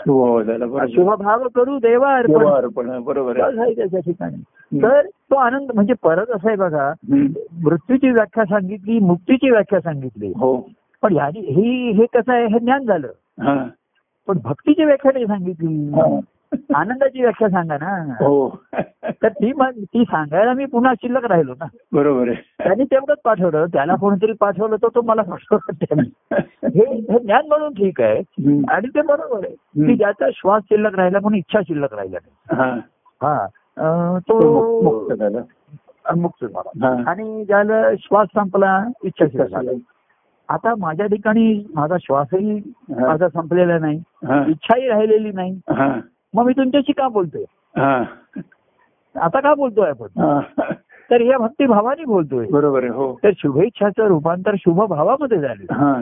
शुभभाव 0.89 1.49
करू 1.55 1.79
देवा 1.79 2.15
अर्पण. 2.15 3.01
बरोबर 3.01 3.39
त्याच्या 3.75 4.01
ठिकाणी. 4.01 4.43
तर 4.83 5.07
तो 5.07 5.35
आनंद 5.35 5.71
म्हणजे 5.75 5.95
परत 6.03 6.31
असं 6.31 6.49
आहे 6.49 6.57
बघा. 6.57 6.93
मृत्यूची 7.65 8.11
व्याख्या 8.11 8.45
सांगितली 8.45 8.99
मुक्तीची 8.99 9.51
व्याख्या 9.51 9.81
सांगितली. 9.81 10.33
हो. 10.37 10.69
पण 11.09 11.41
ही 11.41 11.91
हे 11.91 12.07
कसं 12.15 12.33
आहे 12.33 12.47
हे 12.47 12.59
ज्ञान 12.59 12.85
झालं. 12.85 13.09
पण 14.27 14.39
भक्तीची 14.45 14.85
व्याख्या 14.85 15.13
नाही 15.13 15.27
सांगितली. 15.27 15.93
आनंदाची 16.75 17.21
व्याख्या 17.21 17.49
सांगा 17.49 17.75
ना. 17.75 18.13
हो. 18.13 18.63
तर 19.07 19.29
ती 19.29 19.53
मग 19.53 19.71
ती 19.71 20.05
सांगायला 20.05 20.53
मी 20.53 20.65
पुन्हा 20.65 20.95
शिल्लक 20.95 21.25
राहिलो 21.25 21.53
ना. 21.53 21.65
बरोबर 21.93 22.29
आहे. 22.29 22.35
त्यांनी 22.35 22.85
तेवढंच 22.85 23.19
पाठवलं. 23.25 23.67
त्याला 23.67 23.95
कोणतरी 23.95 24.33
पाठवलं 24.33 24.77
तर 24.77 24.89
तो 24.95 25.03
मला 25.03 25.23
पाठवलं 25.23 26.01
हे 26.63 27.01
ज्ञान 27.19 27.47
म्हणून 27.47 27.73
ठीक 27.73 28.01
आहे. 28.01 28.19
आणि 28.69 28.89
ते 28.89 29.03
बरोबर 29.03 29.45
आहे. 29.45 29.55
की 29.87 29.97
ज्याचा 29.97 30.27
श्वास 30.35 30.63
शिल्लक 30.65 30.95
राहिला 30.95 31.19
पण 31.19 31.35
इच्छा 31.35 31.61
शिल्लक 31.61 31.95
राहिला 31.95 32.19
नाही. 32.23 32.63
हा. 33.23 33.47
तो 34.19 34.81
मुक्त 34.83 35.15
झाला. 35.15 35.39
मुक्त 36.17 36.45
झाला. 36.45 37.11
आणि 37.11 37.45
ज्याला 37.45 37.95
श्वास 37.99 38.29
संपला 38.35 38.85
इच्छा 39.05 39.27
शिल्लक 39.27 39.49
झाला 39.51 39.71
आता 40.49 40.75
माझ्या 40.79 41.07
ठिकाणी 41.07 41.65
माझा 41.75 41.97
श्वासही. 42.01 42.61
माझा 43.01 43.29
संपलेला 43.29 43.79
नाही. 43.79 43.99
इच्छाही 44.51 44.89
राहिलेली 44.89 45.31
नाही. 45.35 45.59
मग 46.35 46.47
मी 46.47 46.53
तुमच्याशी 46.53 46.93
का 46.93 47.09
बोलतोय. 47.09 47.45
आता 49.15 49.41
का 49.41 49.55
बोलतोय 49.55 49.91
आपण 49.91 50.21
हा. 50.21 50.41
तर 51.11 51.21
या 51.21 51.39
भक्तिभावाने 51.39 52.05
बोलतोय 52.05 52.47
बरोबर 52.51 52.83
आहे 52.83 52.93
हो 52.93 53.13
तर 53.23 53.31
शुभेच्छाचं 53.39 54.07
रूपांतर 54.07 54.55
शुभ 54.59 54.83
भावामध्ये 54.89 55.39
झालं 55.39 55.73
हा. 55.75 55.93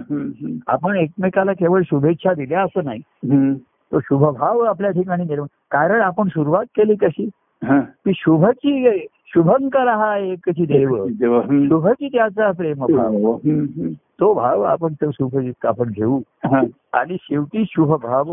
आपण 0.67 0.97
एकमेकाला 0.97 1.53
केवळ 1.53 1.83
शुभेच्छा 1.83 2.33
दिल्या 2.35 2.63
असं 2.63 2.85
नाही. 2.85 3.55
तो 3.93 4.01
शुभभाव 4.01 4.61
आपल्या 4.61 4.91
ठिकाणी 4.91 5.25
निर्माण 5.25 5.47
कारण 5.71 6.01
आपण 6.01 6.29
सुरुवात 6.29 6.65
केली 6.77 6.95
कशी. 6.95 7.29
की 7.63 8.13
शुभची 8.15 8.87
शुभंकर 9.35 9.89
हा 9.89 10.17
एकची 10.19 10.65
देव. 10.67 11.41
शुभची 11.69 12.09
त्याचा 12.09 12.51
प्रेम 12.51 12.85
भाव 12.87 13.17
हो. 13.17 13.33
हम्म. 13.35 13.89
तो 14.21 14.33
भाव 14.35 14.63
आपण 14.63 14.93
तो 15.03 15.11
शुभ 15.11 15.37
आपण 15.65 15.91
घेऊ 15.91 16.19
हा. 16.45 16.61
आणि 16.93 17.17
शेवटी 17.21 17.65
शुभ 17.69 17.95
भाव 18.03 18.33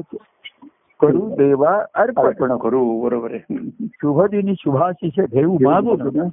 करू 1.00 1.30
देवा 1.36 1.74
अर्पण 1.94 2.58
करू 2.58 3.02
बरोबर 3.02 3.32
आहे. 3.32 3.56
शुभ 3.94 4.22
दिनी 4.22 4.54
शुभाशिष 4.60 5.20
घेऊ 5.32 5.58
मागून 5.62 6.28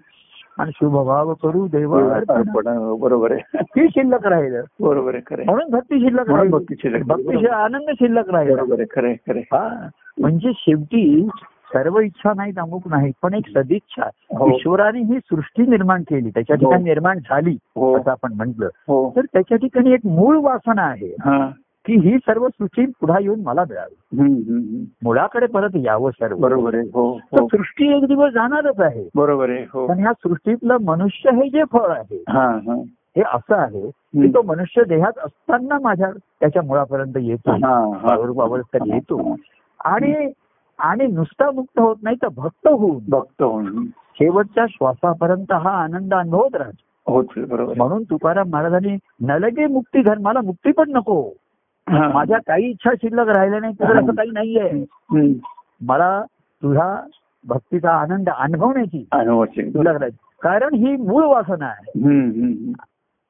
आणि 0.59 0.71
शुभ 0.75 0.93
भाव 1.07 1.33
करू 1.35 1.66
देवा 1.66 2.03
अर्पण 2.14 2.97
बरोबर 3.01 3.33
आहे 3.33 3.59
ही 3.77 3.87
शिल्लक 3.89 4.27
राहिलं 4.27 4.62
बरोबर 4.81 5.14
आहे. 5.14 5.45
म्हणून 5.45 5.71
भक्ती 5.71 6.01
शिल्लक 6.01 6.31
भक्ती 6.51 6.75
शिल्लक. 6.83 7.07
भक्ती 7.07 7.47
आनंद 7.47 7.91
शिल्लक 7.91 8.31
राहिला 8.31 8.55
बरोबर 8.55 8.81
आहे 8.81 8.87
खरं 8.91 9.12
खरं. 9.27 9.39
हा 9.39 9.89
म्हणजे 10.19 10.53
शेवटी 10.57 11.29
सर्व 11.75 11.99
इच्छा 11.99 12.33
नाहीत 12.37 12.59
अमुक 12.59 12.89
नाही 12.89 13.12
पण 13.23 13.35
एक 13.35 13.49
सदिच्छा 13.57 14.09
हो. 14.39 14.57
ईश्वराने 14.57 14.99
ही 14.99 15.19
सृष्टी 15.19 15.66
निर्माण 15.66 16.03
केली. 16.03 16.31
त्याच्या 16.31 16.57
हो. 16.57 16.66
ठिकाणी 16.66 16.85
निर्माण 16.85 17.19
झाली 17.19 17.57
हो. 17.77 17.97
असं 17.99 18.11
आपण 18.11 18.33
म्हटलं. 18.33 18.66
हो. 18.66 19.12
तर 19.16 19.21
त्याच्या 19.21 19.59
ठिकाणी 19.59 19.93
एक 19.93 20.01
मूळ 20.05 20.39
वासना 20.41 20.83
आहे 20.83 21.14
हा. 21.21 21.51
की 21.87 21.95
ही 21.95 22.19
सर्व 22.19 22.49
सृष्टी 22.49 22.87
पुढे 22.87 23.23
येऊन 23.23 23.41
मला 23.41 23.64
मिळावी. 23.71 24.87
मुळाकडे 25.05 25.47
परत 25.47 25.71
यावं 25.75 26.11
सर्व. 26.11 26.37
बरोबर 26.37 26.75
आहे. 26.75 26.85
हो 26.95 27.12
हो. 27.12 27.47
सृष्टी 27.47 27.97
एक 27.97 28.05
दिवस 28.05 28.33
जाणारच 28.33 28.81
आहे. 28.81 29.09
बरोबर 29.14 29.51
आहे 29.51 29.64
हो. 29.73 29.87
पण 29.87 29.99
ह्या 29.99 30.12
सृष्टीतलं 30.12 30.77
मनुष्य 30.85 31.31
हे 31.31 31.49
जे 31.49 31.62
फळ 31.73 31.91
आहे 31.91 32.25
हा 32.29 32.47
हा. 32.47 32.83
हे 33.16 33.23
असं 33.35 33.55
आहे 33.55 33.91
की 33.91 34.29
तो 34.29 34.43
मनुष्य 34.43 34.83
देहात 34.85 35.19
असताना 35.19 35.79
माझ्या 35.83 36.11
त्याच्या 36.41 36.62
मुळापर्यंत 36.62 37.16
येतो. 37.16 37.51
हा, 37.51 37.97
हा. 37.97 38.95
येतो. 38.95 39.37
आणि 39.85 40.33
आणि 40.79 41.07
नुसता 41.07 41.51
मुक्त 41.51 41.81
होत 41.81 41.97
नाही 42.03 42.16
तर 42.22 42.29
भक्त 42.37 42.68
होऊन 42.68 42.99
भक्त 43.09 43.43
होऊन 43.43 43.87
शेवटच्या 43.87 44.66
श्वासापर्यंत 44.70 45.53
हा 45.53 45.70
आनंद 45.70 46.14
अनुभवत 46.14 46.57
राहतो 46.57 47.12
होत 47.12 47.24
बरोबर. 47.49 47.74
म्हणून 47.76 48.03
तुकाराम 48.03 48.49
महाराजांनी 48.49 48.97
नलगे 49.20 49.66
मुक्ती 49.66 50.03
धर 50.03 50.18
मला 50.18 50.41
मुक्ती 50.41 50.72
पण 50.72 50.91
नको. 50.91 51.31
माझ्या 51.87 52.39
काही 52.47 52.70
इच्छा 52.70 52.91
शिल्लक 52.95 53.29
राहिल्या 53.29 53.61
नाही 53.61 53.72
तुझं 53.72 53.99
असं 53.99 54.14
काही 54.14 54.31
नाहीये. 54.31 54.85
मला 55.81 56.22
तुझा 56.62 57.01
भक्तीचा 57.45 57.91
आनंद 57.91 58.29
अनुभवण्याची. 58.29 59.05
तुला 59.74 59.93
कारण 60.43 60.74
ही 60.74 60.97
मूळ 60.97 61.24
वासना 61.24 61.66
आहे. 61.66 62.01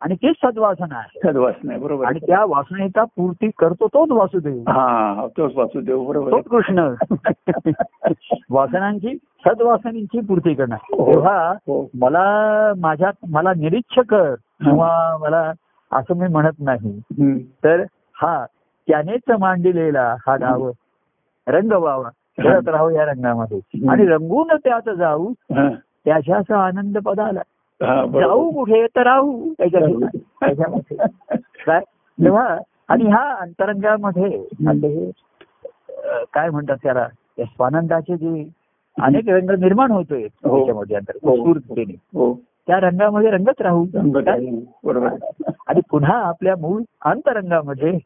आणि 0.02 0.14
तीच 0.14 0.34
सद्वासना 0.44 0.96
आहे 0.96 1.20
सद्वासना 1.20 1.72
आहे 1.72 1.80
बरोबर 1.80 2.04
आणि. 2.06 2.18
त्या 2.18 2.44
वासनेचा 2.44 3.04
पूर्ती 3.16 3.48
करतो 3.58 3.86
तोच 3.86 4.10
वासुदेव 4.10 4.58
हा 4.68 5.26
तोच 5.36 5.56
वासुदेव 5.56 6.04
बरोबर 6.04 6.30
तोच. 6.30 6.44
कृष्ण 6.44 6.88
वासनांची 8.50 9.16
सद्वासनांची 9.46 10.20
पूर्ती 10.20 10.54
करणार 10.54 10.78
हो. 10.92 11.12
तेव्हा 11.12 11.52
हो 11.66 11.80
मला 11.94 12.72
माझ्या 12.78 13.10
मला 13.30 13.52
निरीच्छ 13.56 13.98
कर 14.08 14.34
किंवा 14.34 15.16
मला 15.20 15.52
असं 15.92 16.16
मी 16.16 16.28
म्हणत 16.28 16.60
नाही. 16.60 16.98
तर 17.64 17.82
हा 18.16 18.44
त्यानेच 18.88 19.30
मांडिलेला 19.40 20.14
हा 20.26 20.36
डाव 20.36 20.70
रंग 21.46 21.72
व्हावा 21.72 22.08
खेळत 22.38 22.68
राहू 22.68 22.90
या 22.90 23.04
रंगामध्ये 23.04 23.88
आणि 23.88 24.06
रंगून 24.06 24.56
त्यात 24.56 24.88
जाऊ. 24.90 25.32
त्याच्याच 25.52 26.50
आनंद 26.50 26.98
पदाला. 26.98 27.40
जाऊ 28.20 28.50
कुठे? 28.50 28.86
तर 28.86 29.02
राहू. 29.02 29.52
त्याच्यामध्ये. 29.58 30.20
काय? 31.66 31.80
तेव्हा 32.24 32.58
आणि 32.88 33.04
ह्या 33.04 33.34
अंतरंगामध्ये 33.34 34.44
काय 36.32 36.50
म्हणतात 36.50 36.76
त्याला? 36.82 37.06
या 37.38 37.44
स्वानंदाचे 37.44 38.16
जे 38.16 38.48
अनेक 39.00 39.28
रंग 39.28 39.50
निर्माण 39.50 39.90
होतोय 39.90 40.22
हो. 40.22 40.56
त्याच्यामध्ये 40.56 40.96
अंतर 40.96 41.12
हो. 41.22 41.36
हो. 41.94 42.40
त्या 42.66 42.80
रंगामध्ये 42.80 43.30
रंगत 43.30 43.60
राहू. 43.60 43.84
आणि 45.66 45.80
पुन्हा 45.90 46.14
आपल्या 46.14 46.54
मूळ 46.60 46.82
अंतरंगामध्ये 47.04 47.98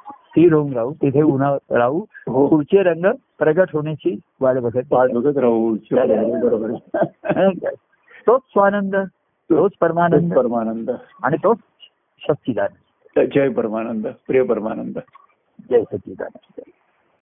स्थिर 0.00 0.52
होऊन 0.52 0.72
राहू 0.72 0.92
तिथे 0.92 1.22
उन्हा 1.22 1.56
राहू. 1.70 2.00
पुढचे 2.48 2.82
रंग 2.82 3.06
प्रगट 3.38 3.68
होण्याची 3.72 4.18
वाट 4.40 4.56
बघत 4.56 4.80
पाठ 4.90 5.10
बघत 5.10 5.38
राहू. 5.38 5.76
बरोबर. 6.48 6.70
तोच 8.26 8.40
स्वानंद 8.40 8.96
तोच 9.50 9.72
परमानंद 9.80 10.34
परमानंद. 10.34 10.90
आणि 11.22 11.36
तोच 11.44 11.58
सच्चिदानंद 12.28 13.28
जय 13.34 13.48
परमानंद 13.48 14.06
प्रिय 14.26 14.42
परमानंद. 14.42 14.98
जय 15.70 15.82
सच्चिदानंद. 15.82 16.62